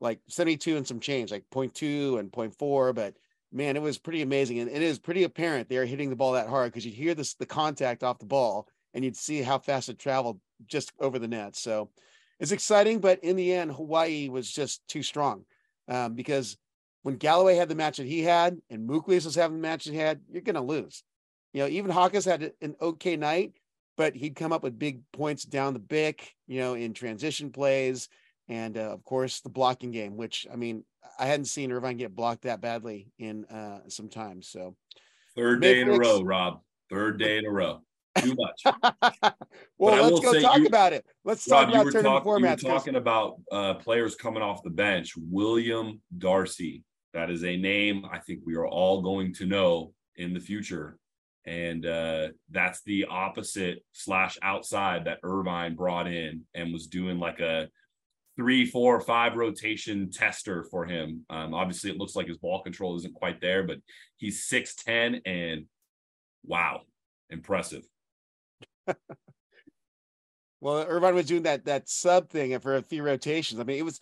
like 0.00 0.18
72 0.28 0.78
and 0.78 0.87
some 0.87 0.98
change, 0.98 1.30
like 1.30 1.44
0.2 1.52 2.18
and 2.18 2.32
0.4. 2.32 2.94
But 2.94 3.16
man, 3.57 3.77
it 3.77 3.83
was 3.83 3.99
pretty 3.99 4.23
amazing. 4.23 4.61
And 4.61 4.71
it 4.71 4.83
is 4.83 4.99
pretty 4.99 5.25
apparent 5.25 5.69
they 5.69 5.79
are 5.79 5.87
hitting 5.87 6.11
the 6.11 6.16
ball 6.16 6.33
that 6.33 6.49
hard 6.49 6.71
because 6.71 6.85
you'd 6.85 6.95
hear 6.95 7.14
this 7.14 7.35
the 7.35 7.47
contact 7.47 8.03
off 8.03 8.19
the 8.19 8.27
ball 8.27 8.69
and 8.95 9.05
you'd 9.05 9.16
see 9.16 9.42
how 9.42 9.59
fast 9.59 9.88
it 9.88 9.99
traveled 9.99 10.38
just 10.66 10.92
over 11.01 11.19
the 11.19 11.29
net. 11.29 11.57
So 11.57 11.90
it's 12.38 12.53
exciting, 12.53 13.01
but 13.01 13.25
in 13.25 13.37
the 13.37 13.53
end, 13.53 13.73
Hawaii 13.73 14.29
was 14.29 14.51
just 14.51 14.87
too 14.88 15.03
strong 15.03 15.45
um, 15.88 16.14
because 16.14 16.57
when 17.03 17.16
Galloway 17.16 17.57
had 17.57 17.69
the 17.69 17.75
match 17.75 17.97
that 17.97 18.07
he 18.07 18.23
had 18.23 18.59
and 18.69 18.88
Mouchlias 18.88 19.25
was 19.25 19.35
having 19.35 19.57
the 19.57 19.62
match 19.62 19.85
that 19.85 19.92
he 19.92 19.99
had, 19.99 20.21
you're 20.31 20.42
going 20.42 20.55
to 20.55 20.61
lose. 20.61 21.03
You 21.53 21.62
know, 21.62 21.69
even 21.69 21.90
Hawkins 21.90 22.25
had 22.25 22.53
an 22.61 22.77
okay 22.81 23.16
night, 23.16 23.55
but 23.97 24.14
he'd 24.14 24.37
come 24.37 24.53
up 24.53 24.62
with 24.62 24.79
big 24.79 25.01
points 25.12 25.45
down 25.45 25.73
the 25.73 25.79
bick, 25.79 26.35
you 26.47 26.61
know, 26.61 26.75
in 26.75 26.92
transition 26.92 27.51
plays. 27.51 28.09
And 28.49 28.77
uh, 28.77 28.92
of 28.92 29.05
course, 29.05 29.40
the 29.40 29.49
blocking 29.49 29.90
game, 29.90 30.16
which 30.16 30.47
I 30.53 30.57
mean, 30.57 30.85
I 31.19 31.27
hadn't 31.27 31.47
seen 31.47 31.73
Irvine 31.73 31.97
get 31.97 32.14
blocked 32.14 32.42
that 32.42 32.61
badly 32.61 33.11
in 33.19 33.45
uh, 33.47 33.81
some 33.88 34.09
time. 34.09 34.42
So, 34.42 34.77
third 35.35 35.62
day 35.62 35.81
in 35.81 35.88
a 35.88 35.97
row, 35.97 36.23
Rob. 36.23 36.61
Third 36.90 37.19
day 37.19 37.38
in 37.38 37.47
a 37.47 37.51
row. 37.51 37.81
Too 38.19 38.35
much. 38.35 38.62
well, 39.79 40.11
let's 40.11 40.21
go 40.21 40.40
talk 40.40 40.59
you, 40.59 40.66
about 40.66 40.92
it. 40.92 41.05
Let's 41.25 41.49
Rob, 41.49 41.66
talk 41.66 41.75
about 41.75 41.92
tournament 41.92 42.05
talk, 42.05 42.25
formats. 42.25 42.62
You 42.62 42.69
were 42.69 42.75
talking 42.79 42.97
about 42.97 43.40
uh, 43.53 43.75
players 43.75 44.14
coming 44.14 44.42
off 44.42 44.62
the 44.62 44.71
bench. 44.71 45.12
William 45.16 46.01
Darcy. 46.16 46.83
That 47.12 47.31
is 47.31 47.45
a 47.45 47.57
name 47.57 48.05
I 48.11 48.19
think 48.19 48.40
we 48.45 48.57
are 48.57 48.66
all 48.66 49.01
going 49.01 49.33
to 49.35 49.47
know 49.47 49.92
in 50.16 50.35
the 50.35 50.40
future 50.40 50.99
and 51.47 51.87
uh, 51.87 52.29
that's 52.51 52.83
the 52.83 53.07
opposite 53.09 53.85
slash 53.92 54.37
outside 54.42 55.05
that 55.05 55.21
Irvine 55.23 55.77
brought 55.77 56.09
in 56.09 56.42
and 56.55 56.73
was 56.73 56.88
doing 56.88 57.19
like 57.19 57.40
a 57.40 57.69
three, 58.37 58.66
four, 58.66 59.01
five 59.01 59.37
rotation 59.37 60.11
tester 60.11 60.64
for 60.64 60.85
him. 60.85 61.25
Um, 61.31 61.55
obviously, 61.55 61.90
it 61.90 61.99
looks 61.99 62.14
like 62.16 62.29
his 62.29 62.38
ball 62.38 62.62
control 62.62 62.96
isn't 62.96 63.14
quite 63.14 63.40
there, 63.40 63.62
but 63.62 63.79
he's 64.16 64.44
six 64.44 64.75
ten 64.75 65.22
and 65.25 65.66
wow, 66.44 66.83
impressive. 67.31 67.85
well, 70.61 70.87
Irvine 70.87 71.14
was 71.14 71.27
doing 71.27 71.44
that 71.44 71.64
that 71.64 71.88
sub 71.88 72.29
thing 72.29 72.59
for 72.61 72.77
a 72.77 72.83
few 72.83 73.03
rotations. 73.03 73.61
I 73.61 73.64
mean, 73.64 73.79
it 73.79 73.85
was 73.85 74.01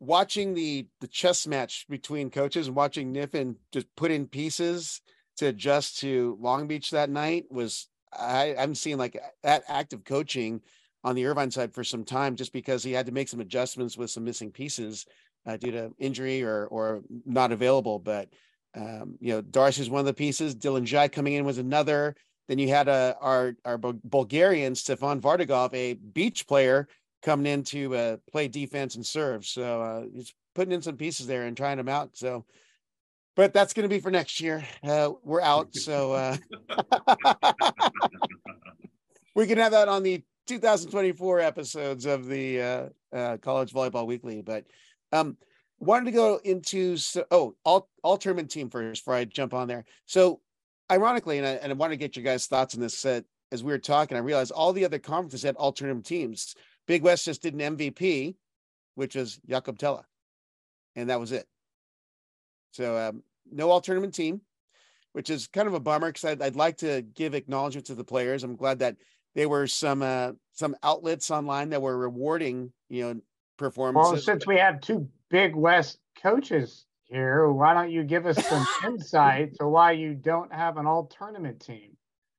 watching 0.00 0.54
the 0.54 0.86
the 1.00 1.08
chess 1.08 1.46
match 1.46 1.86
between 1.88 2.30
coaches 2.30 2.66
and 2.66 2.76
watching 2.76 3.12
Kniffin 3.12 3.56
just 3.72 3.86
put 3.96 4.10
in 4.10 4.26
pieces 4.26 5.00
to 5.36 5.46
adjust 5.46 5.98
to 5.98 6.38
Long 6.40 6.66
Beach 6.66 6.90
that 6.90 7.10
night 7.10 7.46
was 7.50 7.88
I, 8.12 8.54
I'm 8.56 8.74
seeing 8.74 8.98
like 8.98 9.20
that 9.42 9.64
active 9.68 10.04
coaching 10.04 10.60
on 11.04 11.14
the 11.14 11.26
Irvine 11.26 11.50
side 11.50 11.72
for 11.72 11.84
some 11.84 12.04
time, 12.04 12.34
just 12.34 12.52
because 12.52 12.82
he 12.82 12.92
had 12.92 13.06
to 13.06 13.12
make 13.12 13.28
some 13.28 13.40
adjustments 13.40 13.96
with 13.96 14.10
some 14.10 14.24
missing 14.24 14.50
pieces 14.50 15.06
uh, 15.46 15.56
due 15.56 15.70
to 15.70 15.92
injury 15.98 16.42
or 16.42 16.66
or 16.66 17.02
not 17.26 17.52
available. 17.52 17.98
But 17.98 18.28
um, 18.74 19.16
you 19.20 19.32
know, 19.32 19.40
Darcy's 19.42 19.90
one 19.90 20.00
of 20.00 20.06
the 20.06 20.14
pieces. 20.14 20.56
Dylan 20.56 20.84
Jai 20.84 21.08
coming 21.08 21.34
in 21.34 21.44
was 21.44 21.58
another. 21.58 22.16
Then 22.48 22.58
you 22.58 22.68
had 22.68 22.88
a, 22.88 22.92
uh, 22.92 23.14
our 23.20 23.56
our 23.64 23.78
Bulgarian 23.78 24.74
Stefan 24.74 25.20
Vardagov, 25.20 25.72
a 25.74 25.94
beach 25.94 26.46
player, 26.46 26.88
coming 27.22 27.46
in 27.46 27.62
to 27.64 27.94
uh, 27.94 28.16
play 28.32 28.48
defense 28.48 28.96
and 28.96 29.06
serve. 29.06 29.46
So 29.46 29.82
uh, 29.82 30.04
he's 30.12 30.34
putting 30.54 30.72
in 30.72 30.82
some 30.82 30.96
pieces 30.96 31.26
there 31.26 31.44
and 31.44 31.56
trying 31.56 31.76
them 31.76 31.88
out. 31.88 32.16
So 32.16 32.44
but 33.36 33.52
that's 33.52 33.72
going 33.72 33.82
to 33.84 33.94
be 33.94 34.00
for 34.00 34.10
next 34.10 34.40
year. 34.40 34.64
Uh, 34.82 35.10
we're 35.22 35.40
out, 35.40 35.74
so 35.74 36.12
uh, 36.12 36.36
we 39.34 39.46
can 39.46 39.58
have 39.58 39.72
that 39.72 39.88
on 39.88 40.02
the 40.02 40.22
2024 40.46 41.40
episodes 41.40 42.06
of 42.06 42.26
the 42.26 42.60
uh, 42.60 42.88
uh, 43.12 43.36
College 43.38 43.72
Volleyball 43.72 44.06
Weekly. 44.06 44.42
But 44.42 44.64
um, 45.12 45.36
wanted 45.78 46.06
to 46.06 46.10
go 46.12 46.40
into 46.44 46.96
so, 46.96 47.24
oh 47.30 47.54
all 47.64 47.88
all 48.02 48.16
tournament 48.16 48.50
team 48.50 48.70
first 48.70 49.02
before 49.02 49.14
I 49.14 49.24
jump 49.24 49.54
on 49.54 49.68
there. 49.68 49.84
So 50.06 50.40
ironically, 50.90 51.38
and 51.38 51.46
I, 51.46 51.50
and 51.52 51.72
I 51.72 51.74
want 51.74 51.92
to 51.92 51.96
get 51.96 52.16
your 52.16 52.24
guys' 52.24 52.46
thoughts 52.46 52.74
on 52.74 52.80
this. 52.80 53.04
Uh, 53.04 53.20
as 53.52 53.62
we 53.62 53.72
were 53.72 53.78
talking, 53.78 54.16
I 54.16 54.20
realized 54.20 54.50
all 54.50 54.72
the 54.72 54.84
other 54.84 54.98
conferences 54.98 55.42
had 55.42 55.56
all 55.56 55.72
tournament 55.72 56.06
teams. 56.06 56.56
Big 56.86 57.02
West 57.02 57.24
just 57.24 57.42
did 57.42 57.54
an 57.54 57.76
MVP, 57.76 58.34
which 58.94 59.14
was 59.14 59.38
Jakob 59.48 59.78
Thelle, 59.78 60.04
and 60.96 61.08
that 61.08 61.20
was 61.20 61.32
it. 61.32 61.46
So 62.72 62.98
um, 62.98 63.22
no 63.50 63.70
all 63.70 63.80
tournament 63.80 64.14
team, 64.14 64.40
which 65.12 65.30
is 65.30 65.46
kind 65.46 65.68
of 65.68 65.74
a 65.74 65.80
bummer 65.80 66.08
because 66.08 66.24
I'd, 66.24 66.42
I'd, 66.42 66.56
like 66.56 66.78
to 66.78 67.02
give 67.02 67.34
acknowledgement 67.34 67.86
to 67.86 67.94
the 67.94 68.04
players. 68.04 68.42
I'm 68.42 68.56
glad 68.56 68.80
that 68.80 68.96
there 69.34 69.48
were 69.48 69.66
some 69.66 70.02
uh, 70.02 70.32
some 70.52 70.76
outlets 70.82 71.30
online 71.30 71.70
that 71.70 71.82
were 71.82 71.96
rewarding 71.96 72.72
you 72.88 73.02
know 73.02 73.20
performances. 73.56 74.12
Well, 74.12 74.20
since 74.20 74.46
we 74.46 74.56
have 74.56 74.80
two 74.80 75.08
Big 75.30 75.54
West 75.54 75.98
coaches 76.20 76.86
here, 77.04 77.50
why 77.50 77.74
don't 77.74 77.90
you 77.90 78.04
give 78.04 78.26
us 78.26 78.44
some 78.46 78.66
insight 78.86 79.54
to 79.58 79.68
why 79.68 79.92
you 79.92 80.14
don't 80.14 80.52
have 80.52 80.76
an 80.76 80.86
all 80.86 81.06
tournament 81.06 81.60
team? 81.60 81.96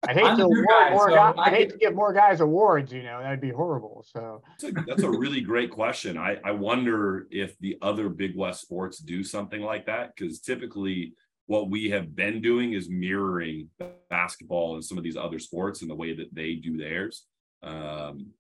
I 0.08 0.14
hate 0.14 0.36
to 0.38 0.44
award 0.44 0.68
guy, 0.70 0.90
more 0.92 1.10
so 1.10 1.16
guys, 1.16 1.36
I, 1.38 1.42
I 1.42 1.50
hate 1.50 1.70
to 1.72 1.78
give 1.78 1.96
more 1.96 2.14
guys 2.14 2.40
awards. 2.40 2.94
You 2.94 3.04
know 3.04 3.22
that'd 3.22 3.42
be 3.42 3.50
horrible. 3.50 4.06
So 4.08 4.42
that's 4.50 4.64
a, 4.64 4.84
that's 4.86 5.04
a 5.04 5.10
really 5.10 5.42
great 5.42 5.72
question. 5.72 6.18
I 6.18 6.38
I 6.44 6.52
wonder 6.52 7.28
if 7.32 7.58
the 7.60 7.78
other 7.82 8.10
Big 8.10 8.36
West 8.36 8.62
sports 8.62 9.00
do 9.00 9.24
something 9.24 9.62
like 9.62 9.86
that 9.88 10.16
because 10.16 10.40
typically 10.40 11.14
what 11.48 11.70
we 11.70 11.90
have 11.90 12.16
been 12.16 12.42
doing 12.42 12.74
is 12.74 12.90
mirroring 12.90 13.70
basketball 14.10 14.76
and 14.76 14.84
some 14.84 14.98
of 14.98 15.04
these 15.04 15.18
other 15.18 15.40
sports 15.40 15.82
in 15.82 15.88
the 15.88 15.96
way 15.96 16.16
that 16.16 16.34
they 16.34 16.56
do 16.56 16.78
theirs. 16.78 17.26
Um, 17.62 18.32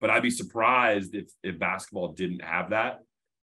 but 0.00 0.10
I'd 0.10 0.22
be 0.22 0.30
surprised 0.30 1.14
if 1.14 1.30
if 1.42 1.58
basketball 1.58 2.08
didn't 2.08 2.44
have 2.44 2.70
that. 2.70 3.00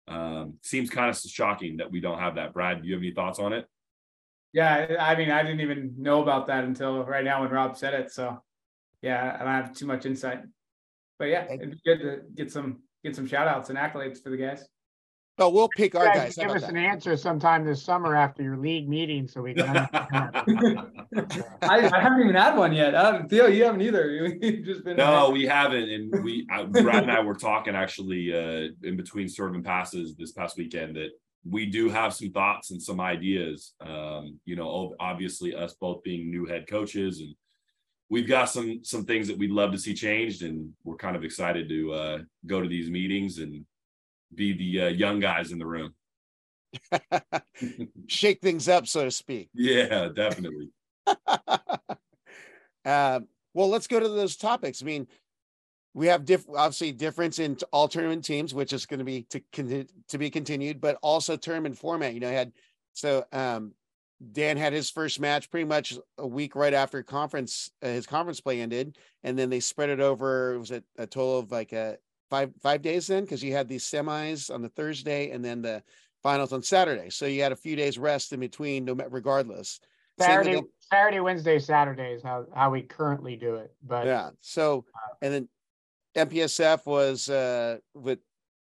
Um, 0.08 0.54
seems 0.62 0.88
kind 0.88 1.10
of 1.10 1.18
shocking 1.18 1.78
that 1.78 1.90
we 1.90 2.00
don't 2.00 2.18
have 2.18 2.36
that. 2.36 2.52
Brad, 2.52 2.82
do 2.82 2.88
you 2.88 2.94
have 2.94 3.02
any 3.02 3.12
thoughts 3.12 3.38
on 3.38 3.52
it? 3.52 3.66
Yeah, 4.52 4.96
I 5.00 5.16
mean, 5.16 5.30
I 5.30 5.42
didn't 5.42 5.60
even 5.60 5.94
know 5.98 6.22
about 6.22 6.46
that 6.46 6.64
until 6.64 7.04
right 7.04 7.24
now 7.24 7.42
when 7.42 7.50
Rob 7.50 7.76
said 7.76 7.92
it. 7.92 8.10
So, 8.10 8.40
yeah, 9.02 9.36
I 9.38 9.44
don't 9.44 9.52
have 9.52 9.74
too 9.74 9.86
much 9.86 10.06
insight. 10.06 10.40
But 11.18 11.26
yeah, 11.26 11.44
it'd 11.52 11.72
be 11.72 11.80
good 11.84 11.98
to 12.00 12.20
get 12.34 12.52
some 12.52 12.82
get 13.04 13.16
some 13.16 13.26
shout 13.26 13.48
outs 13.48 13.68
and 13.68 13.78
accolades 13.78 14.22
for 14.22 14.30
the 14.30 14.36
guys. 14.36 14.64
Oh, 15.38 15.50
we'll 15.50 15.68
pick 15.68 15.94
our 15.94 16.06
guys. 16.06 16.34
Give 16.34 16.48
us 16.48 16.62
that? 16.62 16.70
an 16.70 16.78
answer 16.78 17.14
sometime 17.14 17.64
this 17.64 17.82
summer 17.82 18.16
after 18.16 18.42
your 18.42 18.56
league 18.56 18.88
meeting, 18.88 19.28
so 19.28 19.42
we 19.42 19.52
can. 19.52 19.76
I, 19.92 20.10
I, 21.62 22.00
haven't 22.00 22.20
even 22.20 22.34
had 22.34 22.56
one 22.56 22.72
yet. 22.72 22.94
Uh, 22.94 23.22
Theo, 23.28 23.46
you 23.46 23.64
haven't 23.64 23.82
either. 23.82 24.10
You've 24.40 24.64
just 24.64 24.84
been. 24.84 24.96
No, 24.96 25.28
we 25.28 25.44
haven't, 25.44 25.90
and 25.90 26.24
we 26.24 26.46
uh, 26.50 26.64
Brad 26.64 27.02
and 27.02 27.12
I 27.12 27.20
were 27.20 27.34
talking 27.34 27.74
actually 27.74 28.32
uh, 28.32 28.68
in 28.82 28.96
between 28.96 29.28
serving 29.28 29.62
passes 29.62 30.16
this 30.16 30.32
past 30.32 30.56
weekend 30.56 30.96
that 30.96 31.10
we 31.44 31.66
do 31.66 31.90
have 31.90 32.14
some 32.14 32.30
thoughts 32.30 32.70
and 32.70 32.82
some 32.82 32.98
ideas. 32.98 33.74
Um, 33.80 34.40
you 34.46 34.56
know, 34.56 34.94
obviously 34.98 35.54
us 35.54 35.74
both 35.74 36.02
being 36.02 36.30
new 36.30 36.46
head 36.46 36.66
coaches, 36.66 37.20
and 37.20 37.34
we've 38.08 38.28
got 38.28 38.46
some 38.46 38.80
some 38.82 39.04
things 39.04 39.28
that 39.28 39.36
we'd 39.36 39.50
love 39.50 39.72
to 39.72 39.78
see 39.78 39.92
changed, 39.92 40.42
and 40.42 40.72
we're 40.82 40.96
kind 40.96 41.14
of 41.14 41.24
excited 41.24 41.68
to 41.68 41.92
uh, 41.92 42.18
go 42.46 42.62
to 42.62 42.68
these 42.68 42.88
meetings 42.88 43.38
and 43.38 43.66
be 44.34 44.52
the 44.52 44.86
uh, 44.86 44.88
young 44.88 45.20
guys 45.20 45.52
in 45.52 45.58
the 45.58 45.66
room. 45.66 45.94
Shake 48.06 48.40
things 48.40 48.68
up, 48.68 48.86
so 48.86 49.04
to 49.04 49.10
speak. 49.10 49.48
Yeah, 49.54 50.08
definitely. 50.14 50.70
uh, 51.06 51.58
well, 53.54 53.68
let's 53.68 53.86
go 53.86 54.00
to 54.00 54.08
those 54.08 54.36
topics. 54.36 54.82
I 54.82 54.86
mean, 54.86 55.06
we 55.94 56.08
have 56.08 56.24
diff- 56.24 56.48
obviously 56.48 56.92
difference 56.92 57.38
in 57.38 57.56
all 57.72 57.88
tournament 57.88 58.24
teams, 58.24 58.52
which 58.52 58.72
is 58.72 58.84
going 58.84 58.98
to 58.98 59.04
be 59.04 59.22
to 59.30 59.40
con- 59.52 59.86
to 60.08 60.18
be 60.18 60.30
continued, 60.30 60.80
but 60.80 60.98
also 61.02 61.36
tournament 61.36 61.78
format. 61.78 62.14
You 62.14 62.20
know, 62.20 62.30
had 62.30 62.52
so 62.92 63.24
um, 63.32 63.72
Dan 64.32 64.56
had 64.56 64.72
his 64.72 64.90
first 64.90 65.20
match 65.20 65.50
pretty 65.50 65.64
much 65.64 65.98
a 66.18 66.26
week 66.26 66.54
right 66.54 66.74
after 66.74 67.02
conference 67.02 67.70
uh, 67.82 67.88
his 67.88 68.06
conference 68.06 68.40
play 68.40 68.60
ended, 68.60 68.98
and 69.24 69.38
then 69.38 69.48
they 69.48 69.60
spread 69.60 69.88
it 69.88 70.00
over. 70.00 70.54
It 70.54 70.58
was 70.58 70.70
a, 70.70 70.82
a 70.98 71.06
total 71.06 71.38
of 71.38 71.50
like 71.50 71.72
a 71.72 71.96
five 72.30 72.50
five 72.62 72.82
days 72.82 73.06
then 73.06 73.24
because 73.24 73.42
you 73.42 73.52
had 73.52 73.68
these 73.68 73.84
semis 73.84 74.52
on 74.52 74.62
the 74.62 74.68
Thursday 74.70 75.30
and 75.30 75.44
then 75.44 75.62
the 75.62 75.82
finals 76.22 76.52
on 76.52 76.62
Saturday. 76.62 77.10
So 77.10 77.26
you 77.26 77.42
had 77.42 77.52
a 77.52 77.56
few 77.56 77.76
days 77.76 77.98
rest 77.98 78.32
in 78.32 78.40
between, 78.40 78.84
no 78.84 78.94
regardless. 78.94 79.80
Saturday, 80.18 80.62
Saturday, 80.90 81.20
Wednesday, 81.20 81.58
Saturday 81.58 82.12
is 82.14 82.22
how 82.22 82.46
how 82.54 82.70
we 82.70 82.82
currently 82.82 83.36
do 83.36 83.56
it. 83.56 83.72
But 83.86 84.06
yeah, 84.06 84.30
so 84.40 84.84
and 85.20 85.32
then 85.32 85.48
MPSF 86.16 86.86
was 86.86 87.28
uh 87.28 87.78
with 87.94 88.18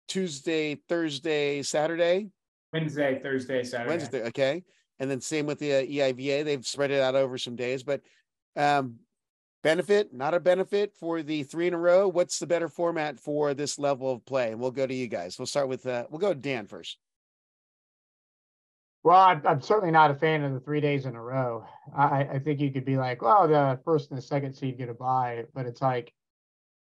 Tuesday, 0.08 0.76
Thursday, 0.88 1.62
Saturday. 1.62 2.30
Wednesday, 2.72 3.20
Thursday, 3.22 3.62
Saturday. 3.62 3.88
Wednesday, 3.88 4.22
okay. 4.28 4.64
And 4.98 5.10
then 5.10 5.20
same 5.20 5.46
with 5.46 5.58
the 5.58 5.74
uh, 5.74 5.82
EIVA, 5.82 6.44
they've 6.44 6.66
spread 6.66 6.90
it 6.90 7.00
out 7.00 7.14
over 7.14 7.38
some 7.38 7.56
days, 7.56 7.82
but 7.82 8.00
um 8.56 8.96
benefit, 9.64 10.12
not 10.12 10.34
a 10.34 10.38
benefit 10.38 10.94
for 10.94 11.22
the 11.22 11.42
three 11.42 11.66
in 11.66 11.74
a 11.74 11.78
row? 11.78 12.06
What's 12.06 12.38
the 12.38 12.46
better 12.46 12.68
format 12.68 13.18
for 13.18 13.54
this 13.54 13.78
level 13.78 14.12
of 14.12 14.24
play? 14.24 14.52
And 14.52 14.60
we'll 14.60 14.70
go 14.70 14.86
to 14.86 14.94
you 14.94 15.08
guys. 15.08 15.36
We'll 15.38 15.46
start 15.46 15.68
with 15.68 15.84
uh, 15.86 16.04
we'll 16.10 16.20
go 16.20 16.32
to 16.32 16.38
Dan 16.38 16.66
first. 16.66 16.98
Well, 19.02 19.20
I'm, 19.20 19.42
I'm 19.46 19.60
certainly 19.60 19.90
not 19.90 20.10
a 20.10 20.14
fan 20.14 20.44
of 20.44 20.52
the 20.54 20.60
three 20.60 20.80
days 20.80 21.06
in 21.06 21.16
a 21.16 21.20
row. 21.20 21.66
I, 21.94 22.28
I 22.34 22.38
think 22.38 22.60
you 22.60 22.70
could 22.70 22.84
be 22.84 22.96
like, 22.96 23.20
well, 23.20 23.48
the 23.48 23.78
first 23.84 24.10
and 24.10 24.18
the 24.18 24.22
second 24.22 24.54
seed 24.54 24.78
get 24.78 24.88
a 24.88 24.94
bye, 24.94 25.44
but 25.54 25.66
it's 25.66 25.82
like, 25.82 26.12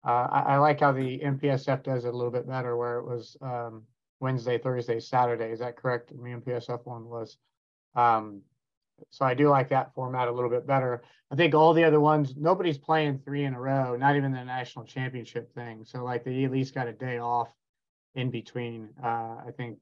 uh, 0.06 0.28
I, 0.32 0.40
I, 0.40 0.58
like 0.58 0.80
how 0.80 0.94
the 0.94 1.20
MPSF 1.20 1.84
does 1.84 2.06
it 2.06 2.14
a 2.14 2.16
little 2.16 2.32
bit 2.32 2.48
better, 2.48 2.78
where 2.78 3.00
it 3.00 3.06
was 3.06 3.36
um, 3.42 3.84
Wednesday, 4.22 4.58
Thursday, 4.58 5.02
Saturday. 5.02 5.52
Is 5.52 5.60
that 5.60 5.76
correct? 5.76 6.10
The 6.10 6.16
MPSF 6.16 6.86
one 6.86 7.10
was. 7.10 7.38
Um, 7.94 8.42
so 9.10 9.26
I 9.26 9.34
do 9.34 9.50
like 9.50 9.70
that 9.70 9.94
format 9.94 10.28
a 10.28 10.32
little 10.32 10.50
bit 10.50 10.68
better. 10.68 11.04
I 11.32 11.36
think 11.36 11.54
all 11.54 11.74
the 11.74 11.84
other 11.84 12.00
ones, 12.00 12.36
nobody's 12.38 12.78
playing 12.78 13.20
three 13.20 13.44
in 13.44 13.54
a 13.54 13.60
row, 13.60 13.96
not 13.96 14.16
even 14.16 14.32
the 14.32 14.44
national 14.44 14.86
championship 14.86 15.54
thing. 15.54 15.84
So 15.86 16.04
like 16.04 16.24
they 16.24 16.44
at 16.44 16.52
least 16.52 16.74
got 16.74 16.88
a 16.88 16.94
day 16.94 17.18
off 17.18 17.50
in 18.16 18.30
between. 18.32 18.90
Uh, 19.04 19.36
I 19.46 19.52
think, 19.56 19.78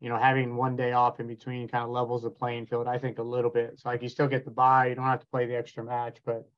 you 0.00 0.08
know, 0.08 0.18
having 0.18 0.56
one 0.56 0.76
day 0.76 0.92
off 0.92 1.18
in 1.20 1.26
between 1.26 1.68
kind 1.68 1.84
of 1.84 1.90
levels 1.90 2.22
the 2.22 2.30
playing 2.30 2.66
field. 2.66 2.86
I 2.86 2.98
think 2.98 3.18
a 3.18 3.22
little 3.22 3.50
bit. 3.50 3.78
So 3.78 3.88
like 3.88 4.02
you 4.02 4.08
still 4.08 4.28
get 4.28 4.44
the 4.44 4.50
bye, 4.50 4.88
you 4.88 4.94
don't 4.94 5.04
have 5.04 5.20
to 5.20 5.26
play 5.26 5.46
the 5.46 5.56
extra 5.56 5.82
match, 5.82 6.18
but 6.24 6.48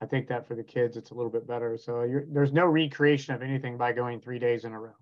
I 0.00 0.06
think 0.06 0.28
that 0.28 0.48
for 0.48 0.54
the 0.54 0.64
kids 0.64 0.96
it's 0.96 1.10
a 1.10 1.14
little 1.14 1.30
bit 1.30 1.46
better. 1.46 1.76
So 1.76 2.08
there's 2.28 2.52
no 2.52 2.66
recreation 2.66 3.34
of 3.34 3.42
anything 3.42 3.76
by 3.76 3.92
going 3.92 4.20
three 4.20 4.38
days 4.38 4.64
in 4.64 4.72
a 4.72 4.80
row. 4.80 4.92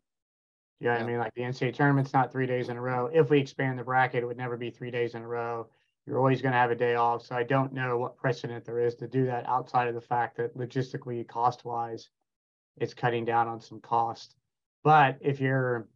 You 0.80 0.88
know 0.88 0.94
yeah. 0.94 1.02
I 1.02 1.06
mean? 1.06 1.18
Like 1.18 1.34
the 1.34 1.42
NCAA 1.42 1.74
tournament's 1.74 2.12
not 2.12 2.32
three 2.32 2.46
days 2.46 2.68
in 2.68 2.76
a 2.76 2.80
row. 2.80 3.08
If 3.12 3.30
we 3.30 3.38
expand 3.38 3.78
the 3.78 3.84
bracket, 3.84 4.24
it 4.24 4.26
would 4.26 4.36
never 4.36 4.56
be 4.56 4.70
three 4.70 4.90
days 4.90 5.14
in 5.14 5.22
a 5.22 5.28
row 5.28 5.68
you're 6.06 6.18
always 6.18 6.42
going 6.42 6.52
to 6.52 6.58
have 6.58 6.70
a 6.70 6.76
day 6.76 6.94
off. 6.94 7.24
So 7.24 7.34
I 7.36 7.42
don't 7.42 7.72
know 7.72 7.96
what 7.96 8.16
precedent 8.16 8.64
there 8.64 8.80
is 8.80 8.94
to 8.96 9.06
do 9.06 9.26
that 9.26 9.48
outside 9.48 9.88
of 9.88 9.94
the 9.94 10.00
fact 10.00 10.36
that 10.36 10.56
logistically, 10.56 11.26
cost 11.26 11.64
wise, 11.64 12.08
it's 12.78 12.94
cutting 12.94 13.24
down 13.24 13.48
on 13.48 13.60
some 13.60 13.80
cost. 13.80 14.34
But 14.82 15.18
if 15.20 15.40
you're 15.40 15.88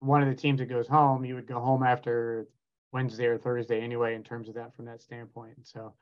one 0.00 0.22
of 0.22 0.28
the 0.28 0.34
teams 0.34 0.58
that 0.58 0.66
goes 0.66 0.88
home, 0.88 1.24
you 1.24 1.36
would 1.36 1.46
go 1.46 1.60
home 1.60 1.82
after 1.82 2.48
Wednesday 2.92 3.26
or 3.26 3.38
Thursday 3.38 3.80
anyway, 3.80 4.14
in 4.14 4.22
terms 4.22 4.48
of 4.48 4.54
that 4.56 4.74
from 4.74 4.86
that 4.86 5.00
standpoint. 5.00 5.54
So, 5.62 5.94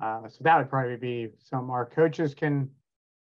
uh, 0.00 0.28
so 0.28 0.38
that 0.42 0.58
would 0.58 0.68
probably 0.68 0.96
be 0.96 1.28
some 1.38 1.70
our 1.70 1.86
coaches 1.86 2.34
can 2.34 2.68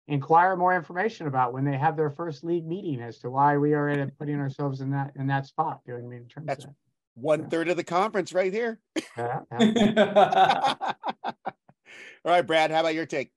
inquire 0.07 0.55
more 0.55 0.75
information 0.75 1.27
about 1.27 1.53
when 1.53 1.63
they 1.65 1.77
have 1.77 1.95
their 1.95 2.09
first 2.09 2.43
league 2.43 2.65
meeting 2.65 3.01
as 3.01 3.19
to 3.19 3.29
why 3.29 3.57
we 3.57 3.73
are 3.73 3.89
in 3.89 4.09
putting 4.11 4.39
ourselves 4.39 4.81
in 4.81 4.91
that 4.91 5.11
in 5.17 5.27
that 5.27 5.45
spot. 5.45 5.81
You 5.85 5.93
know 5.93 5.99
what 5.99 6.05
I 6.05 6.09
mean? 6.09 6.21
In 6.21 6.27
terms 6.27 6.47
That's, 6.47 6.63
of 6.63 6.69
that 6.69 6.75
one 7.15 7.49
third 7.49 7.69
of 7.69 7.77
the 7.77 7.83
conference 7.83 8.33
right 8.33 8.53
here. 8.53 8.79
All 9.17 9.35
right, 12.25 12.45
Brad, 12.45 12.71
how 12.71 12.81
about 12.81 12.95
your 12.95 13.05
take? 13.05 13.31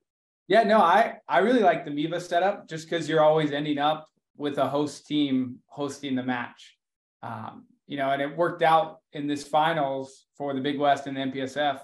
Yeah, 0.47 0.63
no, 0.65 0.79
I 0.79 1.17
I 1.29 1.39
really 1.39 1.61
like 1.61 1.85
the 1.85 1.91
MIVA 1.91 2.21
setup 2.21 2.69
just 2.69 2.89
because 2.89 3.09
you're 3.09 3.23
always 3.23 3.51
ending 3.51 3.79
up 3.79 4.07
with 4.37 4.59
a 4.59 4.69
host 4.69 5.07
team 5.07 5.61
hosting 5.67 6.15
the 6.15 6.23
match. 6.23 6.77
Um, 7.23 7.65
you 7.87 7.97
know, 7.97 8.11
and 8.11 8.21
it 8.21 8.37
worked 8.37 8.63
out 8.63 8.99
in 9.13 9.27
this 9.27 9.45
finals 9.45 10.27
for 10.37 10.53
the 10.55 10.61
Big 10.61 10.79
West 10.79 11.07
and 11.07 11.17
the 11.17 11.21
MPSF 11.21 11.81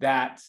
that 0.00 0.40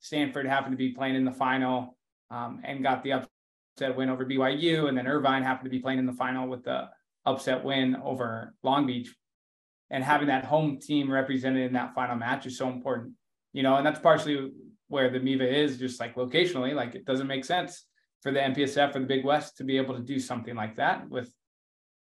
Stanford 0.00 0.46
happened 0.46 0.72
to 0.72 0.78
be 0.78 0.90
playing 0.90 1.16
in 1.16 1.24
the 1.24 1.32
final 1.32 1.96
um, 2.30 2.60
and 2.64 2.82
got 2.82 3.02
the 3.02 3.12
upset 3.12 3.96
win 3.96 4.08
over 4.08 4.24
BYU, 4.24 4.88
and 4.88 4.96
then 4.96 5.06
Irvine 5.06 5.42
happened 5.42 5.66
to 5.66 5.70
be 5.70 5.80
playing 5.80 5.98
in 5.98 6.06
the 6.06 6.12
final 6.12 6.48
with 6.48 6.64
the 6.64 6.88
upset 7.26 7.62
win 7.62 7.96
over 7.96 8.54
Long 8.62 8.86
Beach 8.86 9.14
and 9.92 10.02
having 10.02 10.26
that 10.28 10.44
home 10.44 10.78
team 10.80 11.12
represented 11.12 11.62
in 11.64 11.74
that 11.74 11.94
final 11.94 12.16
match 12.16 12.46
is 12.46 12.56
so 12.56 12.68
important. 12.68 13.12
You 13.52 13.62
know, 13.62 13.76
and 13.76 13.86
that's 13.86 14.00
partially 14.00 14.50
where 14.88 15.10
the 15.10 15.20
MIVA 15.20 15.46
is, 15.46 15.78
just 15.78 16.00
like 16.00 16.16
locationally, 16.16 16.74
like 16.74 16.94
it 16.94 17.04
doesn't 17.04 17.26
make 17.26 17.44
sense 17.44 17.86
for 18.22 18.32
the 18.32 18.40
MPSF 18.40 18.96
or 18.96 19.00
the 19.00 19.06
Big 19.06 19.24
West 19.24 19.58
to 19.58 19.64
be 19.64 19.76
able 19.76 19.94
to 19.94 20.02
do 20.02 20.18
something 20.18 20.56
like 20.56 20.76
that 20.76 21.08
with 21.10 21.30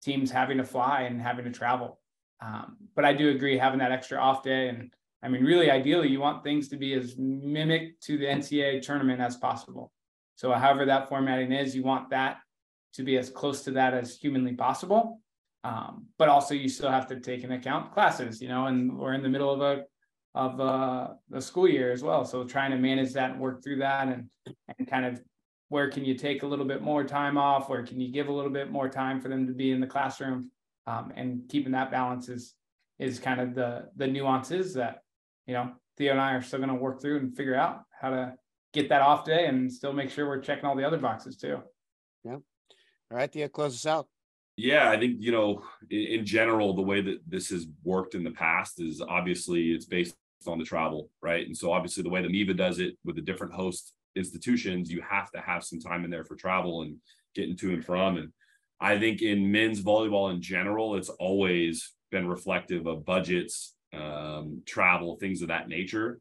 teams 0.02 0.30
having 0.30 0.58
to 0.58 0.64
fly 0.64 1.02
and 1.02 1.20
having 1.20 1.46
to 1.46 1.50
travel. 1.50 1.98
Um, 2.42 2.76
but 2.94 3.06
I 3.06 3.14
do 3.14 3.30
agree 3.30 3.56
having 3.56 3.78
that 3.78 3.92
extra 3.92 4.18
off 4.18 4.42
day, 4.42 4.68
and 4.68 4.92
I 5.22 5.28
mean, 5.28 5.44
really, 5.44 5.70
ideally, 5.70 6.08
you 6.08 6.20
want 6.20 6.42
things 6.42 6.68
to 6.70 6.76
be 6.76 6.92
as 6.92 7.16
mimic 7.16 8.00
to 8.00 8.18
the 8.18 8.26
NCAA 8.26 8.82
tournament 8.82 9.20
as 9.20 9.36
possible. 9.36 9.92
So, 10.34 10.52
however 10.52 10.84
that 10.86 11.08
formatting 11.08 11.52
is, 11.52 11.74
you 11.74 11.84
want 11.84 12.10
that 12.10 12.38
to 12.94 13.04
be 13.04 13.16
as 13.16 13.30
close 13.30 13.62
to 13.62 13.70
that 13.72 13.94
as 13.94 14.16
humanly 14.16 14.54
possible. 14.54 15.21
Um, 15.64 16.06
but 16.18 16.28
also 16.28 16.54
you 16.54 16.68
still 16.68 16.90
have 16.90 17.06
to 17.08 17.20
take 17.20 17.44
into 17.44 17.56
account 17.56 17.92
classes, 17.92 18.42
you 18.42 18.48
know, 18.48 18.66
and 18.66 18.98
we're 18.98 19.14
in 19.14 19.22
the 19.22 19.28
middle 19.28 19.52
of 19.52 19.60
a 19.60 19.84
of 20.34 20.60
uh, 20.60 21.08
the 21.28 21.40
school 21.40 21.68
year 21.68 21.92
as 21.92 22.02
well. 22.02 22.24
So 22.24 22.44
trying 22.44 22.70
to 22.70 22.78
manage 22.78 23.12
that 23.12 23.32
and 23.32 23.40
work 23.40 23.62
through 23.62 23.76
that 23.76 24.08
and 24.08 24.28
and 24.78 24.88
kind 24.88 25.04
of 25.04 25.20
where 25.68 25.90
can 25.90 26.04
you 26.04 26.14
take 26.14 26.42
a 26.42 26.46
little 26.46 26.64
bit 26.64 26.82
more 26.82 27.04
time 27.04 27.38
off? 27.38 27.68
Where 27.68 27.82
can 27.82 28.00
you 28.00 28.12
give 28.12 28.28
a 28.28 28.32
little 28.32 28.50
bit 28.50 28.70
more 28.70 28.88
time 28.88 29.20
for 29.20 29.28
them 29.28 29.46
to 29.46 29.52
be 29.52 29.70
in 29.70 29.80
the 29.80 29.86
classroom? 29.86 30.50
Um, 30.86 31.12
and 31.16 31.48
keeping 31.48 31.72
that 31.72 31.90
balance 31.90 32.28
is 32.28 32.54
is 32.98 33.18
kind 33.18 33.40
of 33.40 33.54
the 33.54 33.88
the 33.96 34.06
nuances 34.06 34.74
that 34.74 35.02
you 35.46 35.54
know 35.54 35.72
Theo 35.96 36.12
and 36.12 36.20
I 36.20 36.32
are 36.32 36.42
still 36.42 36.58
going 36.58 36.70
to 36.70 36.74
work 36.74 37.00
through 37.00 37.18
and 37.18 37.36
figure 37.36 37.54
out 37.54 37.82
how 37.98 38.10
to 38.10 38.34
get 38.72 38.88
that 38.88 39.02
off 39.02 39.24
day 39.24 39.46
and 39.46 39.72
still 39.72 39.92
make 39.92 40.10
sure 40.10 40.26
we're 40.26 40.40
checking 40.40 40.64
all 40.64 40.76
the 40.76 40.84
other 40.84 40.98
boxes 40.98 41.36
too. 41.36 41.58
Yeah. 42.24 42.34
All 42.34 43.18
right, 43.18 43.30
Theo, 43.30 43.48
close 43.48 43.74
us 43.74 43.86
out. 43.86 44.08
Yeah, 44.56 44.90
I 44.90 44.98
think 44.98 45.16
you 45.18 45.32
know, 45.32 45.62
in, 45.90 46.20
in, 46.20 46.26
general, 46.26 46.74
the 46.74 46.82
way 46.82 47.00
that 47.00 47.20
this 47.26 47.48
has 47.50 47.66
worked 47.84 48.14
in 48.14 48.22
the 48.22 48.30
past 48.30 48.80
is 48.80 49.00
obviously 49.00 49.72
it's 49.72 49.86
based 49.86 50.14
on 50.46 50.58
the 50.58 50.64
travel, 50.64 51.08
right? 51.22 51.46
And 51.46 51.56
so 51.56 51.72
obviously 51.72 52.02
the 52.02 52.10
way 52.10 52.22
the 52.22 52.28
MIVA 52.28 52.54
does 52.54 52.78
it 52.78 52.96
with 53.04 53.16
the 53.16 53.22
different 53.22 53.54
host 53.54 53.94
institutions, 54.16 54.90
you 54.90 55.02
have 55.08 55.30
to 55.32 55.40
have 55.40 55.64
some 55.64 55.80
time 55.80 56.04
in 56.04 56.10
there 56.10 56.24
for 56.24 56.36
travel 56.36 56.82
and 56.82 56.96
getting 57.34 57.56
to 57.56 57.72
and 57.72 57.84
from. 57.84 58.18
And 58.18 58.32
I 58.80 58.98
think 58.98 59.22
in 59.22 59.50
men's 59.50 59.82
volleyball 59.82 60.32
in 60.32 60.42
general, 60.42 60.96
it's 60.96 61.08
always 61.08 61.92
been 62.10 62.28
reflective 62.28 62.86
of 62.86 63.06
budgets, 63.06 63.74
um, 63.94 64.62
travel, 64.66 65.16
things 65.16 65.42
of 65.42 65.48
that 65.48 65.68
nature. 65.68 66.20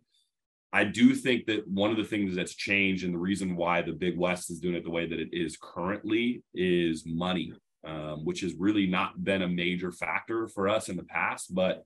I 0.73 0.85
do 0.85 1.13
think 1.15 1.47
that 1.47 1.67
one 1.67 1.91
of 1.91 1.97
the 1.97 2.05
things 2.05 2.33
that's 2.33 2.55
changed 2.55 3.03
and 3.03 3.13
the 3.13 3.19
reason 3.19 3.57
why 3.57 3.81
the 3.81 3.91
Big 3.91 4.17
West 4.17 4.49
is 4.49 4.59
doing 4.59 4.75
it 4.75 4.85
the 4.85 4.89
way 4.89 5.05
that 5.05 5.19
it 5.19 5.29
is 5.33 5.57
currently 5.61 6.43
is 6.53 7.03
money, 7.05 7.53
um, 7.85 8.25
which 8.25 8.41
has 8.41 8.53
really 8.55 8.87
not 8.87 9.23
been 9.23 9.41
a 9.41 9.47
major 9.47 9.91
factor 9.91 10.47
for 10.47 10.69
us 10.69 10.89
in 10.89 10.95
the 10.95 11.03
past. 11.03 11.53
But 11.53 11.83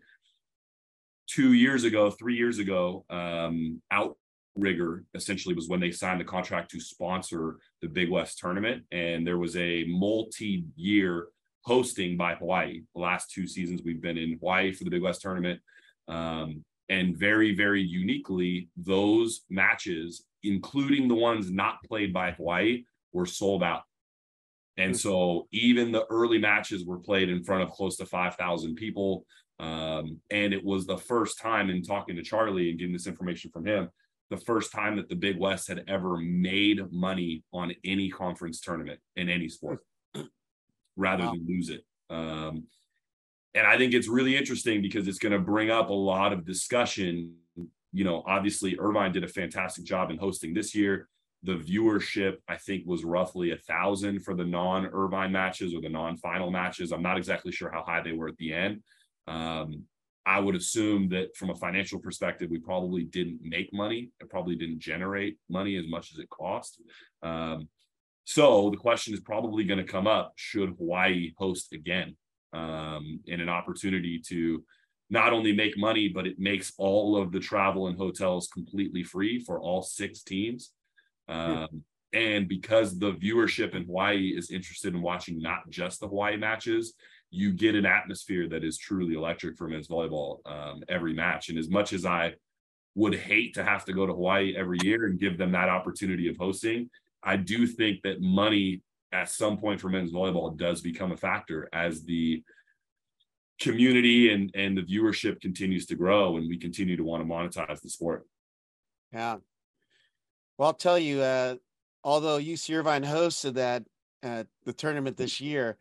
two 1.27 1.53
years 1.53 1.83
ago, 1.83 2.11
three 2.11 2.35
years 2.35 2.59
ago, 2.59 3.05
um, 3.09 3.81
Outrigger 3.91 5.05
essentially 5.13 5.55
was 5.55 5.67
when 5.67 5.79
they 5.79 5.91
signed 5.91 6.19
the 6.19 6.25
contract 6.25 6.71
to 6.71 6.79
sponsor 6.79 7.57
the 7.81 7.87
Big 7.87 8.09
West 8.09 8.37
tournament. 8.37 8.83
And 8.91 9.25
there 9.25 9.37
was 9.37 9.55
a 9.55 9.85
multi 9.85 10.65
year 10.75 11.27
hosting 11.61 12.15
by 12.15 12.35
Hawaii. 12.35 12.81
The 12.93 13.01
last 13.01 13.31
two 13.31 13.47
seasons 13.47 13.81
we've 13.83 14.01
been 14.01 14.17
in 14.17 14.37
Hawaii 14.39 14.71
for 14.71 14.83
the 14.83 14.91
Big 14.91 15.01
West 15.01 15.21
tournament. 15.21 15.59
Um, 16.07 16.63
and 16.89 17.17
very, 17.17 17.55
very 17.55 17.81
uniquely, 17.81 18.69
those 18.77 19.41
matches, 19.49 20.25
including 20.43 21.07
the 21.07 21.15
ones 21.15 21.49
not 21.49 21.83
played 21.83 22.13
by 22.13 22.31
Hawaii, 22.31 22.83
were 23.11 23.25
sold 23.25 23.63
out. 23.63 23.83
And 24.77 24.91
hmm. 24.91 24.97
so 24.97 25.47
even 25.51 25.91
the 25.91 26.05
early 26.09 26.37
matches 26.37 26.85
were 26.85 26.99
played 26.99 27.29
in 27.29 27.43
front 27.43 27.63
of 27.63 27.69
close 27.69 27.97
to 27.97 28.05
5,000 28.05 28.75
people. 28.75 29.25
Um, 29.59 30.19
and 30.31 30.53
it 30.53 30.63
was 30.63 30.85
the 30.85 30.97
first 30.97 31.39
time 31.39 31.69
in 31.69 31.81
talking 31.81 32.15
to 32.15 32.23
Charlie 32.23 32.69
and 32.69 32.79
getting 32.79 32.93
this 32.93 33.07
information 33.07 33.51
from 33.51 33.65
him, 33.65 33.89
the 34.29 34.37
first 34.37 34.71
time 34.71 34.97
that 34.97 35.07
the 35.07 35.15
Big 35.15 35.39
West 35.39 35.67
had 35.67 35.83
ever 35.87 36.17
made 36.17 36.81
money 36.91 37.43
on 37.53 37.73
any 37.85 38.09
conference 38.09 38.59
tournament 38.59 38.99
in 39.15 39.29
any 39.29 39.47
sport 39.47 39.79
rather 40.97 41.23
wow. 41.23 41.31
than 41.31 41.45
lose 41.47 41.69
it. 41.69 41.85
Um, 42.09 42.65
and 43.53 43.65
I 43.65 43.77
think 43.77 43.93
it's 43.93 44.09
really 44.09 44.35
interesting 44.35 44.81
because 44.81 45.07
it's 45.07 45.17
going 45.17 45.31
to 45.31 45.39
bring 45.39 45.71
up 45.71 45.89
a 45.89 45.93
lot 45.93 46.33
of 46.33 46.45
discussion. 46.45 47.35
You 47.93 48.03
know, 48.03 48.21
obviously, 48.27 48.77
Irvine 48.77 49.13
did 49.13 49.23
a 49.23 49.29
fantastic 49.29 49.85
job 49.85 50.11
in 50.11 50.17
hosting 50.17 50.53
this 50.53 50.75
year. 50.75 51.07
The 51.45 51.53
viewership, 51.55 52.37
I 52.47 52.57
think, 52.57 52.85
was 52.85 53.03
roughly 53.03 53.51
a 53.51 53.57
thousand 53.57 54.23
for 54.23 54.35
the 54.35 54.45
non-Irvine 54.45 55.31
matches 55.31 55.73
or 55.73 55.81
the 55.81 55.89
non-final 55.89 56.51
matches. 56.51 56.91
I'm 56.91 57.01
not 57.01 57.17
exactly 57.17 57.51
sure 57.51 57.71
how 57.71 57.83
high 57.83 58.01
they 58.01 58.13
were 58.13 58.27
at 58.27 58.37
the 58.37 58.53
end. 58.53 58.81
Um, 59.27 59.83
I 60.25 60.39
would 60.39 60.55
assume 60.55 61.09
that 61.09 61.35
from 61.35 61.51
a 61.51 61.55
financial 61.55 61.99
perspective, 61.99 62.49
we 62.49 62.59
probably 62.59 63.03
didn't 63.03 63.39
make 63.43 63.71
money. 63.71 64.09
It 64.19 64.29
probably 64.29 64.55
didn't 64.55 64.79
generate 64.79 65.37
money 65.49 65.75
as 65.77 65.87
much 65.87 66.11
as 66.11 66.19
it 66.19 66.29
cost. 66.29 66.81
Um, 67.21 67.69
so 68.23 68.71
the 68.71 68.77
question 68.77 69.13
is 69.13 69.19
probably 69.19 69.65
going 69.65 69.77
to 69.77 69.91
come 69.91 70.07
up: 70.07 70.33
Should 70.35 70.69
Hawaii 70.77 71.33
host 71.37 71.73
again? 71.73 72.15
um, 72.55 73.19
and 73.27 73.41
an 73.41 73.49
opportunity 73.49 74.19
to 74.27 74.63
not 75.09 75.33
only 75.33 75.53
make 75.53 75.77
money, 75.77 76.07
but 76.07 76.25
it 76.25 76.39
makes 76.39 76.73
all 76.77 77.21
of 77.21 77.31
the 77.31 77.39
travel 77.39 77.87
and 77.87 77.97
hotels 77.97 78.47
completely 78.47 79.03
free 79.03 79.39
for 79.39 79.59
all 79.59 79.83
six 79.83 80.23
teams. 80.23 80.71
Um, 81.27 81.49
yeah. 81.49 81.67
And 82.13 82.47
because 82.47 82.97
the 82.97 83.13
viewership 83.13 83.75
in 83.75 83.85
Hawaii 83.85 84.33
is 84.37 84.49
interested 84.49 84.93
in 84.93 85.01
watching 85.01 85.39
not 85.39 85.69
just 85.69 85.99
the 85.99 86.07
Hawaii 86.07 86.37
matches, 86.37 86.93
you 87.29 87.51
get 87.51 87.75
an 87.75 87.85
atmosphere 87.85 88.47
that 88.49 88.63
is 88.63 88.77
truly 88.77 89.15
electric 89.15 89.57
for 89.57 89.67
men's 89.67 89.89
volleyball 89.89 90.39
um, 90.45 90.83
every 90.87 91.13
match. 91.13 91.49
And 91.49 91.57
as 91.57 91.69
much 91.69 91.91
as 91.91 92.05
I 92.05 92.35
would 92.95 93.15
hate 93.15 93.53
to 93.55 93.63
have 93.63 93.83
to 93.85 93.93
go 93.93 94.05
to 94.05 94.13
Hawaii 94.13 94.55
every 94.55 94.77
year 94.81 95.05
and 95.05 95.19
give 95.19 95.37
them 95.37 95.51
that 95.51 95.67
opportunity 95.67 96.29
of 96.29 96.37
hosting, 96.37 96.89
I 97.21 97.35
do 97.35 97.67
think 97.67 98.01
that 98.03 98.21
money 98.21 98.81
at 99.11 99.29
some 99.29 99.57
point 99.57 99.81
for 99.81 99.89
men's 99.89 100.13
volleyball 100.13 100.57
does 100.57 100.81
become 100.81 101.11
a 101.11 101.17
factor 101.17 101.67
as 101.73 102.03
the 102.03 102.43
community 103.59 104.33
and 104.33 104.51
and 104.53 104.77
the 104.77 104.81
viewership 104.81 105.39
continues 105.39 105.85
to 105.85 105.95
grow 105.95 106.35
and 106.35 106.47
we 106.47 106.57
continue 106.57 106.97
to 106.97 107.03
want 107.03 107.23
to 107.23 107.27
monetize 107.27 107.81
the 107.81 107.89
sport. 107.89 108.25
Yeah. 109.13 109.37
Well, 110.57 110.67
I'll 110.67 110.73
tell 110.73 110.97
you, 110.97 111.21
uh, 111.21 111.55
although 112.03 112.39
UC 112.39 112.77
Irvine 112.77 113.03
hosted 113.03 113.55
that 113.55 113.83
uh, 114.23 114.45
the 114.63 114.73
tournament 114.73 115.17
this 115.17 115.41
year, 115.41 115.77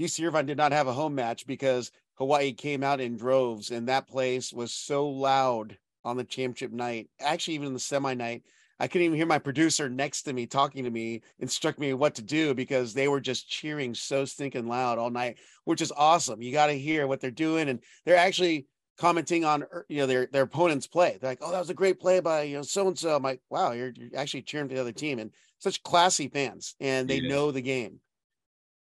UC 0.00 0.26
Irvine 0.26 0.46
did 0.46 0.56
not 0.56 0.72
have 0.72 0.88
a 0.88 0.92
home 0.92 1.14
match 1.14 1.46
because 1.46 1.92
Hawaii 2.14 2.52
came 2.52 2.82
out 2.82 3.00
in 3.00 3.16
droves, 3.16 3.70
and 3.70 3.88
that 3.88 4.08
place 4.08 4.52
was 4.52 4.72
so 4.72 5.08
loud 5.08 5.78
on 6.04 6.16
the 6.16 6.24
championship 6.24 6.72
night. 6.72 7.08
Actually, 7.20 7.54
even 7.54 7.68
in 7.68 7.72
the 7.72 7.78
semi 7.78 8.14
night, 8.14 8.42
I 8.80 8.88
couldn't 8.88 9.04
even 9.04 9.16
hear 9.16 9.26
my 9.26 9.38
producer 9.38 9.88
next 9.88 10.22
to 10.22 10.32
me 10.32 10.46
talking 10.46 10.84
to 10.84 10.90
me, 10.90 11.20
instruct 11.38 11.78
me 11.78 11.92
what 11.92 12.14
to 12.16 12.22
do 12.22 12.54
because 12.54 12.94
they 12.94 13.08
were 13.08 13.20
just 13.20 13.48
cheering 13.48 13.94
so 13.94 14.24
stinking 14.24 14.66
loud 14.66 14.98
all 14.98 15.10
night, 15.10 15.38
which 15.64 15.82
is 15.82 15.92
awesome. 15.96 16.42
You 16.42 16.50
got 16.50 16.66
to 16.66 16.78
hear 16.78 17.06
what 17.06 17.20
they're 17.20 17.30
doing, 17.30 17.68
and 17.68 17.80
they're 18.04 18.16
actually 18.16 18.66
commenting 19.00 19.44
on 19.44 19.62
er, 19.62 19.86
you 19.88 19.98
know 19.98 20.06
their 20.06 20.26
their 20.26 20.42
opponent's 20.42 20.86
play. 20.86 21.18
They're 21.20 21.30
like, 21.30 21.40
"Oh, 21.42 21.50
that 21.50 21.58
was 21.58 21.70
a 21.70 21.74
great 21.74 21.98
play 21.98 22.20
by 22.20 22.42
you 22.42 22.56
know 22.56 22.62
so 22.62 22.86
and 22.86 22.98
so." 22.98 23.16
I'm 23.16 23.22
like, 23.22 23.40
"Wow, 23.50 23.72
you're, 23.72 23.92
you're 23.96 24.16
actually 24.16 24.42
cheering 24.42 24.68
for 24.68 24.74
the 24.74 24.80
other 24.80 24.92
team," 24.92 25.18
and 25.18 25.32
such 25.58 25.82
classy 25.82 26.28
fans, 26.28 26.76
and 26.80 27.08
they 27.08 27.20
yeah. 27.20 27.28
know 27.28 27.50
the 27.50 27.62
game. 27.62 28.00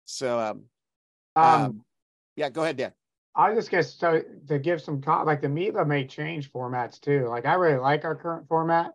So, 0.04 0.38
um, 0.38 0.64
um, 1.36 1.62
um, 1.62 1.84
yeah, 2.36 2.48
go 2.50 2.62
ahead, 2.62 2.76
Dan. 2.76 2.92
I 3.36 3.54
just 3.54 3.70
guess 3.70 3.94
so 3.94 4.22
to 4.48 4.58
give 4.58 4.80
some 4.80 5.00
like 5.24 5.42
the 5.42 5.48
MIVA 5.48 5.84
may 5.84 6.06
change 6.06 6.50
formats 6.50 7.00
too. 7.00 7.28
Like 7.28 7.46
I 7.46 7.54
really 7.54 7.78
like 7.78 8.04
our 8.04 8.16
current 8.16 8.48
format 8.48 8.94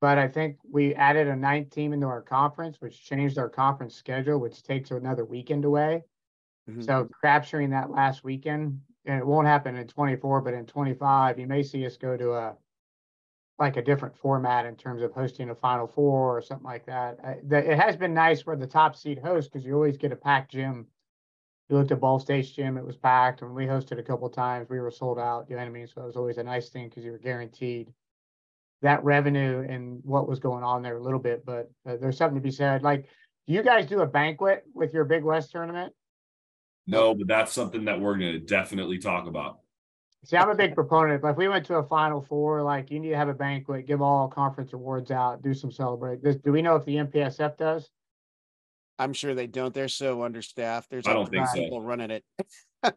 but 0.00 0.16
I 0.16 0.28
think 0.28 0.56
we 0.68 0.94
added 0.94 1.28
a 1.28 1.36
ninth 1.36 1.70
team 1.70 1.92
into 1.92 2.06
our 2.06 2.22
conference, 2.22 2.80
which 2.80 3.04
changed 3.04 3.36
our 3.36 3.50
conference 3.50 3.94
schedule, 3.94 4.38
which 4.38 4.62
takes 4.62 4.90
another 4.90 5.24
weekend 5.24 5.64
away. 5.66 6.04
Mm-hmm. 6.68 6.82
So 6.82 7.08
capturing 7.22 7.70
that 7.70 7.90
last 7.90 8.24
weekend, 8.24 8.80
and 9.06 9.18
it 9.18 9.26
won't 9.26 9.46
happen 9.46 9.76
in 9.76 9.86
24, 9.86 10.40
but 10.42 10.54
in 10.54 10.66
25, 10.66 11.38
you 11.38 11.46
may 11.46 11.62
see 11.62 11.86
us 11.86 11.96
go 11.96 12.16
to 12.16 12.32
a 12.32 12.56
like 13.58 13.76
a 13.76 13.82
different 13.82 14.16
format 14.16 14.64
in 14.64 14.74
terms 14.74 15.02
of 15.02 15.12
hosting 15.12 15.50
a 15.50 15.54
Final 15.54 15.86
Four 15.86 16.38
or 16.38 16.40
something 16.40 16.64
like 16.64 16.86
that. 16.86 17.18
I, 17.22 17.36
the, 17.46 17.72
it 17.72 17.78
has 17.78 17.94
been 17.94 18.14
nice 18.14 18.46
where 18.46 18.56
the 18.56 18.66
top 18.66 18.96
seed 18.96 19.18
hosts 19.18 19.50
because 19.50 19.66
you 19.66 19.74
always 19.74 19.98
get 19.98 20.12
a 20.12 20.16
packed 20.16 20.52
gym. 20.52 20.86
You 21.68 21.76
looked 21.76 21.92
at 21.92 22.00
Ball 22.00 22.18
State's 22.18 22.50
gym; 22.50 22.78
it 22.78 22.84
was 22.84 22.96
packed. 22.96 23.42
When 23.42 23.54
we 23.54 23.66
hosted 23.66 23.98
a 23.98 24.02
couple 24.02 24.28
times, 24.30 24.68
we 24.70 24.80
were 24.80 24.90
sold 24.90 25.18
out. 25.18 25.46
You 25.48 25.56
know 25.56 25.62
what 25.62 25.68
I 25.68 25.72
mean? 25.72 25.86
So 25.86 26.02
it 26.02 26.06
was 26.06 26.16
always 26.16 26.38
a 26.38 26.42
nice 26.42 26.70
thing 26.70 26.88
because 26.88 27.04
you 27.04 27.12
were 27.12 27.18
guaranteed 27.18 27.92
that 28.82 29.04
revenue 29.04 29.66
and 29.68 30.00
what 30.04 30.28
was 30.28 30.38
going 30.38 30.64
on 30.64 30.82
there 30.82 30.96
a 30.96 31.02
little 31.02 31.18
bit, 31.18 31.44
but 31.44 31.70
uh, 31.86 31.96
there's 32.00 32.16
something 32.16 32.36
to 32.36 32.40
be 32.40 32.50
said. 32.50 32.82
Like, 32.82 33.06
do 33.46 33.52
you 33.52 33.62
guys 33.62 33.86
do 33.86 34.00
a 34.00 34.06
banquet 34.06 34.64
with 34.74 34.94
your 34.94 35.04
Big 35.04 35.22
West 35.22 35.50
tournament? 35.50 35.92
No, 36.86 37.14
but 37.14 37.28
that's 37.28 37.52
something 37.52 37.84
that 37.84 38.00
we're 38.00 38.16
going 38.16 38.32
to 38.32 38.40
definitely 38.40 38.98
talk 38.98 39.26
about. 39.26 39.60
See, 40.24 40.36
I'm 40.36 40.50
a 40.50 40.54
big 40.54 40.74
proponent. 40.74 41.22
But 41.22 41.28
if 41.30 41.36
we 41.36 41.48
went 41.48 41.64
to 41.66 41.76
a 41.76 41.82
Final 41.82 42.20
Four, 42.20 42.62
like 42.62 42.90
you 42.90 43.00
need 43.00 43.10
to 43.10 43.16
have 43.16 43.28
a 43.28 43.34
banquet, 43.34 43.86
give 43.86 44.02
all 44.02 44.28
conference 44.28 44.72
awards 44.72 45.10
out, 45.10 45.42
do 45.42 45.54
some 45.54 45.70
celebrate. 45.70 46.22
This, 46.22 46.36
do 46.36 46.52
we 46.52 46.62
know 46.62 46.76
if 46.76 46.84
the 46.84 46.96
MPSF 46.96 47.56
does? 47.56 47.90
I'm 48.98 49.12
sure 49.14 49.34
they 49.34 49.46
don't. 49.46 49.72
They're 49.72 49.88
so 49.88 50.22
understaffed. 50.24 50.90
There's 50.90 51.06
I 51.06 51.14
don't 51.14 51.30
think 51.30 51.46
people 51.54 51.80
so. 51.80 51.84
running 51.84 52.10
it. 52.10 52.24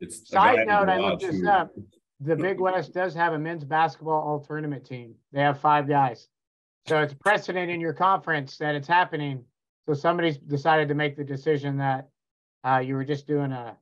it's 0.00 0.28
Side 0.30 0.66
note, 0.66 0.88
I 0.88 0.98
looked 0.98 1.22
this 1.22 1.44
up 1.44 1.72
the 2.20 2.36
Big 2.36 2.60
West 2.60 2.92
does 2.92 3.14
have 3.14 3.32
a 3.32 3.38
men's 3.38 3.64
basketball 3.64 4.20
all 4.20 4.40
tournament 4.40 4.84
team. 4.84 5.14
They 5.32 5.40
have 5.40 5.60
five 5.60 5.88
guys. 5.88 6.28
So 6.86 7.00
it's 7.00 7.14
precedent 7.14 7.70
in 7.70 7.80
your 7.80 7.92
conference 7.92 8.56
that 8.58 8.74
it's 8.74 8.88
happening. 8.88 9.44
So 9.86 9.94
somebody's 9.94 10.38
decided 10.38 10.88
to 10.88 10.94
make 10.94 11.16
the 11.16 11.24
decision 11.24 11.76
that 11.78 12.08
uh, 12.64 12.82
you 12.84 12.94
were 12.94 13.04
just 13.04 13.26
doing 13.26 13.52
a, 13.52 13.76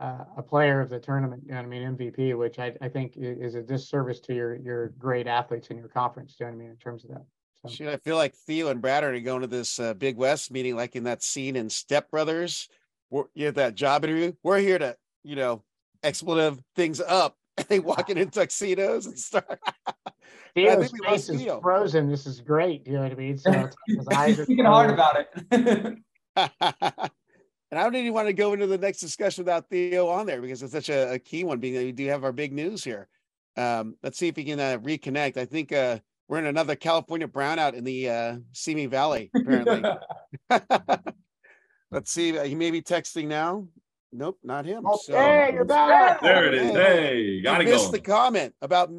a, 0.00 0.26
a 0.38 0.42
player 0.42 0.80
of 0.80 0.90
the 0.90 0.98
tournament. 0.98 1.42
You 1.44 1.52
know 1.52 1.58
what 1.58 1.66
I 1.66 1.68
mean? 1.68 1.96
MVP, 1.96 2.36
which 2.38 2.58
I, 2.58 2.74
I 2.80 2.88
think 2.88 3.14
is 3.16 3.54
a 3.54 3.62
disservice 3.62 4.20
to 4.20 4.34
your 4.34 4.56
your 4.56 4.88
great 4.98 5.26
athletes 5.26 5.68
in 5.68 5.78
your 5.78 5.88
conference. 5.88 6.36
You 6.38 6.46
know 6.46 6.52
what 6.52 6.56
I 6.56 6.58
mean 6.58 6.70
in 6.70 6.76
terms 6.76 7.04
of 7.04 7.10
that. 7.10 7.24
So. 7.62 7.68
Should 7.74 7.88
I 7.88 7.96
feel 7.98 8.16
like 8.16 8.34
Theo 8.34 8.68
and 8.68 8.80
Brad 8.80 9.04
are 9.04 9.18
going 9.20 9.42
to 9.42 9.46
this 9.46 9.78
uh, 9.78 9.92
Big 9.94 10.16
West 10.16 10.50
meeting, 10.50 10.76
like 10.76 10.96
in 10.96 11.04
that 11.04 11.22
scene 11.22 11.56
in 11.56 11.68
Step 11.68 12.10
Brothers, 12.10 12.68
you 13.34 13.46
have 13.46 13.56
that 13.56 13.74
job 13.74 14.04
interview. 14.04 14.32
We're 14.42 14.60
here 14.60 14.78
to, 14.78 14.96
you 15.24 15.36
know, 15.36 15.62
expletive 16.02 16.58
things 16.74 17.00
up 17.00 17.36
they 17.68 17.78
walking 17.78 18.16
in 18.16 18.30
tuxedos 18.30 19.06
and 19.06 19.18
start. 19.18 19.60
Theo's 20.54 20.92
face 21.04 21.28
is 21.28 21.42
Theo. 21.42 21.60
frozen. 21.60 22.08
This 22.08 22.26
is 22.26 22.40
great. 22.40 22.86
You 22.86 22.94
know 22.94 23.02
what 23.02 23.12
I 23.12 23.14
mean? 23.14 23.38
So 23.38 23.52
his 23.86 24.08
eyes 24.08 24.38
are 24.38 24.44
thinking 24.44 24.64
hard 24.64 24.90
about 24.90 25.26
it. 25.52 27.10
And 27.70 27.78
I 27.78 27.84
don't 27.84 27.96
even 27.96 28.12
want 28.12 28.26
to 28.26 28.32
go 28.32 28.52
into 28.52 28.66
the 28.66 28.78
next 28.78 29.00
discussion 29.00 29.44
without 29.44 29.68
Theo 29.68 30.08
on 30.08 30.26
there 30.26 30.40
because 30.40 30.62
it's 30.62 30.72
such 30.72 30.88
a, 30.88 31.12
a 31.12 31.18
key 31.18 31.44
one. 31.44 31.60
Being 31.60 31.74
that 31.74 31.84
we 31.84 31.92
do 31.92 32.06
have 32.06 32.24
our 32.24 32.32
big 32.32 32.52
news 32.52 32.82
here. 32.82 33.08
Um, 33.56 33.96
let's 34.02 34.18
see 34.18 34.28
if 34.28 34.36
we 34.36 34.44
can 34.44 34.58
uh, 34.60 34.78
reconnect. 34.78 35.36
I 35.36 35.44
think 35.44 35.72
uh, 35.72 35.98
we're 36.28 36.38
in 36.38 36.46
another 36.46 36.76
California 36.76 37.28
brownout 37.28 37.74
in 37.74 37.84
the 37.84 38.08
uh, 38.08 38.36
Simi 38.52 38.86
Valley. 38.86 39.30
Apparently. 39.34 39.82
let's 41.90 42.10
see. 42.10 42.38
He 42.46 42.54
may 42.54 42.70
be 42.70 42.82
texting 42.82 43.26
now. 43.26 43.66
Nope, 44.12 44.38
not 44.42 44.64
him. 44.64 44.84
Okay, 44.86 45.48
so, 45.48 45.54
you're 45.54 45.64
back. 45.64 46.20
There 46.20 46.46
it 46.46 46.54
is. 46.54 46.72
Hey, 46.72 47.40
gotta 47.42 47.64
go. 47.64 47.70
Missed 47.70 47.92
the 47.92 48.00
comment 48.00 48.54
about 48.60 48.90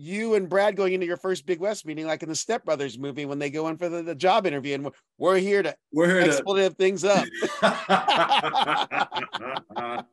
you 0.00 0.34
and 0.34 0.48
Brad 0.48 0.76
going 0.76 0.94
into 0.94 1.06
your 1.06 1.16
first 1.16 1.44
Big 1.44 1.58
West 1.58 1.84
meeting, 1.84 2.06
like 2.06 2.22
in 2.22 2.28
the 2.28 2.36
Step 2.36 2.64
Brothers 2.64 2.98
movie 2.98 3.26
when 3.26 3.40
they 3.40 3.50
go 3.50 3.66
in 3.66 3.76
for 3.76 3.88
the, 3.88 4.00
the 4.00 4.14
job 4.14 4.46
interview, 4.46 4.74
and 4.74 4.84
we're, 4.84 4.92
we're 5.18 5.38
here 5.38 5.62
to 5.62 5.74
we're 5.92 6.20
here 6.20 6.20
expletive 6.20 6.72
to... 6.72 6.76
things 6.76 7.04
up. 7.04 7.26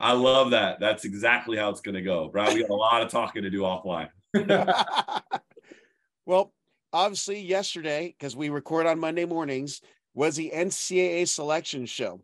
I 0.00 0.12
love 0.12 0.50
that. 0.50 0.78
That's 0.78 1.06
exactly 1.06 1.56
how 1.56 1.70
it's 1.70 1.80
going 1.80 1.94
to 1.94 2.02
go, 2.02 2.28
Brad. 2.28 2.52
We 2.52 2.60
got 2.60 2.70
a 2.70 2.74
lot 2.74 3.02
of 3.02 3.08
talking 3.08 3.42
to 3.42 3.50
do 3.50 3.62
offline. 3.62 4.10
well, 6.26 6.52
obviously, 6.92 7.40
yesterday 7.40 8.14
because 8.18 8.36
we 8.36 8.50
record 8.50 8.86
on 8.86 9.00
Monday 9.00 9.24
mornings 9.24 9.80
was 10.14 10.36
the 10.36 10.52
NCAA 10.54 11.26
selection 11.26 11.86
show 11.86 12.20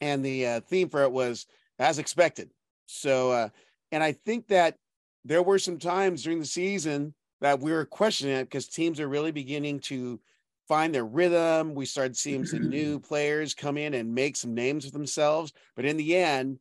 and 0.00 0.24
the 0.24 0.46
uh, 0.46 0.60
theme 0.60 0.88
for 0.88 1.04
it 1.04 1.12
was 1.12 1.46
as 1.78 2.00
expected. 2.00 2.50
So, 2.86 3.30
uh, 3.30 3.48
and 3.92 4.02
I 4.02 4.12
think 4.12 4.48
that 4.48 4.76
there 5.24 5.42
were 5.42 5.58
some 5.58 5.78
times 5.78 6.22
during 6.22 6.38
the 6.38 6.46
season 6.46 7.14
that 7.40 7.60
we 7.60 7.72
were 7.72 7.84
questioning 7.84 8.36
it 8.36 8.44
because 8.44 8.68
teams 8.68 9.00
are 9.00 9.08
really 9.08 9.32
beginning 9.32 9.80
to 9.80 10.20
find 10.68 10.94
their 10.94 11.04
rhythm. 11.04 11.74
We 11.74 11.86
started 11.86 12.16
seeing 12.16 12.46
some 12.46 12.68
new 12.68 12.98
players 13.08 13.54
come 13.54 13.76
in 13.76 13.94
and 13.94 14.14
make 14.14 14.36
some 14.36 14.54
names 14.54 14.84
for 14.84 14.92
themselves. 14.92 15.52
But 15.74 15.84
in 15.84 15.96
the 15.96 16.16
end, 16.16 16.58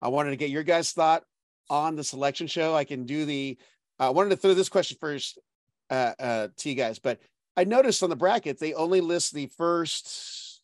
I 0.00 0.08
wanted 0.08 0.30
to 0.30 0.36
get 0.36 0.50
your 0.50 0.62
guys' 0.62 0.92
thought 0.92 1.24
on 1.70 1.96
the 1.96 2.04
selection 2.04 2.46
show. 2.46 2.74
I 2.74 2.84
can 2.84 3.04
do 3.04 3.24
the. 3.24 3.58
I 3.98 4.10
wanted 4.10 4.30
to 4.30 4.36
throw 4.36 4.54
this 4.54 4.68
question 4.68 4.96
first 5.00 5.38
uh, 5.90 6.12
uh, 6.20 6.48
to 6.56 6.68
you 6.68 6.76
guys, 6.76 7.00
but 7.00 7.18
I 7.56 7.64
noticed 7.64 8.04
on 8.04 8.10
the 8.10 8.16
bracket 8.16 8.60
they 8.60 8.74
only 8.74 9.00
list 9.00 9.34
the 9.34 9.50
first 9.56 10.60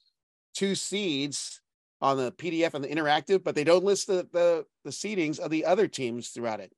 two 0.55 0.76
seeds 0.76 1.61
on 2.01 2.16
the 2.16 2.30
PDF 2.32 2.74
and 2.74 2.84
the 2.84 2.88
interactive, 2.88 3.42
but 3.42 3.57
they 3.57 3.64
don't 3.64 3.82
list 3.82 4.07
the, 4.07 4.28
the, 4.32 4.64
the 4.84 4.90
seedings 4.90 5.40
of 5.40 5.51
the 5.51 5.64
other 5.64 5.88
teams 5.88 6.28
throughout 6.28 6.61
it. 6.61 6.72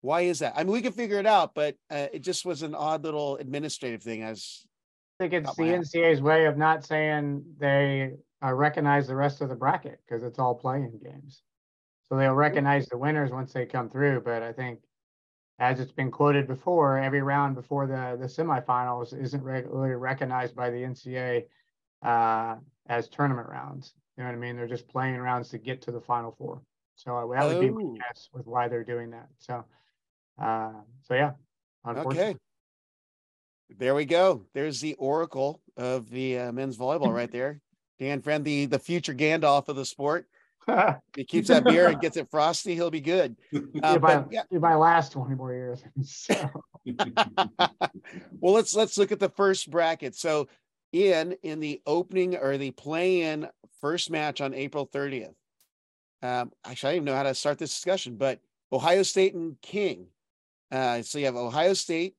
Why 0.00 0.22
is 0.22 0.38
that? 0.40 0.54
I 0.56 0.64
mean, 0.64 0.72
we 0.72 0.82
can 0.82 0.92
figure 0.92 1.18
it 1.18 1.26
out, 1.26 1.54
but 1.54 1.76
uh, 1.90 2.06
it 2.12 2.20
just 2.20 2.44
was 2.44 2.62
an 2.62 2.74
odd 2.74 3.04
little 3.04 3.36
administrative 3.36 4.02
thing. 4.02 4.22
As 4.22 4.64
I 5.18 5.24
think 5.24 5.34
it's 5.34 5.56
the 5.56 5.64
NCAA's 5.64 6.20
way 6.20 6.46
of 6.46 6.56
not 6.56 6.84
saying 6.84 7.44
they 7.58 8.12
uh, 8.44 8.52
recognize 8.52 9.08
the 9.08 9.16
rest 9.16 9.40
of 9.40 9.48
the 9.48 9.56
bracket 9.56 10.00
because 10.06 10.22
it's 10.22 10.38
all 10.38 10.54
playing 10.54 11.00
games. 11.02 11.42
So 12.08 12.16
they'll 12.16 12.34
recognize 12.34 12.86
the 12.86 12.96
winners 12.96 13.30
once 13.30 13.52
they 13.52 13.66
come 13.66 13.90
through. 13.90 14.20
But 14.20 14.42
I 14.42 14.52
think, 14.52 14.80
as 15.58 15.80
it's 15.80 15.92
been 15.92 16.10
quoted 16.10 16.46
before, 16.46 16.98
every 16.98 17.22
round 17.22 17.56
before 17.56 17.86
the 17.86 18.16
the 18.18 18.26
semifinals 18.26 19.18
isn't 19.20 19.42
regularly 19.42 19.94
recognized 19.94 20.54
by 20.54 20.70
the 20.70 20.78
NCAA 20.78 21.44
uh, 22.02 22.56
as 22.88 23.08
tournament 23.08 23.48
rounds. 23.48 23.94
You 24.16 24.22
know 24.22 24.30
what 24.30 24.36
I 24.36 24.38
mean? 24.38 24.56
They're 24.56 24.66
just 24.66 24.88
playing 24.88 25.16
rounds 25.18 25.48
to 25.50 25.58
get 25.58 25.82
to 25.82 25.90
the 25.90 26.00
final 26.00 26.32
four. 26.32 26.62
So 26.96 27.32
that 27.32 27.46
would 27.46 27.56
oh. 27.56 27.60
be 27.60 27.70
my 27.70 27.82
oh. 27.82 27.94
guess 27.96 28.28
with 28.32 28.46
why 28.46 28.68
they're 28.68 28.84
doing 28.84 29.10
that. 29.10 29.28
So, 29.38 29.64
uh, 30.40 30.72
so 31.06 31.14
yeah. 31.14 31.32
Okay. 31.86 32.36
There 33.76 33.94
we 33.94 34.04
go. 34.04 34.44
There's 34.54 34.80
the 34.80 34.94
oracle 34.94 35.60
of 35.76 36.10
the 36.10 36.38
uh, 36.38 36.52
men's 36.52 36.76
volleyball 36.76 37.14
right 37.14 37.30
there. 37.30 37.60
Dan 37.98 38.22
Friend, 38.22 38.44
the 38.44 38.66
the 38.66 38.78
future 38.78 39.14
Gandalf 39.14 39.68
of 39.68 39.76
the 39.76 39.84
sport. 39.84 40.26
he 41.16 41.24
keeps 41.24 41.48
that 41.48 41.64
beer 41.64 41.88
and 41.88 42.00
gets 42.00 42.16
it 42.16 42.30
frosty, 42.30 42.74
he'll 42.74 42.90
be 42.90 43.00
good. 43.00 43.36
Uh, 43.82 43.98
but, 43.98 44.26
yeah. 44.30 44.42
my 44.50 44.74
last 44.74 45.12
20 45.12 45.34
more 45.34 45.52
years. 45.52 45.82
well, 48.40 48.52
let's 48.54 48.74
let's 48.74 48.98
look 48.98 49.12
at 49.12 49.20
the 49.20 49.28
first 49.30 49.70
bracket. 49.70 50.14
So 50.14 50.48
in 50.92 51.36
in 51.42 51.60
the 51.60 51.80
opening 51.86 52.36
or 52.36 52.58
the 52.58 52.72
play-in 52.72 53.48
first 53.80 54.10
match 54.10 54.40
on 54.40 54.54
April 54.54 54.86
30th. 54.86 55.34
Um, 56.22 56.50
actually, 56.64 56.88
I 56.88 56.92
don't 56.92 56.96
even 56.96 57.04
know 57.04 57.16
how 57.16 57.22
to 57.22 57.34
start 57.34 57.58
this 57.58 57.74
discussion, 57.74 58.16
but 58.16 58.40
Ohio 58.72 59.02
State 59.02 59.34
and 59.34 59.60
King. 59.62 60.06
Uh, 60.70 61.02
so 61.02 61.18
you 61.18 61.26
have 61.26 61.36
Ohio 61.36 61.72
State 61.74 62.14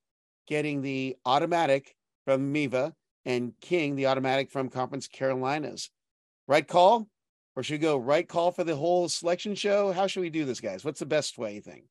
getting 0.47 0.81
the 0.81 1.15
automatic 1.25 1.95
from 2.25 2.51
MIVA 2.51 2.93
and 3.25 3.53
King 3.61 3.95
the 3.95 4.07
automatic 4.07 4.51
from 4.51 4.69
Conference 4.69 5.07
Carolinas. 5.07 5.89
Right 6.47 6.67
call? 6.67 7.07
Or 7.55 7.63
should 7.63 7.73
we 7.73 7.79
go 7.79 7.97
right 7.97 8.27
call 8.27 8.51
for 8.51 8.63
the 8.63 8.75
whole 8.75 9.09
selection 9.09 9.53
show? 9.55 9.91
How 9.91 10.07
should 10.07 10.21
we 10.21 10.29
do 10.29 10.45
this, 10.45 10.59
guys? 10.59 10.85
What's 10.85 10.99
the 10.99 11.05
best 11.05 11.37
way 11.37 11.55
you 11.55 11.61
think? 11.61 11.83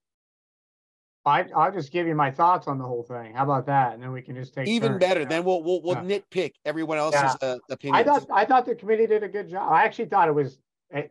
I, 1.26 1.44
I'll 1.54 1.72
just 1.72 1.92
give 1.92 2.06
you 2.06 2.14
my 2.14 2.30
thoughts 2.30 2.66
on 2.68 2.78
the 2.78 2.84
whole 2.84 3.02
thing. 3.02 3.34
How 3.34 3.44
about 3.44 3.66
that? 3.66 3.92
And 3.92 4.02
then 4.02 4.12
we 4.12 4.22
can 4.22 4.34
just 4.34 4.54
take 4.54 4.66
even 4.66 4.92
turns, 4.92 5.00
better. 5.00 5.24
Then 5.24 5.44
we'll 5.44 5.62
we'll, 5.62 5.82
we'll 5.82 6.02
yeah. 6.04 6.20
nitpick 6.20 6.52
everyone 6.64 6.98
else's 6.98 7.36
yeah. 7.42 7.48
uh, 7.48 7.58
opinion. 7.70 7.96
I 7.96 8.02
thought 8.02 8.26
I 8.32 8.44
thought 8.44 8.64
the 8.64 8.74
committee 8.74 9.06
did 9.06 9.22
a 9.22 9.28
good 9.28 9.50
job. 9.50 9.70
I 9.70 9.84
actually 9.84 10.06
thought 10.06 10.28
it 10.28 10.34
was 10.34 10.58
eh, 10.92 11.08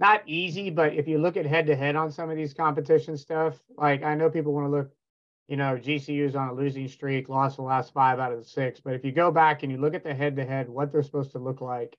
not 0.00 0.22
easy, 0.26 0.70
but 0.70 0.94
if 0.94 1.06
you 1.06 1.18
look 1.18 1.36
at 1.36 1.46
head 1.46 1.66
to 1.66 1.76
head 1.76 1.94
on 1.94 2.10
some 2.10 2.30
of 2.30 2.36
these 2.36 2.54
competition 2.54 3.16
stuff, 3.16 3.60
like 3.76 4.02
I 4.02 4.14
know 4.14 4.30
people 4.30 4.52
want 4.52 4.66
to 4.66 4.70
look, 4.70 4.90
you 5.46 5.56
know, 5.56 5.76
GCU's 5.76 6.34
on 6.34 6.48
a 6.48 6.54
losing 6.54 6.88
streak, 6.88 7.28
lost 7.28 7.56
the 7.56 7.62
last 7.62 7.92
five 7.92 8.18
out 8.18 8.32
of 8.32 8.38
the 8.38 8.44
six. 8.44 8.80
But 8.80 8.94
if 8.94 9.04
you 9.04 9.12
go 9.12 9.30
back 9.30 9.62
and 9.62 9.70
you 9.70 9.78
look 9.78 9.94
at 9.94 10.02
the 10.02 10.14
head 10.14 10.36
to 10.36 10.44
head, 10.44 10.68
what 10.68 10.90
they're 10.90 11.02
supposed 11.02 11.32
to 11.32 11.38
look 11.38 11.60
like, 11.60 11.96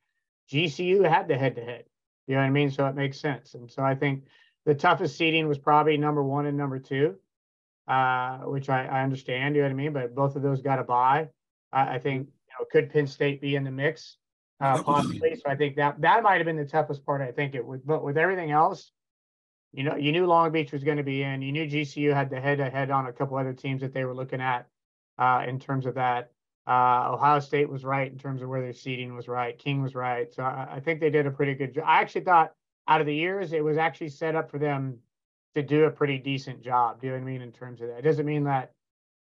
GCU 0.52 1.08
had 1.08 1.28
the 1.28 1.38
head 1.38 1.56
to 1.56 1.64
head. 1.64 1.86
You 2.28 2.36
know 2.36 2.41
what 2.41 2.47
I 2.47 2.52
mean? 2.52 2.72
So 2.72 2.86
it 2.88 2.95
makes 2.95 3.20
sense. 3.20 3.54
And 3.54 3.70
so 3.70 3.84
I 3.84 3.95
think 3.95 4.24
the 4.66 4.76
toughest 4.76 5.18
seeding 5.18 5.47
was 5.47 5.58
probably 5.58 5.97
number 5.97 6.24
one 6.24 6.45
and 6.45 6.58
number 6.58 6.80
two 6.80 7.18
uh, 7.88 8.38
which 8.39 8.70
I, 8.70 8.86
I, 8.86 9.04
understand, 9.04 9.56
you 9.56 9.62
know 9.62 9.68
what 9.68 9.74
I 9.74 9.76
mean? 9.76 9.93
But 9.93 10.16
both 10.16 10.36
of 10.36 10.41
those 10.41 10.62
got 10.62 10.78
to 10.78 10.84
buy. 10.84 11.30
I, 11.74 11.95
I, 11.95 11.99
think, 11.99 12.28
you 12.28 12.54
know, 12.60 12.66
could 12.72 12.89
Penn 12.89 13.08
State 13.08 13.41
be 13.41 13.56
in 13.56 13.64
the 13.64 13.72
mix? 13.72 14.18
Uh, 14.62 14.84
possibly. 14.84 15.36
So 15.36 15.43
I 15.47 15.55
think 15.55 15.76
that 15.78 15.99
that 16.01 16.22
might 16.22 16.38
have 16.38 16.45
been 16.45 16.57
the 16.57 16.66
toughest 16.66 17.03
part. 17.05 17.22
I 17.22 17.32
think 17.32 17.55
it 17.55 17.66
would, 17.66 17.86
but 17.86 18.03
with 18.03 18.18
everything 18.18 18.51
else, 18.51 18.91
you 19.74 19.84
know, 19.84 19.95
you 19.95 20.12
knew 20.12 20.28
Long 20.28 20.51
Beach 20.51 20.72
was 20.72 20.84
going 20.84 20.97
to 20.97 21.03
be 21.03 21.24
in. 21.24 21.41
You 21.41 21.51
knew 21.51 21.66
GCU 21.66 22.14
had 22.14 22.30
the 22.30 22.39
head 22.39 22.59
to 22.59 22.70
head 22.70 22.91
on 22.91 23.07
a 23.07 23.14
couple 23.14 23.38
other 23.38 23.53
teams 23.53 23.82
that 23.82 23.93
they 23.93 24.05
were 24.05 24.14
looking 24.14 24.41
at 24.41 24.68
uh, 25.18 25.43
in 25.47 25.59
terms 25.59 25.86
of 25.86 25.95
that. 25.95 26.32
Uh, 26.68 27.14
Ohio 27.14 27.39
State 27.39 27.70
was 27.70 27.84
right 27.84 28.12
in 28.12 28.20
terms 28.20 28.41
of 28.41 28.49
where 28.49 28.62
their 28.62 28.74
seating 28.74 29.16
was 29.16 29.28
right. 29.28 29.57
King 29.57 29.82
was 29.82 29.95
right. 29.95 30.32
So 30.32 30.43
I, 30.43 30.76
I 30.76 30.80
think 30.80 30.99
they 30.99 31.09
did 31.09 31.26
a 31.26 31.32
pretty 31.32 31.55
good 31.55 31.74
job. 31.74 31.86
I 31.88 31.99
actually 31.99 32.22
thought 32.22 32.53
out 32.88 33.01
of 33.01 33.07
the 33.07 33.16
years, 33.16 33.53
it 33.53 33.64
was 33.64 33.78
actually 33.78 34.09
set 34.09 34.36
up 34.36 34.51
for 34.51 34.59
them 34.59 34.99
to 35.55 35.64
do 35.64 35.86
a 35.86 35.91
pretty 35.91 36.18
decent 36.18 36.62
job. 36.62 37.01
Do 37.01 37.07
you 37.07 37.14
know 37.14 37.20
what 37.20 37.24
I 37.24 37.32
mean 37.32 37.41
in 37.41 37.51
terms 37.51 37.82
of 37.82 37.88
that? 37.88 37.99
It 37.99 38.03
doesn't 38.03 38.26
mean 38.26 38.43
that 38.43 38.74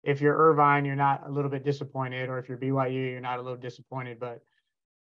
if 0.03 0.21
you're 0.21 0.35
Irvine, 0.35 0.85
you're 0.85 0.95
not 0.95 1.23
a 1.25 1.31
little 1.31 1.49
bit 1.49 1.63
disappointed, 1.63 2.29
or 2.29 2.37
if 2.37 2.47
you're 2.47 2.57
BYU, 2.57 3.11
you're 3.11 3.21
not 3.21 3.39
a 3.39 3.41
little 3.41 3.57
disappointed. 3.57 4.19
But 4.19 4.41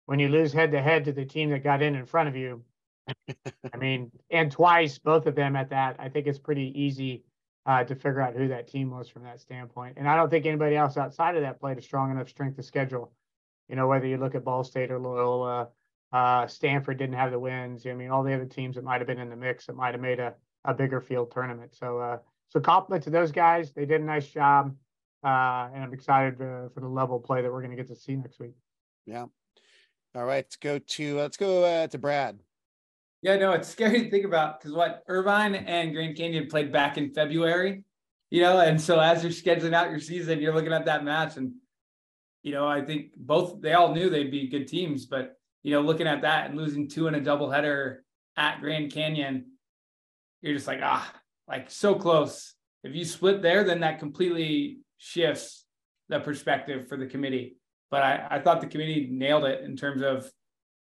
when 0.05 0.19
you 0.19 0.29
lose 0.29 0.53
head 0.53 0.71
to 0.71 0.81
head 0.81 1.05
to 1.05 1.11
the 1.11 1.25
team 1.25 1.49
that 1.49 1.63
got 1.63 1.81
in 1.81 1.95
in 1.95 2.05
front 2.05 2.29
of 2.29 2.35
you, 2.35 2.63
I 3.73 3.77
mean, 3.77 4.11
and 4.29 4.51
twice, 4.51 4.97
both 4.97 5.27
of 5.27 5.35
them 5.35 5.55
at 5.55 5.69
that, 5.69 5.95
I 5.99 6.09
think 6.09 6.27
it's 6.27 6.39
pretty 6.39 6.73
easy 6.79 7.23
uh, 7.65 7.83
to 7.83 7.95
figure 7.95 8.21
out 8.21 8.35
who 8.35 8.47
that 8.47 8.67
team 8.67 8.91
was 8.91 9.09
from 9.09 9.23
that 9.23 9.39
standpoint. 9.39 9.95
And 9.97 10.07
I 10.07 10.15
don't 10.15 10.29
think 10.29 10.45
anybody 10.45 10.75
else 10.75 10.97
outside 10.97 11.35
of 11.35 11.41
that 11.41 11.59
played 11.59 11.77
a 11.77 11.81
strong 11.81 12.11
enough 12.11 12.29
strength 12.29 12.57
of 12.59 12.65
schedule. 12.65 13.11
You 13.67 13.75
know, 13.75 13.87
whether 13.87 14.05
you 14.05 14.17
look 14.17 14.35
at 14.35 14.43
Ball 14.43 14.63
State 14.63 14.91
or 14.91 14.99
Loyola, 14.99 15.69
uh, 16.11 16.47
Stanford 16.47 16.97
didn't 16.97 17.15
have 17.15 17.31
the 17.31 17.39
wins. 17.39 17.85
I 17.85 17.93
mean, 17.93 18.09
all 18.09 18.23
the 18.23 18.33
other 18.33 18.45
teams 18.45 18.75
that 18.75 18.83
might 18.83 19.01
have 19.01 19.07
been 19.07 19.19
in 19.19 19.29
the 19.29 19.35
mix 19.35 19.65
that 19.65 19.75
might 19.75 19.93
have 19.93 20.01
made 20.01 20.19
a 20.19 20.35
a 20.65 20.73
bigger 20.73 20.99
field 20.99 21.31
tournament. 21.31 21.73
So 21.73 21.99
uh, 21.99 22.17
so 22.49 22.59
compliment 22.59 23.03
to 23.05 23.09
those 23.09 23.31
guys. 23.31 23.71
They 23.71 23.85
did 23.85 24.01
a 24.01 24.03
nice 24.03 24.27
job, 24.27 24.75
uh, 25.23 25.69
and 25.73 25.83
I'm 25.83 25.93
excited 25.93 26.41
uh, 26.41 26.69
for 26.73 26.81
the 26.81 26.87
level 26.87 27.19
play 27.19 27.41
that 27.41 27.51
we're 27.51 27.61
going 27.61 27.71
to 27.71 27.77
get 27.77 27.87
to 27.87 27.95
see 27.95 28.15
next 28.15 28.39
week. 28.39 28.53
Yeah. 29.05 29.25
All 30.15 30.23
right, 30.23 30.45
let's 30.45 30.55
go 30.55 30.79
to 30.79 31.17
let's 31.17 31.35
go 31.35 31.65
uh, 31.65 31.87
to 31.87 31.97
Brad. 31.97 32.39
Yeah, 33.21 33.35
no, 33.35 33.51
it's 33.51 33.67
scary 33.67 34.03
to 34.03 34.09
think 34.09 34.23
about 34.23 34.59
because 34.59 34.73
what 34.73 35.03
Irvine 35.07 35.55
and 35.55 35.93
Grand 35.93 36.15
Canyon 36.15 36.47
played 36.47 36.71
back 36.71 36.97
in 36.97 37.13
February, 37.13 37.83
you 38.29 38.41
know, 38.41 38.59
and 38.59 38.79
so 38.79 38.99
as 38.99 39.23
you're 39.23 39.31
scheduling 39.31 39.73
out 39.73 39.89
your 39.89 39.99
season, 39.99 40.39
you're 40.39 40.53
looking 40.53 40.71
at 40.71 40.85
that 40.85 41.03
match, 41.03 41.35
and 41.35 41.51
you 42.43 42.53
know, 42.53 42.65
I 42.65 42.81
think 42.81 43.11
both 43.17 43.59
they 43.61 43.73
all 43.73 43.93
knew 43.93 44.09
they'd 44.09 44.31
be 44.31 44.47
good 44.47 44.69
teams, 44.69 45.05
but 45.05 45.35
you 45.63 45.71
know, 45.71 45.81
looking 45.81 46.07
at 46.07 46.21
that 46.21 46.49
and 46.49 46.57
losing 46.57 46.87
two 46.87 47.07
in 47.07 47.15
a 47.15 47.19
doubleheader 47.19 47.97
at 48.37 48.61
Grand 48.61 48.93
Canyon, 48.93 49.47
you're 50.41 50.53
just 50.53 50.67
like, 50.67 50.79
ah, 50.81 51.11
like 51.47 51.69
so 51.69 51.95
close. 51.95 52.53
If 52.85 52.95
you 52.95 53.03
split 53.03 53.41
there, 53.41 53.65
then 53.65 53.81
that 53.81 53.99
completely 53.99 54.79
shifts 54.97 55.65
the 56.07 56.19
perspective 56.21 56.87
for 56.87 56.95
the 56.95 57.07
committee. 57.07 57.57
But 57.91 58.03
I, 58.03 58.27
I 58.31 58.39
thought 58.39 58.61
the 58.61 58.67
committee 58.67 59.07
nailed 59.11 59.45
it 59.45 59.63
in 59.63 59.75
terms 59.75 60.01
of 60.01 60.29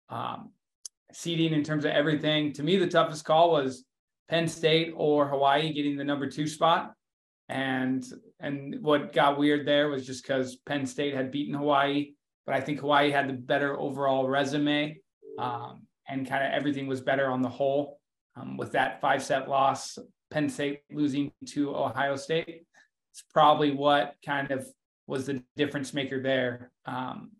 um, 0.09 0.51
seating, 1.11 1.53
in 1.53 1.63
terms 1.63 1.85
of 1.85 1.91
everything. 1.91 2.53
To 2.53 2.63
me, 2.63 2.77
the 2.77 2.87
toughest 2.87 3.25
call 3.25 3.51
was 3.51 3.85
Penn 4.29 4.47
State 4.47 4.93
or 4.95 5.27
Hawaii 5.27 5.73
getting 5.73 5.97
the 5.97 6.03
number 6.03 6.29
two 6.29 6.47
spot. 6.47 6.93
And 7.49 8.05
and 8.41 8.81
what 8.81 9.13
got 9.13 9.37
weird 9.37 9.65
there 9.65 9.87
was 9.87 10.05
just 10.05 10.23
because 10.23 10.57
Penn 10.57 10.85
State 10.85 11.13
had 11.13 11.31
beaten 11.31 11.53
Hawaii, 11.53 12.11
but 12.45 12.55
I 12.55 12.59
think 12.59 12.81
Hawaii 12.81 13.09
had 13.09 13.29
the 13.29 13.33
better 13.33 13.79
overall 13.79 14.27
resume, 14.27 14.99
um, 15.39 15.83
and 16.09 16.27
kind 16.27 16.45
of 16.45 16.51
everything 16.51 16.87
was 16.87 16.99
better 16.99 17.27
on 17.27 17.41
the 17.41 17.49
whole. 17.49 17.99
Um, 18.35 18.57
with 18.57 18.73
that 18.73 18.99
five 18.99 19.23
set 19.23 19.49
loss, 19.49 19.97
Penn 20.29 20.49
State 20.49 20.81
losing 20.91 21.31
to 21.47 21.73
Ohio 21.73 22.17
State, 22.17 22.65
it's 23.11 23.23
probably 23.33 23.71
what 23.71 24.15
kind 24.25 24.51
of 24.51 24.67
was 25.07 25.25
the 25.25 25.41
difference 25.55 25.93
maker 25.93 26.21
there 26.21 26.71
um, 26.85 27.31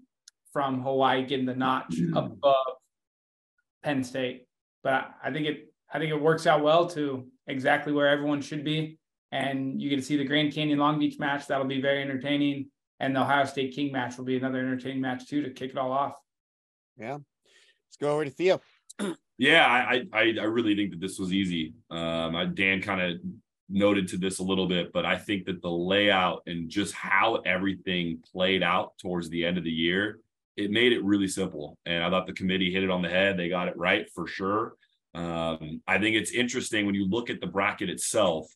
from 0.52 0.82
Hawaii 0.82 1.26
getting 1.26 1.46
the 1.46 1.56
notch 1.56 1.96
above 2.16 2.56
Penn 3.84 4.04
State. 4.04 4.48
But 4.84 4.94
I, 4.94 5.06
I 5.26 5.32
think 5.32 5.48
it 5.48 5.74
I 5.92 6.00
think 6.00 6.12
it 6.12 6.22
works 6.22 6.48
out 6.48 6.64
well 6.64 6.88
to 6.90 7.28
exactly 7.48 7.94
where 7.94 8.08
everyone 8.08 8.42
should 8.42 8.64
be. 8.64 9.00
And 9.32 9.82
you 9.82 9.90
get 9.90 9.98
to 9.98 10.02
see 10.02 10.18
the 10.18 10.24
Grand 10.24 10.54
Canyon 10.54 10.80
Long 10.80 11.00
Beach 11.00 11.20
match. 11.20 11.48
That'll 11.48 11.68
be 11.68 11.82
very 11.82 12.02
entertaining. 12.02 12.70
And 13.00 13.16
the 13.16 13.22
Ohio 13.22 13.46
State 13.46 13.76
King 13.76 13.92
match 13.92 14.18
will 14.18 14.26
be 14.26 14.38
another 14.38 14.60
entertaining 14.60 15.02
match 15.02 15.28
too 15.28 15.44
to 15.44 15.50
kick 15.50 15.72
it 15.72 15.78
all 15.78 15.92
off. 15.92 16.14
Yeah. 16.98 17.14
Let's 17.14 17.98
go 18.00 18.14
over 18.14 18.26
to 18.26 18.32
Theo. 18.32 18.62
Yeah, 19.40 19.68
I, 19.68 20.02
I 20.12 20.34
I 20.40 20.46
really 20.46 20.76
think 20.76 20.90
that 20.90 21.00
this 21.00 21.20
was 21.20 21.32
easy. 21.32 21.76
Um, 21.92 22.36
I, 22.36 22.46
Dan 22.46 22.82
kind 22.82 23.02
of 23.02 23.18
noted 23.70 24.08
to 24.10 24.18
this 24.18 24.40
a 24.40 24.44
little 24.44 24.68
bit, 24.68 24.94
but 24.94 25.06
I 25.06 25.18
think 25.18 25.46
that 25.46 25.62
the 25.62 25.70
layout 25.70 26.44
and 26.48 26.70
just 26.70 26.94
how 26.94 27.36
everything 27.46 28.20
played 28.32 28.64
out 28.64 28.98
towards 28.98 29.30
the 29.30 29.46
end 29.46 29.58
of 29.58 29.64
the 29.64 29.72
year, 29.72 30.20
it 30.56 30.72
made 30.72 30.94
it 30.94 31.04
really 31.04 31.28
simple. 31.28 31.78
And 31.86 32.04
I 32.04 32.10
thought 32.10 32.28
the 32.28 32.34
committee 32.34 32.72
hit 32.72 32.84
it 32.84 32.90
on 32.90 33.02
the 33.02 33.10
head. 33.10 33.38
They 33.38 33.50
got 33.50 33.68
it 33.68 33.78
right 33.78 34.08
for 34.14 34.28
sure. 34.28 34.74
Um, 35.14 35.82
I 35.88 35.98
think 36.00 36.16
it's 36.16 36.32
interesting 36.32 36.86
when 36.86 36.96
you 36.96 37.08
look 37.08 37.30
at 37.30 37.42
the 37.42 37.48
bracket 37.48 37.90
itself. 37.90 38.48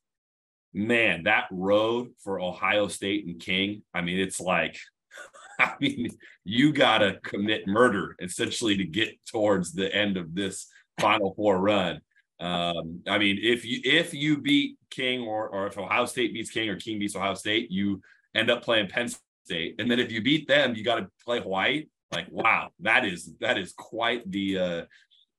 Man, 0.74 1.24
that 1.24 1.47
road 1.51 2.12
for 2.24 2.39
Ohio 2.39 2.88
State 2.88 3.26
and 3.26 3.39
King. 3.39 3.84
I 3.93 4.01
mean, 4.01 4.20
it's 4.20 4.39
like 4.39 4.78
I 5.59 5.74
mean, 5.80 6.09
you 6.43 6.74
got 6.74 6.99
to 6.99 7.20
commit 7.24 7.68
murder 7.68 8.16
essentially 8.22 8.78
to 8.78 8.84
get 8.84 9.24
towards 9.26 9.74
the 9.74 9.93
end 9.93 10.18
of 10.18 10.34
this 10.34 10.68
Final 10.99 11.34
Four 11.36 11.59
run. 11.59 12.01
Um, 12.42 13.02
I 13.08 13.20
mean, 13.20 13.38
if 13.42 13.64
you 13.64 13.80
if 13.84 14.14
you 14.14 14.42
beat 14.42 14.78
King 14.89 15.22
or 15.22 15.48
or 15.48 15.68
if 15.68 15.78
Ohio 15.78 16.06
State 16.06 16.34
beats 16.34 16.50
King 16.50 16.70
or 16.70 16.76
King 16.76 17.00
beats 17.00 17.16
Ohio 17.16 17.36
State, 17.36 17.70
you 17.70 18.02
end 18.36 18.50
up 18.50 18.64
playing 18.64 18.89
Penn 18.89 19.10
State, 19.46 19.76
and 19.80 19.89
then 19.89 20.00
if 20.00 20.12
you 20.12 20.22
beat 20.22 20.48
them, 20.48 20.76
you 20.76 20.84
got 20.84 20.96
to 20.96 21.08
play 21.24 21.39
Hawaii. 21.39 21.86
Like, 22.12 22.28
wow, 22.30 22.70
that 22.80 23.06
is 23.06 23.32
that 23.39 23.58
is 23.58 23.74
quite 23.74 24.30
the 24.30 24.58
uh, 24.58 24.82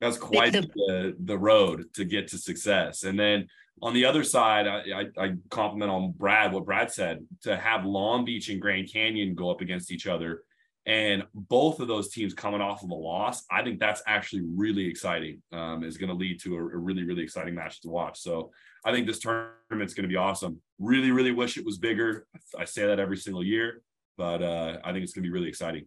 that's 0.00 0.16
quite 0.16 0.52
the 0.52 1.16
the 1.24 1.38
road 1.38 1.86
to 1.94 2.04
get 2.04 2.28
to 2.28 2.38
success. 2.38 3.02
And 3.02 3.18
then 3.18 3.48
on 3.82 3.94
the 3.94 4.04
other 4.04 4.22
side, 4.22 4.68
I, 4.68 4.82
I, 4.94 5.24
I 5.24 5.34
compliment 5.50 5.90
on 5.90 6.12
Brad 6.12 6.52
what 6.52 6.64
Brad 6.64 6.92
said 6.92 7.26
to 7.42 7.56
have 7.56 7.84
Long 7.84 8.24
Beach 8.24 8.48
and 8.48 8.60
Grand 8.60 8.92
Canyon 8.92 9.34
go 9.34 9.50
up 9.50 9.60
against 9.60 9.90
each 9.90 10.06
other, 10.06 10.44
and 10.86 11.24
both 11.34 11.80
of 11.80 11.88
those 11.88 12.08
teams 12.08 12.34
coming 12.34 12.60
off 12.60 12.82
of 12.82 12.90
a 12.90 12.94
loss. 12.94 13.44
I 13.50 13.62
think 13.62 13.78
that's 13.78 14.02
actually 14.06 14.42
really 14.42 14.86
exciting. 14.86 15.42
Um, 15.52 15.84
is 15.84 15.96
going 15.96 16.08
to 16.08 16.14
lead 16.14 16.40
to 16.42 16.56
a, 16.56 16.58
a, 16.58 16.76
really 16.76 17.04
really 17.04 17.22
exciting 17.22 17.54
match 17.54 17.80
to 17.82 17.88
watch. 17.88 18.20
So 18.20 18.50
I 18.84 18.92
think 18.92 19.06
this 19.06 19.20
tournament's 19.20 19.94
going 19.94 20.04
to 20.04 20.08
be 20.08 20.16
awesome. 20.16 20.60
Really 20.78 21.10
really 21.10 21.32
wish 21.32 21.56
it 21.56 21.64
was 21.64 21.78
bigger. 21.78 22.26
I 22.58 22.64
say 22.64 22.86
that 22.86 22.98
every 22.98 23.16
single 23.16 23.44
year, 23.44 23.82
but 24.16 24.42
uh, 24.42 24.78
I 24.84 24.92
think 24.92 25.04
it's 25.04 25.12
going 25.12 25.22
to 25.22 25.28
be 25.28 25.32
really 25.32 25.48
exciting. 25.48 25.86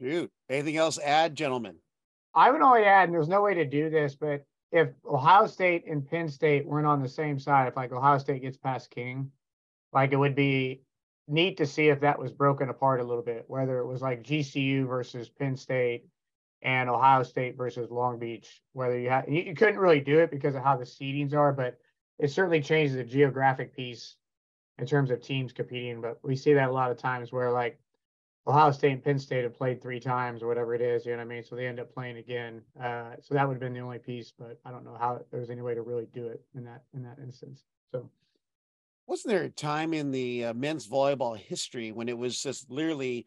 Shoot. 0.00 0.30
Anything 0.48 0.76
else 0.76 0.98
add, 0.98 1.36
gentlemen? 1.36 1.76
I 2.34 2.50
would 2.50 2.60
only 2.60 2.84
add, 2.84 3.04
and 3.08 3.14
there's 3.14 3.28
no 3.28 3.42
way 3.42 3.54
to 3.54 3.64
do 3.64 3.90
this, 3.90 4.14
but 4.14 4.44
if 4.72 4.88
Ohio 5.04 5.46
State 5.46 5.84
and 5.88 6.08
Penn 6.08 6.28
State 6.28 6.66
weren't 6.66 6.86
on 6.86 7.02
the 7.02 7.08
same 7.08 7.38
side, 7.38 7.68
if 7.68 7.76
like 7.76 7.92
Ohio 7.92 8.18
State 8.18 8.42
gets 8.42 8.56
past 8.56 8.90
King, 8.90 9.30
like 9.92 10.12
it 10.12 10.16
would 10.16 10.36
be 10.36 10.82
neat 11.30 11.56
to 11.58 11.66
see 11.66 11.88
if 11.88 12.00
that 12.00 12.18
was 12.18 12.32
broken 12.32 12.68
apart 12.68 13.00
a 13.00 13.04
little 13.04 13.22
bit, 13.22 13.44
whether 13.48 13.78
it 13.78 13.86
was 13.86 14.02
like 14.02 14.22
GCU 14.22 14.86
versus 14.86 15.28
Penn 15.28 15.56
State 15.56 16.06
and 16.62 16.90
Ohio 16.90 17.22
State 17.22 17.56
versus 17.56 17.90
Long 17.90 18.18
Beach, 18.18 18.62
whether 18.72 18.98
you 18.98 19.08
had 19.08 19.26
you, 19.28 19.42
you 19.42 19.54
couldn't 19.54 19.78
really 19.78 20.00
do 20.00 20.18
it 20.18 20.30
because 20.30 20.54
of 20.54 20.62
how 20.62 20.76
the 20.76 20.84
seedings 20.84 21.34
are, 21.34 21.52
but 21.52 21.78
it 22.18 22.30
certainly 22.30 22.60
changes 22.60 22.96
the 22.96 23.04
geographic 23.04 23.74
piece 23.74 24.16
in 24.78 24.86
terms 24.86 25.10
of 25.10 25.22
teams 25.22 25.52
competing. 25.52 26.00
But 26.00 26.18
we 26.22 26.36
see 26.36 26.52
that 26.54 26.68
a 26.68 26.72
lot 26.72 26.90
of 26.90 26.98
times 26.98 27.32
where 27.32 27.50
like 27.50 27.78
Ohio 28.46 28.72
State 28.72 28.92
and 28.92 29.04
Penn 29.04 29.18
State 29.18 29.44
have 29.44 29.54
played 29.54 29.80
three 29.80 30.00
times 30.00 30.42
or 30.42 30.48
whatever 30.48 30.74
it 30.74 30.80
is, 30.80 31.06
you 31.06 31.12
know 31.12 31.18
what 31.18 31.24
I 31.24 31.28
mean? 31.28 31.44
So 31.44 31.56
they 31.56 31.66
end 31.66 31.80
up 31.80 31.92
playing 31.94 32.16
again. 32.16 32.62
Uh, 32.82 33.12
so 33.20 33.34
that 33.34 33.46
would 33.46 33.54
have 33.54 33.60
been 33.60 33.74
the 33.74 33.80
only 33.80 33.98
piece, 33.98 34.32
but 34.38 34.60
I 34.64 34.70
don't 34.70 34.84
know 34.84 34.96
how 34.98 35.20
there's 35.30 35.50
any 35.50 35.62
way 35.62 35.74
to 35.74 35.82
really 35.82 36.08
do 36.12 36.26
it 36.26 36.42
in 36.54 36.64
that 36.64 36.82
in 36.94 37.02
that 37.04 37.18
instance. 37.22 37.64
So 37.92 38.08
wasn't 39.10 39.34
there 39.34 39.42
a 39.42 39.50
time 39.50 39.92
in 39.92 40.12
the 40.12 40.44
uh, 40.46 40.54
men's 40.54 40.86
volleyball 40.86 41.36
history 41.36 41.90
when 41.90 42.08
it 42.08 42.16
was 42.16 42.40
just 42.40 42.70
literally 42.70 43.26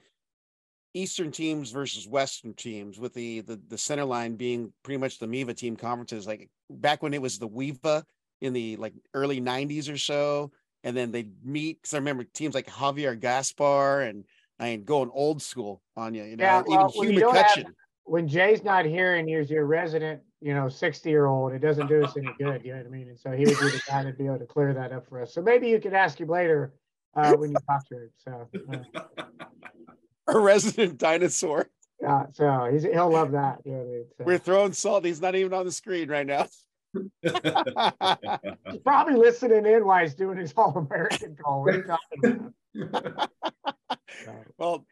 Eastern 0.94 1.30
teams 1.30 1.72
versus 1.72 2.08
Western 2.08 2.54
teams, 2.54 3.00
with 3.00 3.14
the 3.14 3.42
the, 3.42 3.60
the 3.68 3.78
center 3.78 4.06
line 4.06 4.36
being 4.36 4.72
pretty 4.84 4.98
much 4.98 5.20
the 5.20 5.28
MIVA 5.28 5.54
team 5.54 5.76
conferences, 5.76 6.26
like 6.26 6.50
back 6.70 7.04
when 7.04 7.14
it 7.14 7.22
was 7.22 7.38
the 7.38 7.50
WIVA 7.50 8.04
in 8.42 8.54
the 8.54 8.78
like 8.78 8.94
early 9.14 9.42
'90s 9.42 9.92
or 9.92 9.98
so, 9.98 10.52
and 10.86 10.96
then 10.96 11.12
they'd 11.12 11.34
meet. 11.44 11.82
Because 11.82 11.96
I 11.96 11.98
remember 11.98 12.24
teams 12.24 12.56
like 12.56 12.68
Javier 12.68 13.20
Gaspar 13.20 14.02
and 14.04 14.24
I 14.60 14.70
ain't 14.70 14.86
going 14.86 15.10
old 15.14 15.42
school 15.42 15.82
on 15.98 16.14
you. 16.14 16.24
You 16.24 16.38
know, 16.38 16.44
yeah, 16.44 16.64
well, 16.66 16.94
even 16.96 17.14
Hugh 17.14 17.26
McCutcheon. 17.26 17.66
Have, 17.66 17.74
when 18.06 18.28
Jay's 18.28 18.64
not 18.64 18.86
here 18.86 19.16
and 19.16 19.28
he's 19.28 19.50
your 19.50 19.66
resident, 19.66 20.22
you 20.44 20.54
know, 20.54 20.68
60 20.68 21.10
year 21.10 21.26
old, 21.26 21.54
it 21.54 21.60
doesn't 21.60 21.88
do 21.88 22.04
us 22.04 22.18
any 22.18 22.28
good. 22.38 22.66
You 22.66 22.74
know 22.74 22.80
what 22.80 22.88
I 22.88 22.90
mean? 22.90 23.08
And 23.08 23.18
so 23.18 23.32
he 23.32 23.46
would 23.46 23.58
be 23.58 23.70
the 23.70 23.82
guy 23.88 24.04
to 24.04 24.12
be 24.12 24.26
able 24.26 24.40
to 24.40 24.46
clear 24.46 24.74
that 24.74 24.92
up 24.92 25.08
for 25.08 25.22
us. 25.22 25.34
So 25.34 25.42
maybe 25.42 25.70
you 25.70 25.80
could 25.80 25.94
ask 25.94 26.20
him 26.20 26.28
later 26.28 26.74
uh, 27.16 27.34
when 27.34 27.52
you 27.52 27.58
talk 27.68 27.88
to 27.88 27.96
him. 27.96 28.10
So, 28.18 28.50
uh, 29.08 29.24
a 30.28 30.40
resident 30.40 30.98
dinosaur. 30.98 31.70
Yeah, 32.02 32.26
so 32.34 32.68
he's 32.70 32.84
he'll 32.84 33.10
love 33.10 33.32
that. 33.32 33.60
You 33.64 33.72
know, 33.72 34.04
so. 34.18 34.24
We're 34.26 34.38
throwing 34.38 34.74
salt. 34.74 35.06
He's 35.06 35.22
not 35.22 35.36
even 35.36 35.54
on 35.54 35.66
the 35.66 35.72
screen 35.72 36.10
right 36.10 36.28
now. 36.28 36.48
he's 37.22 37.32
probably 38.84 39.16
listening 39.16 39.66
in 39.66 39.86
while 39.86 40.02
he's 40.02 40.14
doing 40.14 40.38
his 40.38 40.54
All 40.58 40.78
American 40.78 41.38
call. 41.42 41.64
What 41.64 41.74
are 41.74 41.78
you 41.78 41.84
talking 41.84 42.54
about? 42.76 43.30
well, 44.58 44.86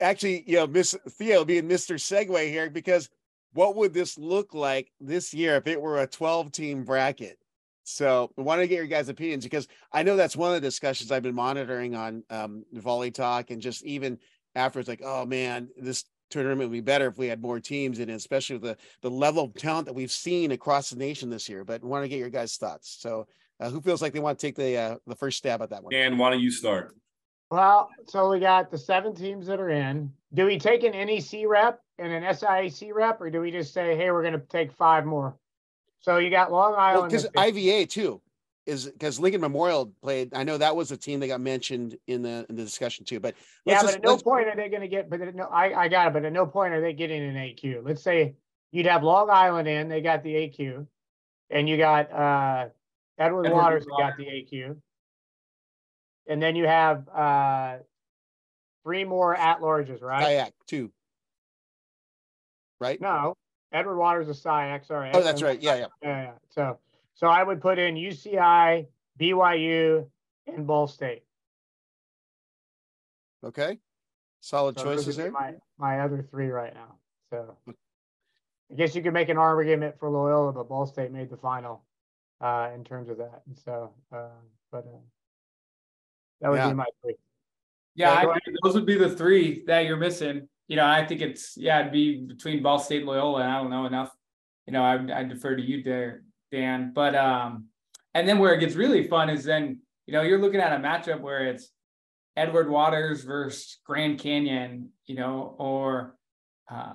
actually, 0.00 0.42
you 0.46 0.56
know, 0.56 0.66
Miss 0.66 0.96
Theo 1.10 1.44
being 1.44 1.68
Mr. 1.68 1.94
Segway 1.94 2.50
here, 2.50 2.68
because 2.68 3.08
what 3.56 3.74
would 3.74 3.94
this 3.94 4.18
look 4.18 4.52
like 4.52 4.92
this 5.00 5.32
year 5.32 5.56
if 5.56 5.66
it 5.66 5.80
were 5.80 6.02
a 6.02 6.06
12 6.06 6.52
team 6.52 6.84
bracket? 6.84 7.38
So 7.84 8.30
I 8.36 8.42
want 8.42 8.60
to 8.60 8.66
get 8.66 8.76
your 8.76 8.86
guys' 8.86 9.08
opinions 9.08 9.44
because 9.44 9.66
I 9.92 10.02
know 10.02 10.16
that's 10.16 10.36
one 10.36 10.50
of 10.50 10.60
the 10.60 10.66
discussions 10.66 11.10
I've 11.10 11.22
been 11.22 11.34
monitoring 11.34 11.94
on 11.94 12.22
um, 12.30 12.64
Volley 12.72 13.10
Talk 13.10 13.50
and 13.50 13.62
just 13.62 13.84
even 13.84 14.18
after 14.54 14.78
it's 14.78 14.88
like, 14.88 15.02
oh 15.04 15.24
man, 15.24 15.68
this 15.76 16.04
tournament 16.28 16.68
would 16.68 16.72
be 16.76 16.80
better 16.80 17.06
if 17.06 17.16
we 17.16 17.28
had 17.28 17.40
more 17.40 17.58
teams 17.60 17.98
in 17.98 18.10
it, 18.10 18.14
especially 18.14 18.56
with 18.56 18.62
the, 18.62 18.76
the 19.02 19.10
level 19.10 19.44
of 19.44 19.54
talent 19.54 19.86
that 19.86 19.94
we've 19.94 20.10
seen 20.10 20.50
across 20.50 20.90
the 20.90 20.96
nation 20.96 21.30
this 21.30 21.48
year. 21.48 21.64
But 21.64 21.82
I 21.82 21.86
want 21.86 22.04
to 22.04 22.08
get 22.08 22.18
your 22.18 22.28
guys' 22.28 22.56
thoughts. 22.56 22.96
So 23.00 23.26
uh, 23.60 23.70
who 23.70 23.80
feels 23.80 24.02
like 24.02 24.12
they 24.12 24.20
want 24.20 24.38
to 24.38 24.46
take 24.46 24.56
the 24.56 24.76
uh, 24.76 24.96
the 25.06 25.16
first 25.16 25.38
stab 25.38 25.62
at 25.62 25.70
that 25.70 25.82
one? 25.82 25.94
And 25.94 26.18
why 26.18 26.30
don't 26.30 26.40
you 26.40 26.50
start? 26.50 26.94
Well, 27.50 27.88
so 28.06 28.28
we 28.28 28.40
got 28.40 28.70
the 28.70 28.78
seven 28.78 29.14
teams 29.14 29.46
that 29.46 29.60
are 29.60 29.70
in. 29.70 30.12
Do 30.34 30.44
we 30.44 30.58
take 30.58 30.82
an 30.82 30.92
NEC 30.92 31.44
rep 31.46 31.80
and 31.98 32.12
an 32.12 32.22
SIAC 32.22 32.92
rep, 32.92 33.20
or 33.20 33.30
do 33.30 33.40
we 33.40 33.50
just 33.50 33.72
say, 33.72 33.96
hey, 33.96 34.10
we're 34.10 34.22
going 34.22 34.34
to 34.34 34.46
take 34.46 34.72
five 34.72 35.04
more? 35.04 35.36
So 36.00 36.18
you 36.18 36.30
got 36.30 36.52
Long 36.52 36.74
Island. 36.76 37.10
Because 37.10 37.26
well, 37.34 37.48
IVA 37.48 37.86
too 37.86 38.20
is 38.66 38.86
because 38.86 39.18
Lincoln 39.18 39.40
Memorial 39.40 39.92
played. 40.02 40.34
I 40.34 40.44
know 40.44 40.58
that 40.58 40.76
was 40.76 40.90
a 40.92 40.96
team 40.96 41.20
that 41.20 41.28
got 41.28 41.40
mentioned 41.40 41.96
in 42.06 42.22
the 42.22 42.46
in 42.48 42.56
the 42.56 42.62
discussion 42.62 43.04
too. 43.04 43.20
But 43.20 43.34
yeah, 43.64 43.82
but 43.82 43.94
at 43.94 44.02
no 44.02 44.16
point 44.16 44.48
are 44.48 44.56
they 44.56 44.68
going 44.68 44.82
to 44.82 44.88
get. 44.88 45.08
But 45.08 45.34
no, 45.34 45.44
I 45.44 45.84
I 45.84 45.88
got 45.88 46.08
it. 46.08 46.12
But 46.12 46.24
at 46.24 46.32
no 46.32 46.46
point 46.46 46.74
are 46.74 46.80
they 46.80 46.92
getting 46.92 47.22
an 47.22 47.34
AQ. 47.34 47.84
Let's 47.84 48.02
say 48.02 48.34
you'd 48.72 48.86
have 48.86 49.02
Long 49.02 49.30
Island 49.30 49.66
in. 49.68 49.88
They 49.88 50.00
got 50.00 50.22
the 50.22 50.34
AQ, 50.34 50.86
and 51.50 51.68
you 51.68 51.76
got 51.76 52.12
uh 52.12 52.68
Edward, 53.18 53.46
Edward 53.46 53.56
Waters 53.56 53.86
got 53.86 54.16
the 54.16 54.24
AQ 54.24 54.76
and 56.26 56.42
then 56.42 56.56
you 56.56 56.66
have 56.66 57.08
uh, 57.08 57.76
three 58.82 59.04
more 59.04 59.34
at 59.34 59.60
larges, 59.60 60.02
right? 60.02 60.24
SIAC 60.24 60.52
two, 60.66 60.90
right? 62.80 63.00
No, 63.00 63.36
Edward 63.72 63.98
Waters 63.98 64.28
is 64.28 64.42
SIAC. 64.42 64.86
Sorry. 64.86 65.10
Oh, 65.12 65.22
that's 65.22 65.42
right. 65.42 65.60
Yeah, 65.60 65.76
yeah, 65.76 65.86
yeah, 66.02 66.22
yeah. 66.22 66.32
So, 66.50 66.78
so 67.14 67.26
I 67.26 67.42
would 67.42 67.60
put 67.60 67.78
in 67.78 67.94
UCI, 67.94 68.86
BYU, 69.20 70.06
and 70.46 70.66
Ball 70.66 70.86
State. 70.86 71.22
Okay, 73.44 73.78
solid 74.40 74.78
so 74.78 74.84
choices 74.84 75.16
there. 75.16 75.30
My 75.30 75.54
my 75.78 76.00
other 76.00 76.26
three 76.30 76.48
right 76.48 76.74
now. 76.74 76.94
So, 77.30 77.56
I 77.68 78.74
guess 78.76 78.94
you 78.94 79.02
could 79.02 79.12
make 79.12 79.28
an 79.28 79.38
argument 79.38 79.98
for 79.98 80.08
Loyola, 80.08 80.52
but 80.52 80.68
Ball 80.68 80.86
State 80.86 81.12
made 81.12 81.30
the 81.30 81.36
final 81.36 81.84
uh, 82.40 82.70
in 82.74 82.84
terms 82.84 83.08
of 83.08 83.18
that. 83.18 83.42
And 83.46 83.56
so, 83.58 83.92
uh, 84.12 84.28
but. 84.70 84.86
Uh, 84.86 84.98
that 86.40 86.50
would 86.50 86.56
yeah. 86.56 86.68
be 86.68 86.74
my 86.74 86.84
three. 87.02 87.14
Yeah, 87.94 88.12
I, 88.12 88.38
those 88.62 88.74
would 88.74 88.86
be 88.86 88.96
the 88.96 89.08
three 89.08 89.64
that 89.66 89.86
you're 89.86 89.96
missing. 89.96 90.48
You 90.68 90.76
know, 90.76 90.86
I 90.86 91.06
think 91.06 91.20
it's 91.20 91.56
yeah, 91.56 91.80
it'd 91.80 91.92
be 91.92 92.20
between 92.22 92.62
Ball 92.62 92.78
State, 92.78 93.04
Loyola. 93.04 93.44
I 93.44 93.60
don't 93.60 93.70
know 93.70 93.86
enough. 93.86 94.10
You 94.66 94.72
know, 94.72 94.82
I 94.82 95.20
I 95.20 95.22
defer 95.22 95.56
to 95.56 95.62
you 95.62 95.82
there, 95.82 96.22
Dan. 96.50 96.92
But 96.94 97.14
um, 97.14 97.66
and 98.14 98.28
then 98.28 98.38
where 98.38 98.54
it 98.54 98.60
gets 98.60 98.74
really 98.74 99.06
fun 99.06 99.30
is 99.30 99.44
then 99.44 99.80
you 100.06 100.12
know 100.12 100.22
you're 100.22 100.40
looking 100.40 100.60
at 100.60 100.72
a 100.72 100.82
matchup 100.82 101.20
where 101.20 101.46
it's 101.46 101.70
Edward 102.36 102.68
Waters 102.68 103.24
versus 103.24 103.78
Grand 103.84 104.18
Canyon, 104.18 104.90
you 105.06 105.14
know, 105.14 105.54
or 105.58 106.16
uh, 106.70 106.94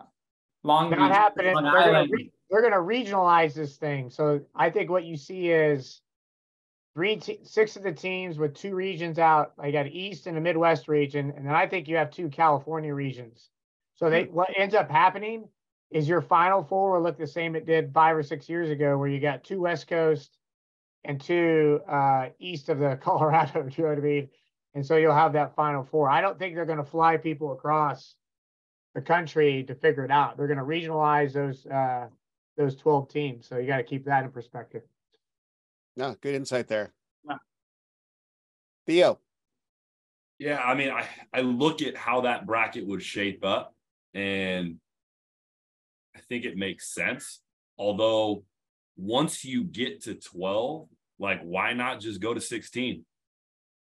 Long 0.64 0.90
Not 0.92 1.00
Beach, 1.00 1.18
happening. 1.18 1.54
Long 1.56 1.64
They're 1.64 1.94
gonna, 1.94 2.08
re- 2.12 2.32
they're 2.50 2.62
gonna 2.62 2.76
regionalize 2.76 3.54
this 3.54 3.78
thing. 3.78 4.10
So 4.10 4.42
I 4.56 4.70
think 4.70 4.90
what 4.90 5.04
you 5.04 5.18
see 5.18 5.50
is 5.50 6.02
three, 6.94 7.16
te- 7.16 7.40
six 7.44 7.76
of 7.76 7.84
the 7.84 7.92
teams 7.92 8.38
with 8.38 8.54
two 8.54 8.76
regions 8.76 9.18
out. 9.18 9.54
I 9.58 9.72
got 9.72 9.88
East 9.88 10.28
and 10.28 10.38
a 10.38 10.42
Midwest 10.42 10.88
region, 10.88 11.34
and 11.36 11.46
then 11.46 11.56
I 11.56 11.68
think 11.68 11.88
you 11.88 11.96
have 11.96 12.12
two 12.12 12.30
California 12.30 12.94
regions. 12.94 13.50
So 14.02 14.10
they, 14.10 14.24
what 14.24 14.50
ends 14.58 14.74
up 14.74 14.90
happening 14.90 15.48
is 15.92 16.10
your 16.10 16.22
final 16.22 16.64
four 16.64 16.94
will 16.94 17.04
look 17.04 17.20
the 17.20 17.28
same 17.28 17.56
it 17.56 17.68
did 17.68 17.94
five 17.94 18.18
or 18.18 18.24
six 18.24 18.50
years 18.50 18.72
ago, 18.72 18.98
where 18.98 19.08
you 19.08 19.20
got 19.20 19.44
two 19.44 19.62
West 19.62 19.88
Coast 19.88 20.38
and 21.04 21.22
two 21.22 21.82
uh, 21.88 22.30
east 22.40 22.70
of 22.70 22.80
the 22.80 22.96
Colorado. 23.02 23.70
You 23.78 23.84
know 23.84 23.90
what 23.90 24.00
I 24.00 24.02
mean? 24.02 24.30
And 24.74 24.84
so 24.84 24.96
you'll 24.96 25.14
have 25.14 25.34
that 25.34 25.54
final 25.56 25.84
four. 25.84 26.10
I 26.10 26.22
don't 26.22 26.40
think 26.40 26.56
they're 26.56 26.66
going 26.66 26.80
to 26.80 26.84
fly 26.84 27.18
people 27.18 27.52
across 27.52 28.16
the 28.96 29.02
country 29.02 29.64
to 29.66 29.76
figure 29.76 30.04
it 30.04 30.12
out. 30.12 30.36
They're 30.36 30.48
going 30.48 30.58
to 30.58 30.66
regionalize 30.66 31.34
those 31.34 31.66
uh, 31.68 32.08
those 32.58 32.76
12 32.78 33.08
teams. 33.08 33.48
So 33.48 33.58
you 33.58 33.68
got 33.68 33.78
to 33.78 33.84
keep 33.84 34.06
that 34.06 34.24
in 34.24 34.32
perspective. 34.32 34.82
No, 35.96 36.16
good 36.22 36.34
insight 36.34 36.68
there. 36.68 36.92
Yeah. 37.28 37.38
Theo. 38.88 39.20
Yeah, 40.40 40.60
I 40.60 40.74
mean, 40.74 40.90
I 40.90 41.06
I 41.32 41.42
look 41.42 41.84
at 41.84 41.96
how 41.96 42.22
that 42.22 42.48
bracket 42.48 42.88
would 42.88 43.04
shape 43.04 43.46
up, 43.46 43.76
and 44.14 44.78
I 46.16 46.20
think 46.20 46.46
it 46.46 46.58
makes 46.58 46.94
sense. 46.94 47.42
Although, 47.78 48.44
once 48.98 49.44
you 49.44 49.64
get 49.64 50.04
to 50.04 50.16
twelve, 50.16 50.88
like, 51.20 51.42
why 51.42 51.74
not 51.74 52.00
just 52.00 52.22
go 52.22 52.34
to 52.34 52.42
sixteen? 52.42 53.06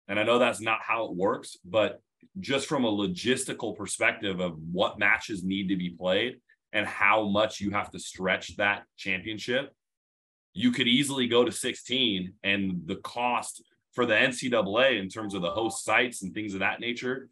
And 0.07 0.19
I 0.19 0.23
know 0.23 0.39
that's 0.39 0.61
not 0.61 0.79
how 0.81 1.05
it 1.05 1.15
works, 1.15 1.57
but 1.65 2.01
just 2.39 2.67
from 2.67 2.85
a 2.85 2.91
logistical 2.91 3.75
perspective 3.75 4.39
of 4.39 4.57
what 4.71 4.99
matches 4.99 5.43
need 5.43 5.69
to 5.69 5.75
be 5.75 5.89
played 5.89 6.39
and 6.73 6.85
how 6.85 7.27
much 7.27 7.59
you 7.59 7.71
have 7.71 7.91
to 7.91 7.99
stretch 7.99 8.55
that 8.57 8.83
championship, 8.97 9.73
you 10.53 10.71
could 10.71 10.87
easily 10.87 11.27
go 11.27 11.43
to 11.43 11.51
16 11.51 12.33
and 12.43 12.81
the 12.85 12.97
cost 12.97 13.63
for 13.93 14.05
the 14.05 14.13
NCAA 14.13 14.99
in 14.99 15.09
terms 15.09 15.33
of 15.33 15.41
the 15.41 15.49
host 15.49 15.83
sites 15.83 16.21
and 16.21 16.33
things 16.33 16.53
of 16.53 16.59
that 16.59 16.79
nature, 16.79 17.29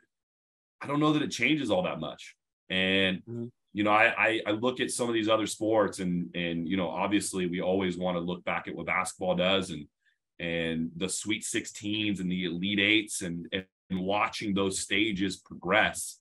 I 0.82 0.88
don't 0.88 1.00
know 1.00 1.14
that 1.14 1.22
it 1.22 1.32
changes 1.32 1.70
all 1.70 1.84
that 1.84 2.00
much. 2.00 2.36
And 2.70 3.24
Mhm. 3.26 3.51
you 3.74 3.84
know, 3.84 3.91
I, 3.91 4.13
I 4.18 4.41
I 4.47 4.51
look 4.51 4.80
at 4.80 4.91
some 4.91 5.07
of 5.07 5.13
these 5.13 5.30
other 5.30 5.47
sports 5.47 5.99
and 5.99 6.34
and 6.36 6.68
you 6.68 6.78
know, 6.78 6.89
obviously 6.89 7.45
we 7.47 7.61
always 7.61 7.97
want 7.97 8.16
to 8.16 8.22
look 8.22 8.43
back 8.45 8.68
at 8.68 8.76
what 8.76 8.86
basketball 8.86 9.36
does 9.36 9.70
and 9.72 9.88
and 10.39 10.91
the 10.97 11.07
sweet 11.07 11.43
16s 11.43 12.20
and 12.20 12.32
the 12.32 12.45
elite 12.45 12.80
eights 12.80 13.22
and 13.22 13.47
and 13.53 13.66
watching 13.99 14.53
those 14.53 14.80
stages 14.80 15.38
progress. 15.38 16.20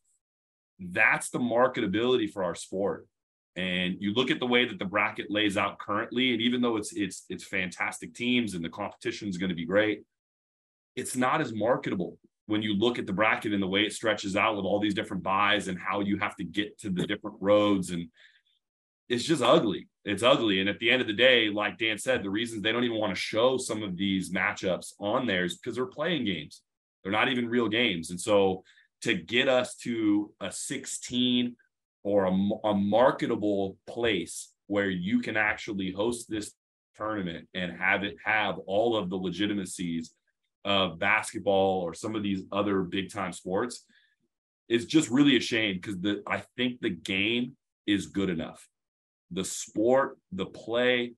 That's 0.78 1.30
the 1.30 1.38
marketability 1.38 2.30
for 2.30 2.44
our 2.44 2.54
sport. 2.54 3.06
And 3.56 3.96
you 4.00 4.12
look 4.12 4.30
at 4.32 4.40
the 4.40 4.46
way 4.46 4.64
that 4.66 4.80
the 4.80 4.84
bracket 4.84 5.30
lays 5.30 5.56
out 5.56 5.78
currently, 5.78 6.32
and 6.32 6.42
even 6.42 6.60
though 6.60 6.76
it's 6.76 6.92
it's 6.92 7.24
it's 7.28 7.44
fantastic 7.44 8.12
teams 8.14 8.54
and 8.54 8.64
the 8.64 8.68
competition 8.68 9.28
is 9.28 9.38
going 9.38 9.50
to 9.50 9.54
be 9.54 9.64
great, 9.64 10.02
it's 10.96 11.16
not 11.16 11.40
as 11.40 11.52
marketable 11.52 12.18
when 12.46 12.62
you 12.62 12.76
look 12.76 12.98
at 12.98 13.06
the 13.06 13.12
bracket 13.12 13.52
and 13.52 13.62
the 13.62 13.66
way 13.66 13.82
it 13.82 13.92
stretches 13.92 14.36
out 14.36 14.56
with 14.56 14.64
all 14.64 14.78
these 14.78 14.94
different 14.94 15.22
buys 15.22 15.68
and 15.68 15.78
how 15.78 16.00
you 16.00 16.18
have 16.18 16.36
to 16.36 16.44
get 16.44 16.78
to 16.78 16.90
the 16.90 17.06
different 17.06 17.36
roads 17.40 17.90
and 17.90 18.08
it's 19.08 19.24
just 19.24 19.42
ugly. 19.42 19.88
It's 20.04 20.22
ugly. 20.22 20.60
And 20.60 20.68
at 20.68 20.78
the 20.78 20.90
end 20.90 21.00
of 21.00 21.06
the 21.06 21.14
day, 21.14 21.48
like 21.48 21.78
Dan 21.78 21.98
said, 21.98 22.22
the 22.22 22.30
reasons 22.30 22.62
they 22.62 22.72
don't 22.72 22.84
even 22.84 22.98
want 22.98 23.14
to 23.14 23.20
show 23.20 23.56
some 23.56 23.82
of 23.82 23.96
these 23.96 24.32
matchups 24.32 24.94
on 24.98 25.26
there 25.26 25.44
is 25.44 25.56
because 25.56 25.76
they're 25.76 25.86
playing 25.86 26.24
games. 26.24 26.62
They're 27.02 27.12
not 27.12 27.28
even 27.28 27.48
real 27.48 27.68
games. 27.68 28.10
And 28.10 28.20
so 28.20 28.64
to 29.02 29.14
get 29.14 29.48
us 29.48 29.76
to 29.76 30.32
a 30.40 30.50
16 30.50 31.56
or 32.02 32.24
a, 32.24 32.68
a 32.68 32.74
marketable 32.74 33.76
place 33.86 34.52
where 34.66 34.90
you 34.90 35.20
can 35.20 35.36
actually 35.36 35.92
host 35.92 36.30
this 36.30 36.52
tournament 36.96 37.48
and 37.54 37.72
have 37.72 38.04
it 38.04 38.16
have 38.24 38.58
all 38.66 38.96
of 38.96 39.10
the 39.10 39.16
legitimacies 39.16 40.12
of 40.64 40.98
basketball 40.98 41.82
or 41.82 41.94
some 41.94 42.14
of 42.14 42.22
these 42.22 42.42
other 42.52 42.82
big 42.82 43.12
time 43.12 43.32
sports 43.32 43.84
is 44.68 44.86
just 44.86 45.10
really 45.10 45.36
a 45.36 45.40
shame 45.40 45.76
because 45.76 46.00
the 46.00 46.22
I 46.26 46.42
think 46.56 46.80
the 46.80 46.90
game 46.90 47.56
is 47.86 48.06
good 48.06 48.30
enough. 48.30 48.66
The 49.30 49.44
sport, 49.44 50.18
the 50.32 50.46
play, 50.46 51.14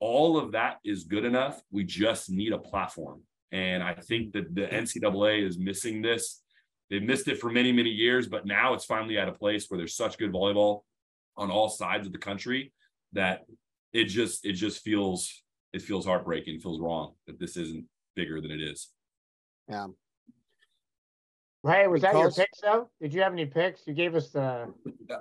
all 0.00 0.38
of 0.38 0.52
that 0.52 0.78
is 0.84 1.04
good 1.04 1.24
enough. 1.24 1.60
We 1.70 1.84
just 1.84 2.30
need 2.30 2.52
a 2.52 2.58
platform. 2.58 3.22
And 3.52 3.82
I 3.82 3.94
think 3.94 4.32
that 4.32 4.54
the 4.54 4.66
NCAA 4.66 5.46
is 5.46 5.58
missing 5.58 6.02
this. 6.02 6.42
They've 6.88 7.02
missed 7.02 7.28
it 7.28 7.38
for 7.38 7.50
many, 7.50 7.70
many 7.70 7.90
years, 7.90 8.26
but 8.26 8.46
now 8.46 8.74
it's 8.74 8.84
finally 8.84 9.18
at 9.18 9.28
a 9.28 9.32
place 9.32 9.66
where 9.68 9.78
there's 9.78 9.94
such 9.94 10.18
good 10.18 10.32
volleyball 10.32 10.80
on 11.36 11.50
all 11.50 11.68
sides 11.68 12.06
of 12.06 12.12
the 12.12 12.18
country 12.18 12.72
that 13.12 13.44
it 13.92 14.04
just 14.04 14.44
it 14.44 14.52
just 14.52 14.82
feels 14.82 15.42
it 15.72 15.82
feels 15.82 16.06
heartbreaking, 16.06 16.56
it 16.56 16.62
feels 16.62 16.80
wrong 16.80 17.14
that 17.26 17.38
this 17.38 17.56
isn't 17.56 17.84
bigger 18.16 18.40
than 18.40 18.50
it 18.50 18.60
is. 18.60 18.88
Yeah. 19.68 19.88
Hey, 21.66 21.86
was 21.88 22.02
that 22.02 22.14
your 22.14 22.24
Because- 22.24 22.36
picks 22.36 22.60
though? 22.60 22.90
Did 23.00 23.12
you 23.12 23.20
have 23.22 23.32
any 23.32 23.44
picks? 23.46 23.86
You 23.86 23.92
gave 23.92 24.14
us 24.14 24.30
the 24.30 24.72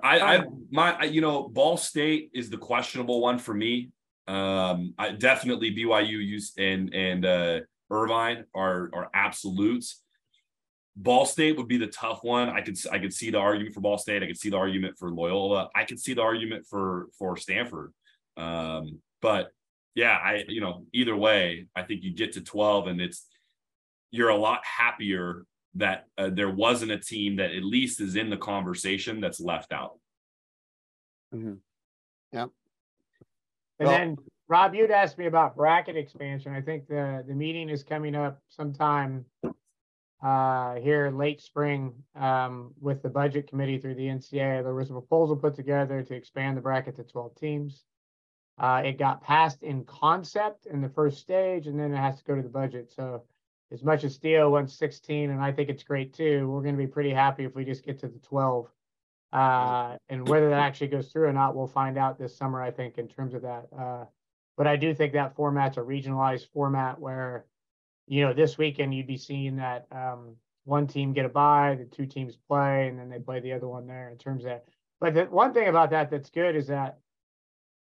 I, 0.01 0.37
I 0.37 0.43
my 0.71 0.93
I- 0.97 1.03
you 1.05 1.19
know 1.21 1.49
Ball 1.49 1.75
State 1.75 2.31
is 2.33 2.49
the 2.49 2.57
questionable 2.57 3.19
one 3.21 3.39
for 3.39 3.53
me. 3.53 3.91
Um, 4.27 4.93
I 4.97 5.11
definitely 5.11 5.75
BYU 5.75 6.25
use 6.25 6.53
and 6.57 6.93
and 6.93 7.25
uh, 7.25 7.59
Irvine 7.89 8.45
are 8.55 8.89
are 8.93 9.09
absolutes. 9.13 10.01
Ball 10.95 11.25
State 11.25 11.57
would 11.57 11.67
be 11.67 11.77
the 11.77 11.87
tough 11.87 12.23
one. 12.23 12.49
I 12.49 12.61
could 12.61 12.77
I 12.89 12.99
could 12.99 13.13
see 13.13 13.31
the 13.31 13.37
argument 13.39 13.73
for 13.73 13.81
Ball 13.81 13.97
State. 13.97 14.23
I 14.23 14.27
could 14.27 14.37
see 14.39 14.49
the 14.49 14.57
argument 14.57 14.97
for 14.97 15.11
Loyola. 15.11 15.69
I 15.75 15.83
could 15.83 15.99
see 15.99 16.13
the 16.13 16.21
argument 16.21 16.65
for 16.69 17.07
for 17.17 17.35
Stanford. 17.35 17.93
Um, 18.37 18.99
but 19.21 19.51
yeah, 19.99 20.17
I 20.23 20.45
you 20.47 20.61
know 20.61 20.85
either 20.93 21.15
way, 21.15 21.67
I 21.75 21.83
think 21.83 22.03
you 22.03 22.13
get 22.13 22.31
to 22.33 22.41
twelve 22.41 22.87
and 22.87 23.01
it's 23.01 23.27
you're 24.11 24.29
a 24.29 24.35
lot 24.37 24.61
happier 24.63 25.45
that 25.75 26.05
uh, 26.17 26.29
there 26.31 26.49
wasn't 26.49 26.91
a 26.91 26.97
team 26.97 27.35
that 27.35 27.51
at 27.51 27.63
least 27.63 27.99
is 28.01 28.15
in 28.15 28.29
the 28.29 28.37
conversation 28.37 29.19
that's 29.21 29.39
left 29.41 29.71
out. 29.73 29.99
Yeah. 32.31 32.47
And 33.79 33.87
Well- 33.87 33.89
then 33.91 34.17
Rob, 34.47 34.73
you'd 34.73 34.89
asked 34.89 35.17
me 35.19 35.27
about 35.27 35.55
bracket 35.55 35.95
expansion. 35.95 36.53
I 36.53 36.61
think 36.61 36.87
the 36.87 37.23
the 37.27 37.35
meeting 37.35 37.67
is 37.69 37.83
coming 37.83 38.15
up 38.15 38.41
sometime 38.47 39.25
uh 40.23 40.75
here 40.75 41.09
late 41.11 41.39
spring 41.41 41.93
um 42.15 42.73
with 42.81 43.01
the 43.01 43.09
budget 43.09 43.47
committee 43.47 43.77
through 43.77 43.95
the 43.95 44.07
NCA. 44.07 44.63
There 44.63 44.73
was 44.73 44.89
a 44.89 44.93
proposal 44.93 45.35
put 45.35 45.55
together 45.55 46.01
to 46.03 46.13
expand 46.15 46.55
the 46.57 46.61
bracket 46.61 46.95
to 46.95 47.03
12 47.03 47.35
teams. 47.35 47.83
Uh, 48.59 48.81
it 48.83 48.97
got 48.97 49.21
passed 49.21 49.63
in 49.63 49.83
concept 49.85 50.65
in 50.65 50.81
the 50.81 50.89
first 50.89 51.19
stage, 51.19 51.67
and 51.67 51.79
then 51.79 51.93
it 51.93 51.97
has 51.97 52.17
to 52.17 52.23
go 52.23 52.35
to 52.35 52.41
the 52.41 52.49
budget. 52.49 52.91
So, 52.93 53.23
as 53.71 53.83
much 53.83 54.03
as 54.03 54.17
Theo 54.17 54.49
wants 54.49 54.73
16, 54.73 55.29
and 55.29 55.41
I 55.41 55.51
think 55.51 55.69
it's 55.69 55.83
great 55.83 56.13
too, 56.13 56.49
we're 56.49 56.61
going 56.61 56.75
to 56.75 56.83
be 56.83 56.87
pretty 56.87 57.11
happy 57.11 57.45
if 57.45 57.55
we 57.55 57.63
just 57.63 57.85
get 57.85 57.99
to 57.99 58.07
the 58.07 58.19
12. 58.19 58.67
Uh, 59.31 59.95
and 60.09 60.27
whether 60.27 60.49
that 60.49 60.59
actually 60.59 60.87
goes 60.87 61.11
through 61.11 61.27
or 61.27 61.33
not, 61.33 61.55
we'll 61.55 61.67
find 61.67 61.97
out 61.97 62.17
this 62.17 62.35
summer, 62.35 62.61
I 62.61 62.71
think, 62.71 62.97
in 62.97 63.07
terms 63.07 63.33
of 63.33 63.43
that. 63.43 63.67
Uh, 63.77 64.05
but 64.57 64.67
I 64.67 64.75
do 64.75 64.93
think 64.93 65.13
that 65.13 65.35
format's 65.35 65.77
a 65.77 65.81
regionalized 65.81 66.47
format 66.51 66.99
where, 66.99 67.45
you 68.07 68.25
know, 68.25 68.33
this 68.33 68.57
weekend 68.57 68.93
you'd 68.93 69.07
be 69.07 69.17
seeing 69.17 69.55
that 69.57 69.85
um, 69.91 70.35
one 70.65 70.87
team 70.87 71.13
get 71.13 71.25
a 71.25 71.29
bye, 71.29 71.75
the 71.77 71.85
two 71.85 72.05
teams 72.05 72.35
play, 72.35 72.87
and 72.87 72.99
then 72.99 73.09
they 73.09 73.19
play 73.19 73.39
the 73.39 73.53
other 73.53 73.67
one 73.67 73.87
there 73.87 74.09
in 74.09 74.17
terms 74.17 74.43
of 74.43 74.49
that. 74.49 74.65
But 74.99 75.13
the 75.13 75.25
one 75.25 75.53
thing 75.53 75.67
about 75.67 75.91
that 75.91 76.09
that's 76.09 76.29
good 76.29 76.55
is 76.55 76.67
that 76.67 76.97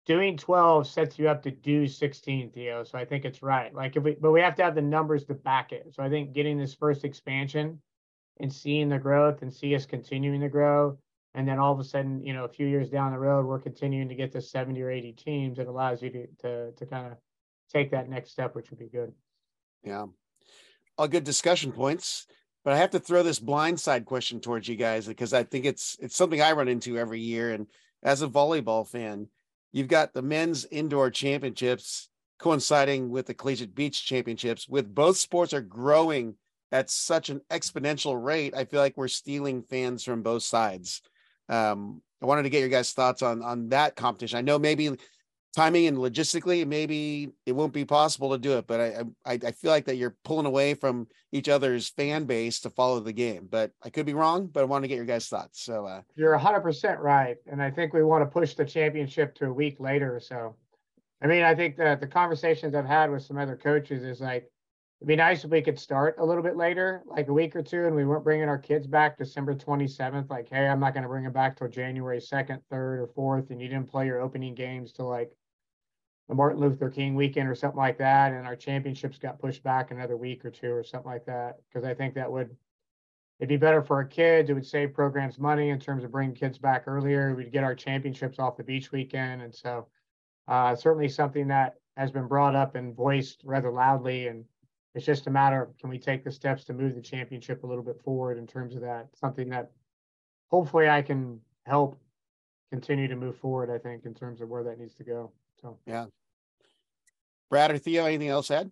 doing 0.05 0.37
12 0.37 0.87
sets 0.87 1.17
you 1.17 1.29
up 1.29 1.41
to 1.43 1.51
do 1.51 1.87
16, 1.87 2.51
Theo. 2.51 2.83
So 2.83 2.97
I 2.97 3.05
think 3.05 3.25
it's 3.25 3.41
right. 3.41 3.73
Like 3.73 3.95
if 3.95 4.03
we, 4.03 4.15
but 4.19 4.31
we 4.31 4.41
have 4.41 4.55
to 4.55 4.63
have 4.63 4.75
the 4.75 4.81
numbers 4.81 5.25
to 5.25 5.33
back 5.33 5.71
it. 5.71 5.93
So 5.93 6.03
I 6.03 6.09
think 6.09 6.33
getting 6.33 6.57
this 6.57 6.73
first 6.73 7.05
expansion 7.05 7.81
and 8.39 8.51
seeing 8.51 8.89
the 8.89 8.99
growth 8.99 9.41
and 9.41 9.53
see 9.53 9.75
us 9.75 9.85
continuing 9.85 10.41
to 10.41 10.49
grow. 10.49 10.97
And 11.35 11.47
then 11.47 11.57
all 11.57 11.73
of 11.73 11.79
a 11.79 11.83
sudden, 11.83 12.21
you 12.23 12.33
know, 12.33 12.43
a 12.43 12.49
few 12.49 12.67
years 12.67 12.89
down 12.89 13.11
the 13.11 13.19
road, 13.19 13.45
we're 13.45 13.59
continuing 13.59 14.09
to 14.09 14.15
get 14.15 14.31
to 14.33 14.41
70 14.41 14.81
or 14.81 14.91
80 14.91 15.13
teams. 15.13 15.59
It 15.59 15.67
allows 15.67 16.01
you 16.01 16.09
to, 16.11 16.27
to, 16.41 16.71
to 16.73 16.85
kind 16.85 17.07
of 17.07 17.17
take 17.71 17.91
that 17.91 18.09
next 18.09 18.31
step, 18.31 18.55
which 18.55 18.69
would 18.69 18.79
be 18.79 18.89
good. 18.89 19.13
Yeah. 19.83 20.05
All 20.97 21.07
good 21.07 21.23
discussion 21.23 21.71
points. 21.71 22.27
But 22.63 22.73
I 22.73 22.77
have 22.77 22.91
to 22.91 22.99
throw 22.99 23.23
this 23.23 23.39
blindside 23.39 24.05
question 24.05 24.39
towards 24.39 24.67
you 24.67 24.75
guys 24.75 25.05
because 25.05 25.33
I 25.33 25.43
think 25.43 25.65
it's 25.65 25.97
it's 25.99 26.15
something 26.15 26.41
I 26.41 26.53
run 26.53 26.69
into 26.69 26.97
every 26.97 27.19
year. 27.19 27.51
And 27.51 27.67
as 28.01 28.21
a 28.21 28.27
volleyball 28.27 28.87
fan, 28.87 29.27
you've 29.73 29.89
got 29.89 30.13
the 30.13 30.21
men's 30.21 30.65
indoor 30.65 31.09
championships 31.09 32.07
coinciding 32.39 33.09
with 33.09 33.25
the 33.25 33.33
collegiate 33.33 33.75
beach 33.75 34.05
championships, 34.05 34.69
with 34.69 34.93
both 34.93 35.17
sports 35.17 35.53
are 35.53 35.61
growing 35.61 36.35
at 36.71 36.89
such 36.89 37.29
an 37.29 37.41
exponential 37.49 38.21
rate. 38.21 38.55
I 38.55 38.65
feel 38.65 38.79
like 38.79 38.97
we're 38.97 39.07
stealing 39.07 39.63
fans 39.63 40.03
from 40.03 40.23
both 40.23 40.43
sides. 40.43 41.01
Um, 41.49 42.01
I 42.21 42.25
wanted 42.25 42.43
to 42.43 42.49
get 42.49 42.61
your 42.61 42.69
guys' 42.69 42.93
thoughts 42.93 43.21
on 43.21 43.41
on 43.41 43.69
that 43.69 43.95
competition. 43.95 44.37
I 44.37 44.41
know 44.41 44.57
maybe 44.57 44.91
timing 45.53 45.85
and 45.87 45.97
logistically, 45.97 46.65
maybe 46.65 47.29
it 47.45 47.51
won't 47.51 47.73
be 47.73 47.85
possible 47.85 48.31
to 48.31 48.37
do 48.37 48.57
it. 48.57 48.67
But 48.67 48.79
I 48.79 49.03
I, 49.25 49.33
I 49.33 49.51
feel 49.51 49.71
like 49.71 49.85
that 49.85 49.95
you're 49.95 50.15
pulling 50.23 50.45
away 50.45 50.73
from 50.73 51.07
each 51.31 51.47
other's 51.47 51.89
fan 51.89 52.25
base 52.25 52.59
to 52.61 52.69
follow 52.69 52.99
the 52.99 53.13
game. 53.13 53.47
But 53.49 53.71
I 53.83 53.89
could 53.89 54.05
be 54.05 54.13
wrong. 54.13 54.47
But 54.47 54.61
I 54.61 54.65
want 54.65 54.83
to 54.83 54.87
get 54.87 54.95
your 54.95 55.05
guys' 55.05 55.27
thoughts. 55.27 55.61
So 55.61 55.85
uh, 55.85 56.01
you're 56.15 56.31
100 56.31 56.61
percent 56.61 56.99
right, 56.99 57.37
and 57.49 57.61
I 57.61 57.71
think 57.71 57.93
we 57.93 58.03
want 58.03 58.23
to 58.23 58.25
push 58.25 58.55
the 58.55 58.65
championship 58.65 59.35
to 59.35 59.45
a 59.45 59.53
week 59.53 59.79
later. 59.79 60.19
So, 60.19 60.55
I 61.21 61.27
mean, 61.27 61.43
I 61.43 61.55
think 61.55 61.77
that 61.77 62.01
the 62.01 62.07
conversations 62.07 62.75
I've 62.75 62.85
had 62.85 63.11
with 63.11 63.23
some 63.23 63.37
other 63.37 63.55
coaches 63.55 64.03
is 64.03 64.19
like. 64.19 64.49
It'd 65.01 65.09
be 65.09 65.15
nice 65.17 65.43
if 65.43 65.51
we 65.51 65.61
could 65.61 65.77
start 65.77 66.15
a 66.17 66.23
little 66.25 66.43
bit 66.43 66.55
later, 66.55 67.03
like 67.05 67.27
a 67.27 67.33
week 67.33 67.57
or 67.57 67.61
two, 67.61 67.87
and 67.87 67.93
we 67.93 68.05
weren't 68.05 68.23
bringing 68.23 68.47
our 68.47 68.57
kids 68.57 68.87
back 68.87 69.17
December 69.17 69.53
27th. 69.53 70.29
Like, 70.29 70.47
hey, 70.49 70.65
I'm 70.65 70.79
not 70.79 70.93
going 70.93 71.03
to 71.03 71.09
bring 71.09 71.25
them 71.25 71.33
back 71.33 71.57
till 71.57 71.67
January 71.67 72.19
2nd, 72.19 72.61
3rd, 72.71 72.71
or 72.71 73.09
4th, 73.17 73.49
and 73.49 73.61
you 73.61 73.67
didn't 73.67 73.91
play 73.91 74.05
your 74.05 74.21
opening 74.21 74.55
games 74.55 74.93
till 74.93 75.09
like 75.09 75.33
the 76.29 76.35
Martin 76.35 76.59
Luther 76.59 76.89
King 76.89 77.15
weekend 77.15 77.49
or 77.49 77.55
something 77.55 77.77
like 77.77 77.97
that, 77.97 78.31
and 78.31 78.47
our 78.47 78.55
championships 78.55 79.17
got 79.17 79.39
pushed 79.39 79.63
back 79.63 79.91
another 79.91 80.15
week 80.15 80.45
or 80.45 80.51
two 80.51 80.71
or 80.71 80.83
something 80.83 81.11
like 81.11 81.25
that. 81.25 81.57
Because 81.67 81.85
I 81.85 81.93
think 81.93 82.13
that 82.15 82.31
would 82.31 82.55
it'd 83.39 83.49
be 83.49 83.57
better 83.57 83.81
for 83.81 83.97
our 83.97 84.05
kids. 84.05 84.49
It 84.49 84.53
would 84.53 84.65
save 84.65 84.93
programs 84.93 85.37
money 85.37 85.69
in 85.69 85.79
terms 85.79 86.03
of 86.03 86.11
bringing 86.11 86.35
kids 86.35 86.57
back 86.57 86.83
earlier. 86.87 87.35
We'd 87.35 87.51
get 87.51 87.63
our 87.63 87.75
championships 87.75 88.39
off 88.39 88.57
the 88.57 88.63
beach 88.63 88.91
weekend, 88.91 89.41
and 89.41 89.53
so 89.53 89.87
uh, 90.47 90.75
certainly 90.75 91.09
something 91.09 91.47
that 91.47 91.75
has 91.97 92.11
been 92.11 92.27
brought 92.27 92.55
up 92.55 92.75
and 92.75 92.95
voiced 92.95 93.41
rather 93.43 93.71
loudly. 93.71 94.27
And 94.27 94.45
it's 94.95 95.05
just 95.05 95.27
a 95.27 95.31
matter 95.31 95.63
of 95.63 95.77
can 95.77 95.89
we 95.89 95.99
take 95.99 96.23
the 96.23 96.31
steps 96.31 96.63
to 96.65 96.73
move 96.73 96.95
the 96.95 97.01
championship 97.01 97.63
a 97.63 97.67
little 97.67 97.83
bit 97.83 98.01
forward 98.01 98.37
in 98.37 98.47
terms 98.47 98.75
of 98.75 98.81
that. 98.81 99.09
Something 99.15 99.49
that 99.49 99.71
hopefully 100.49 100.89
I 100.89 101.01
can 101.01 101.39
help 101.65 101.99
continue 102.71 103.07
to 103.07 103.15
move 103.15 103.37
forward. 103.37 103.69
I 103.69 103.77
think 103.77 104.05
in 104.05 104.13
terms 104.13 104.41
of 104.41 104.49
where 104.49 104.63
that 104.63 104.79
needs 104.79 104.95
to 104.95 105.03
go. 105.03 105.31
So 105.63 105.79
yeah. 105.85 106.05
Brad 107.49 107.71
or 107.71 107.77
Theo, 107.77 108.05
anything 108.05 108.27
else 108.27 108.47
said? 108.47 108.69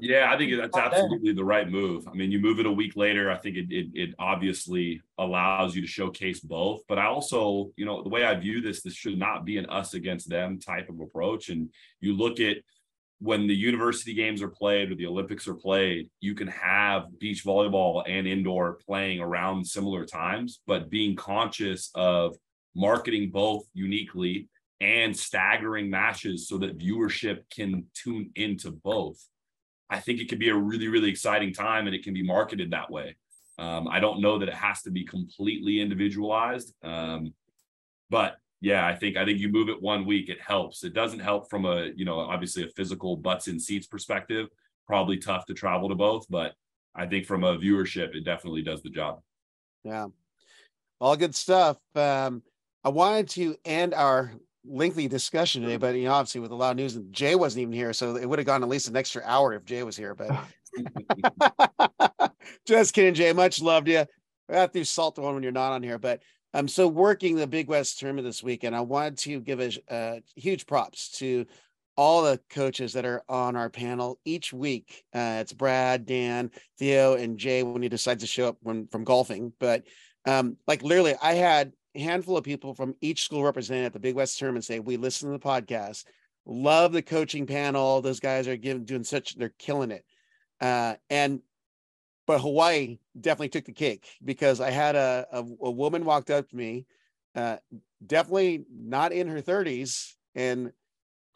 Yeah, 0.00 0.32
I 0.32 0.36
think 0.36 0.52
that's 0.56 0.76
absolutely 0.76 1.32
the 1.32 1.44
right 1.44 1.68
move. 1.68 2.06
I 2.08 2.12
mean, 2.12 2.30
you 2.30 2.38
move 2.38 2.58
it 2.58 2.66
a 2.66 2.72
week 2.72 2.96
later. 2.96 3.30
I 3.30 3.36
think 3.36 3.56
it, 3.56 3.66
it, 3.70 3.86
it 3.94 4.14
obviously 4.18 5.00
allows 5.18 5.74
you 5.74 5.82
to 5.82 5.86
showcase 5.86 6.40
both. 6.40 6.82
But 6.88 6.98
I 6.98 7.06
also, 7.06 7.70
you 7.76 7.84
know, 7.84 8.02
the 8.02 8.08
way 8.08 8.24
I 8.24 8.34
view 8.34 8.60
this, 8.60 8.82
this 8.82 8.94
should 8.94 9.18
not 9.18 9.44
be 9.44 9.56
an 9.58 9.66
us 9.66 9.94
against 9.94 10.28
them 10.28 10.58
type 10.58 10.88
of 10.88 11.00
approach. 11.00 11.48
And 11.48 11.70
you 12.00 12.14
look 12.16 12.40
at 12.40 12.58
when 13.20 13.46
the 13.46 13.54
university 13.54 14.14
games 14.14 14.42
are 14.42 14.48
played 14.48 14.90
or 14.90 14.96
the 14.96 15.06
Olympics 15.06 15.46
are 15.48 15.54
played, 15.54 16.10
you 16.20 16.34
can 16.34 16.48
have 16.48 17.18
beach 17.18 17.44
volleyball 17.44 18.02
and 18.06 18.26
indoor 18.26 18.78
playing 18.86 19.20
around 19.20 19.66
similar 19.66 20.04
times, 20.04 20.60
but 20.66 20.90
being 20.90 21.14
conscious 21.14 21.90
of 21.94 22.36
marketing 22.74 23.30
both 23.30 23.64
uniquely 23.74 24.48
and 24.84 25.16
staggering 25.16 25.88
matches 25.88 26.46
so 26.46 26.58
that 26.58 26.78
viewership 26.78 27.38
can 27.50 27.86
tune 27.94 28.30
into 28.36 28.70
both. 28.70 29.18
I 29.88 29.98
think 29.98 30.20
it 30.20 30.28
could 30.28 30.38
be 30.38 30.50
a 30.50 30.54
really, 30.54 30.88
really 30.88 31.08
exciting 31.08 31.54
time 31.54 31.86
and 31.86 31.96
it 31.96 32.04
can 32.04 32.12
be 32.12 32.22
marketed 32.22 32.70
that 32.70 32.90
way. 32.90 33.16
Um, 33.58 33.88
I 33.88 33.98
don't 33.98 34.20
know 34.20 34.38
that 34.38 34.48
it 34.48 34.54
has 34.54 34.82
to 34.82 34.90
be 34.90 35.04
completely 35.04 35.80
individualized. 35.80 36.74
Um, 36.82 37.32
but 38.10 38.36
yeah, 38.60 38.86
I 38.86 38.94
think 38.94 39.16
I 39.16 39.24
think 39.24 39.38
you 39.38 39.48
move 39.48 39.70
it 39.70 39.80
one 39.80 40.04
week, 40.04 40.28
it 40.28 40.40
helps. 40.40 40.84
It 40.84 40.92
doesn't 40.92 41.20
help 41.20 41.48
from 41.48 41.64
a, 41.64 41.88
you 41.96 42.04
know, 42.04 42.18
obviously 42.18 42.64
a 42.64 42.68
physical 42.68 43.16
butts 43.16 43.48
in 43.48 43.58
seats 43.58 43.86
perspective. 43.86 44.48
Probably 44.86 45.16
tough 45.16 45.46
to 45.46 45.54
travel 45.54 45.88
to 45.88 45.94
both, 45.94 46.26
but 46.28 46.52
I 46.94 47.06
think 47.06 47.24
from 47.24 47.42
a 47.42 47.56
viewership, 47.56 48.14
it 48.14 48.24
definitely 48.24 48.62
does 48.62 48.82
the 48.82 48.90
job. 48.90 49.20
Yeah. 49.82 50.08
All 51.00 51.16
good 51.16 51.34
stuff. 51.34 51.78
Um, 51.94 52.42
I 52.84 52.90
wanted 52.90 53.30
to 53.30 53.56
end 53.64 53.94
our 53.94 54.32
lengthy 54.66 55.08
discussion 55.08 55.62
today, 55.62 55.76
but 55.76 55.94
you 55.94 56.04
know, 56.04 56.12
obviously 56.12 56.40
with 56.40 56.50
a 56.50 56.56
lot 56.56 56.72
of 56.72 56.76
news, 56.76 56.96
and 56.96 57.12
Jay 57.12 57.34
wasn't 57.34 57.62
even 57.62 57.72
here, 57.72 57.92
so 57.92 58.16
it 58.16 58.28
would 58.28 58.38
have 58.38 58.46
gone 58.46 58.62
at 58.62 58.68
least 58.68 58.88
an 58.88 58.96
extra 58.96 59.22
hour 59.24 59.52
if 59.52 59.64
Jay 59.64 59.82
was 59.82 59.96
here. 59.96 60.14
But 60.14 60.30
just 62.66 62.94
kidding, 62.94 63.14
Jay. 63.14 63.32
Much 63.32 63.60
loved 63.60 63.88
you. 63.88 64.04
I 64.50 64.56
have 64.56 64.72
to 64.72 64.84
salt 64.84 65.14
the 65.14 65.22
one 65.22 65.34
when 65.34 65.42
you're 65.42 65.52
not 65.52 65.72
on 65.72 65.82
here, 65.82 65.98
but 65.98 66.22
I'm 66.52 66.68
so 66.68 66.86
working 66.86 67.36
the 67.36 67.46
Big 67.46 67.68
West 67.68 67.98
tournament 67.98 68.26
this 68.26 68.42
weekend. 68.42 68.76
I 68.76 68.80
wanted 68.80 69.18
to 69.18 69.40
give 69.40 69.60
a, 69.60 69.72
a 69.88 70.22
huge 70.36 70.66
props 70.66 71.10
to 71.18 71.46
all 71.96 72.22
the 72.22 72.40
coaches 72.50 72.92
that 72.94 73.04
are 73.04 73.22
on 73.28 73.56
our 73.56 73.70
panel 73.70 74.18
each 74.24 74.52
week. 74.52 75.04
Uh, 75.14 75.38
it's 75.40 75.52
Brad, 75.52 76.06
Dan, 76.06 76.50
Theo, 76.78 77.14
and 77.14 77.38
Jay 77.38 77.62
when 77.62 77.82
he 77.82 77.88
decides 77.88 78.22
to 78.22 78.26
show 78.26 78.48
up 78.48 78.56
when 78.62 78.88
from 78.88 79.04
golfing. 79.04 79.52
But 79.58 79.84
um, 80.26 80.56
like 80.66 80.82
literally, 80.82 81.14
I 81.20 81.34
had 81.34 81.72
handful 81.94 82.36
of 82.36 82.44
people 82.44 82.74
from 82.74 82.94
each 83.00 83.24
school 83.24 83.44
represented 83.44 83.86
at 83.86 83.92
the 83.92 83.98
Big 83.98 84.14
West 84.14 84.38
tournament 84.38 84.64
say, 84.64 84.80
We 84.80 84.96
listen 84.96 85.30
to 85.30 85.38
the 85.38 85.44
podcast, 85.44 86.04
love 86.46 86.92
the 86.92 87.02
coaching 87.02 87.46
panel. 87.46 88.00
Those 88.00 88.20
guys 88.20 88.48
are 88.48 88.56
giving 88.56 88.84
doing 88.84 89.04
such 89.04 89.36
they're 89.36 89.54
killing 89.58 89.90
it. 89.90 90.04
Uh, 90.60 90.94
and 91.10 91.40
but 92.26 92.40
Hawaii 92.40 92.98
definitely 93.20 93.50
took 93.50 93.66
the 93.66 93.72
cake 93.72 94.08
because 94.24 94.60
I 94.60 94.70
had 94.70 94.96
a, 94.96 95.26
a, 95.30 95.38
a 95.38 95.70
woman 95.70 96.04
walked 96.04 96.30
up 96.30 96.48
to 96.48 96.56
me, 96.56 96.86
uh, 97.34 97.58
definitely 98.04 98.64
not 98.70 99.12
in 99.12 99.28
her 99.28 99.42
30s 99.42 100.14
and 100.34 100.72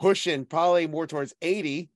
pushing 0.00 0.44
probably 0.46 0.86
more 0.86 1.06
towards 1.06 1.34
80 1.42 1.90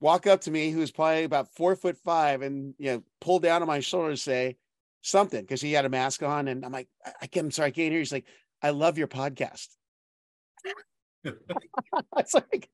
walk 0.00 0.26
up 0.26 0.40
to 0.42 0.50
me 0.50 0.70
who's 0.70 0.90
probably 0.90 1.24
about 1.24 1.54
four 1.54 1.76
foot 1.76 1.96
five 1.96 2.42
and 2.42 2.74
you 2.78 2.92
know 2.92 3.02
pull 3.20 3.38
down 3.38 3.62
on 3.62 3.68
my 3.68 3.80
shoulder 3.80 4.08
and 4.10 4.18
say 4.18 4.56
something 5.04 5.42
because 5.42 5.60
he 5.60 5.72
had 5.72 5.84
a 5.84 5.90
mask 5.90 6.22
on. 6.22 6.48
And 6.48 6.64
I'm 6.64 6.72
like, 6.72 6.88
I, 7.04 7.12
I 7.22 7.26
can't, 7.26 7.46
I'm 7.46 7.50
sorry, 7.50 7.68
I 7.68 7.70
can't 7.70 7.92
hear. 7.92 8.00
He's 8.00 8.12
like, 8.12 8.26
I 8.62 8.70
love 8.70 8.98
your 8.98 9.08
podcast. 9.08 9.68
it's 11.24 12.34
like, 12.34 12.68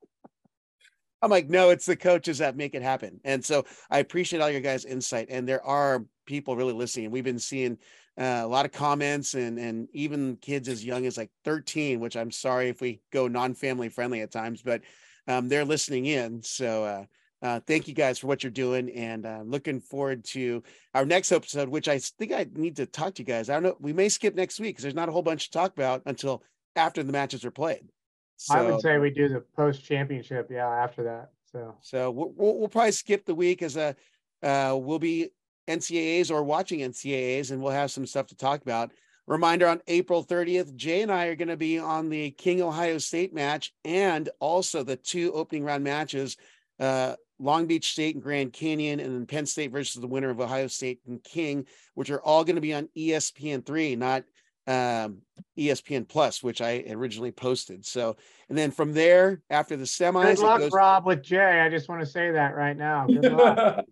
I'm 1.22 1.30
like, 1.30 1.48
no, 1.48 1.70
it's 1.70 1.86
the 1.86 1.96
coaches 1.96 2.38
that 2.38 2.56
make 2.56 2.74
it 2.74 2.82
happen. 2.82 3.20
And 3.24 3.44
so 3.44 3.64
I 3.90 3.98
appreciate 3.98 4.40
all 4.40 4.50
your 4.50 4.60
guys' 4.60 4.84
insight. 4.84 5.28
And 5.30 5.46
there 5.46 5.64
are 5.64 6.04
people 6.26 6.56
really 6.56 6.72
listening. 6.72 7.10
We've 7.10 7.24
been 7.24 7.38
seeing 7.38 7.78
uh, 8.18 8.40
a 8.42 8.46
lot 8.46 8.64
of 8.64 8.72
comments 8.72 9.34
and 9.34 9.58
and 9.58 9.88
even 9.92 10.36
kids 10.36 10.68
as 10.68 10.84
young 10.84 11.06
as 11.06 11.16
like 11.16 11.30
13, 11.44 12.00
which 12.00 12.16
I'm 12.16 12.30
sorry 12.30 12.68
if 12.68 12.80
we 12.80 13.00
go 13.12 13.28
non-family 13.28 13.88
friendly 13.90 14.20
at 14.22 14.32
times, 14.32 14.62
but 14.62 14.82
um, 15.28 15.48
they're 15.48 15.64
listening 15.64 16.06
in. 16.06 16.42
So 16.42 16.84
uh, 16.84 17.04
uh, 17.42 17.60
thank 17.66 17.88
you 17.88 17.94
guys 17.94 18.18
for 18.18 18.26
what 18.26 18.42
you're 18.42 18.50
doing 18.50 18.90
and 18.90 19.24
uh, 19.24 19.40
looking 19.44 19.80
forward 19.80 20.24
to 20.24 20.62
our 20.94 21.04
next 21.04 21.32
episode, 21.32 21.68
which 21.68 21.88
I 21.88 21.98
think 21.98 22.32
I 22.32 22.46
need 22.54 22.76
to 22.76 22.86
talk 22.86 23.14
to 23.14 23.22
you 23.22 23.26
guys. 23.26 23.48
I 23.48 23.54
don't 23.54 23.62
know. 23.62 23.76
We 23.80 23.92
may 23.92 24.08
skip 24.08 24.34
next 24.34 24.60
week 24.60 24.76
because 24.76 24.82
there's 24.82 24.94
not 24.94 25.08
a 25.08 25.12
whole 25.12 25.22
bunch 25.22 25.46
to 25.46 25.58
talk 25.58 25.72
about 25.72 26.02
until 26.06 26.42
after 26.76 27.02
the 27.02 27.12
matches 27.12 27.44
are 27.44 27.50
played. 27.50 27.88
So, 28.36 28.54
I 28.54 28.62
would 28.62 28.80
say 28.80 28.98
we 28.98 29.10
do 29.10 29.28
the 29.28 29.40
post 29.40 29.84
championship. 29.84 30.48
Yeah. 30.50 30.68
After 30.68 31.02
that. 31.04 31.30
So, 31.52 31.74
so 31.80 32.10
we'll, 32.10 32.32
we'll, 32.36 32.68
probably 32.68 32.92
skip 32.92 33.26
the 33.26 33.34
week 33.34 33.60
as 33.60 33.76
a, 33.76 33.96
uh, 34.42 34.76
we'll 34.78 35.00
be 35.00 35.30
NCAAs 35.68 36.30
or 36.30 36.44
watching 36.44 36.80
NCAAs 36.80 37.50
and 37.50 37.60
we'll 37.60 37.72
have 37.72 37.90
some 37.90 38.06
stuff 38.06 38.28
to 38.28 38.36
talk 38.36 38.62
about. 38.62 38.92
Reminder 39.26 39.66
on 39.66 39.80
April 39.86 40.24
30th, 40.24 40.74
Jay 40.74 41.02
and 41.02 41.10
I 41.10 41.26
are 41.26 41.36
going 41.36 41.48
to 41.48 41.56
be 41.56 41.78
on 41.78 42.08
the 42.08 42.30
King 42.32 42.62
Ohio 42.62 42.98
State 42.98 43.34
match 43.34 43.72
and 43.84 44.28
also 44.40 44.82
the 44.82 44.96
two 44.96 45.32
opening 45.32 45.64
round 45.64 45.84
matches 45.84 46.36
uh, 46.80 47.14
Long 47.40 47.66
Beach 47.66 47.92
State 47.92 48.14
and 48.14 48.22
Grand 48.22 48.52
Canyon, 48.52 49.00
and 49.00 49.14
then 49.14 49.26
Penn 49.26 49.46
State 49.46 49.72
versus 49.72 50.00
the 50.00 50.06
winner 50.06 50.30
of 50.30 50.40
Ohio 50.40 50.66
State 50.66 51.00
and 51.06 51.22
King, 51.24 51.66
which 51.94 52.10
are 52.10 52.20
all 52.20 52.44
going 52.44 52.56
to 52.56 52.60
be 52.60 52.74
on 52.74 52.88
ESPN 52.96 53.64
three, 53.64 53.96
not 53.96 54.24
um, 54.66 55.22
ESPN 55.58 56.06
Plus, 56.08 56.42
which 56.42 56.60
I 56.60 56.84
originally 56.90 57.32
posted. 57.32 57.84
So, 57.84 58.16
and 58.48 58.56
then 58.56 58.70
from 58.70 58.92
there, 58.92 59.40
after 59.50 59.76
the 59.76 59.84
semis, 59.84 60.36
good 60.36 60.44
luck, 60.44 60.60
goes... 60.60 60.72
Rob, 60.72 61.06
with 61.06 61.22
Jay. 61.22 61.60
I 61.60 61.68
just 61.68 61.88
want 61.88 62.02
to 62.02 62.06
say 62.06 62.30
that 62.30 62.54
right 62.54 62.76
now. 62.76 63.06
Good 63.06 63.32
luck. 63.32 63.84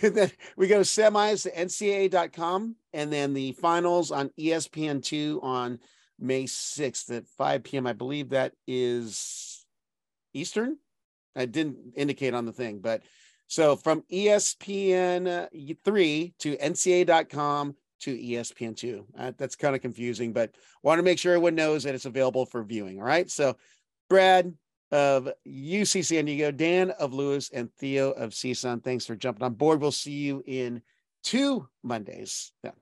and 0.02 0.14
then 0.14 0.30
we 0.56 0.66
go 0.66 0.80
semis 0.80 1.44
to 1.44 1.50
NCAA.com, 1.52 2.76
and 2.92 3.12
then 3.12 3.34
the 3.34 3.52
finals 3.52 4.10
on 4.10 4.30
ESPN 4.38 5.02
two 5.02 5.40
on 5.42 5.78
May 6.18 6.44
6th 6.44 7.16
at 7.16 7.26
5 7.26 7.64
p.m. 7.64 7.86
I 7.86 7.92
believe 7.92 8.30
that 8.30 8.52
is 8.66 9.64
Eastern. 10.32 10.78
I 11.36 11.46
didn't 11.46 11.94
indicate 11.96 12.34
on 12.34 12.44
the 12.44 12.52
thing, 12.52 12.78
but 12.78 13.02
so 13.46 13.76
from 13.76 14.02
ESPN 14.10 15.76
3 15.84 16.34
to 16.38 16.56
NCA.com 16.56 17.74
to 18.04 18.16
ESPN 18.16 18.76
2. 18.76 19.06
Uh, 19.18 19.32
that's 19.36 19.56
kind 19.56 19.74
of 19.74 19.82
confusing, 19.82 20.32
but 20.32 20.54
want 20.82 20.98
to 20.98 21.02
make 21.02 21.18
sure 21.18 21.32
everyone 21.32 21.54
knows 21.54 21.84
that 21.84 21.94
it's 21.94 22.04
available 22.04 22.44
for 22.46 22.62
viewing. 22.62 23.00
All 23.00 23.06
right. 23.06 23.30
So, 23.30 23.56
Brad 24.10 24.52
of 24.92 25.28
UC 25.46 26.04
San 26.04 26.26
Diego, 26.26 26.50
Dan 26.50 26.90
of 26.90 27.14
Lewis, 27.14 27.50
and 27.50 27.72
Theo 27.72 28.10
of 28.12 28.30
CSUN, 28.30 28.84
thanks 28.84 29.06
for 29.06 29.16
jumping 29.16 29.42
on 29.42 29.54
board. 29.54 29.80
We'll 29.80 29.90
see 29.90 30.12
you 30.12 30.42
in 30.46 30.82
two 31.22 31.66
Mondays. 31.82 32.52
Yeah. 32.62 32.72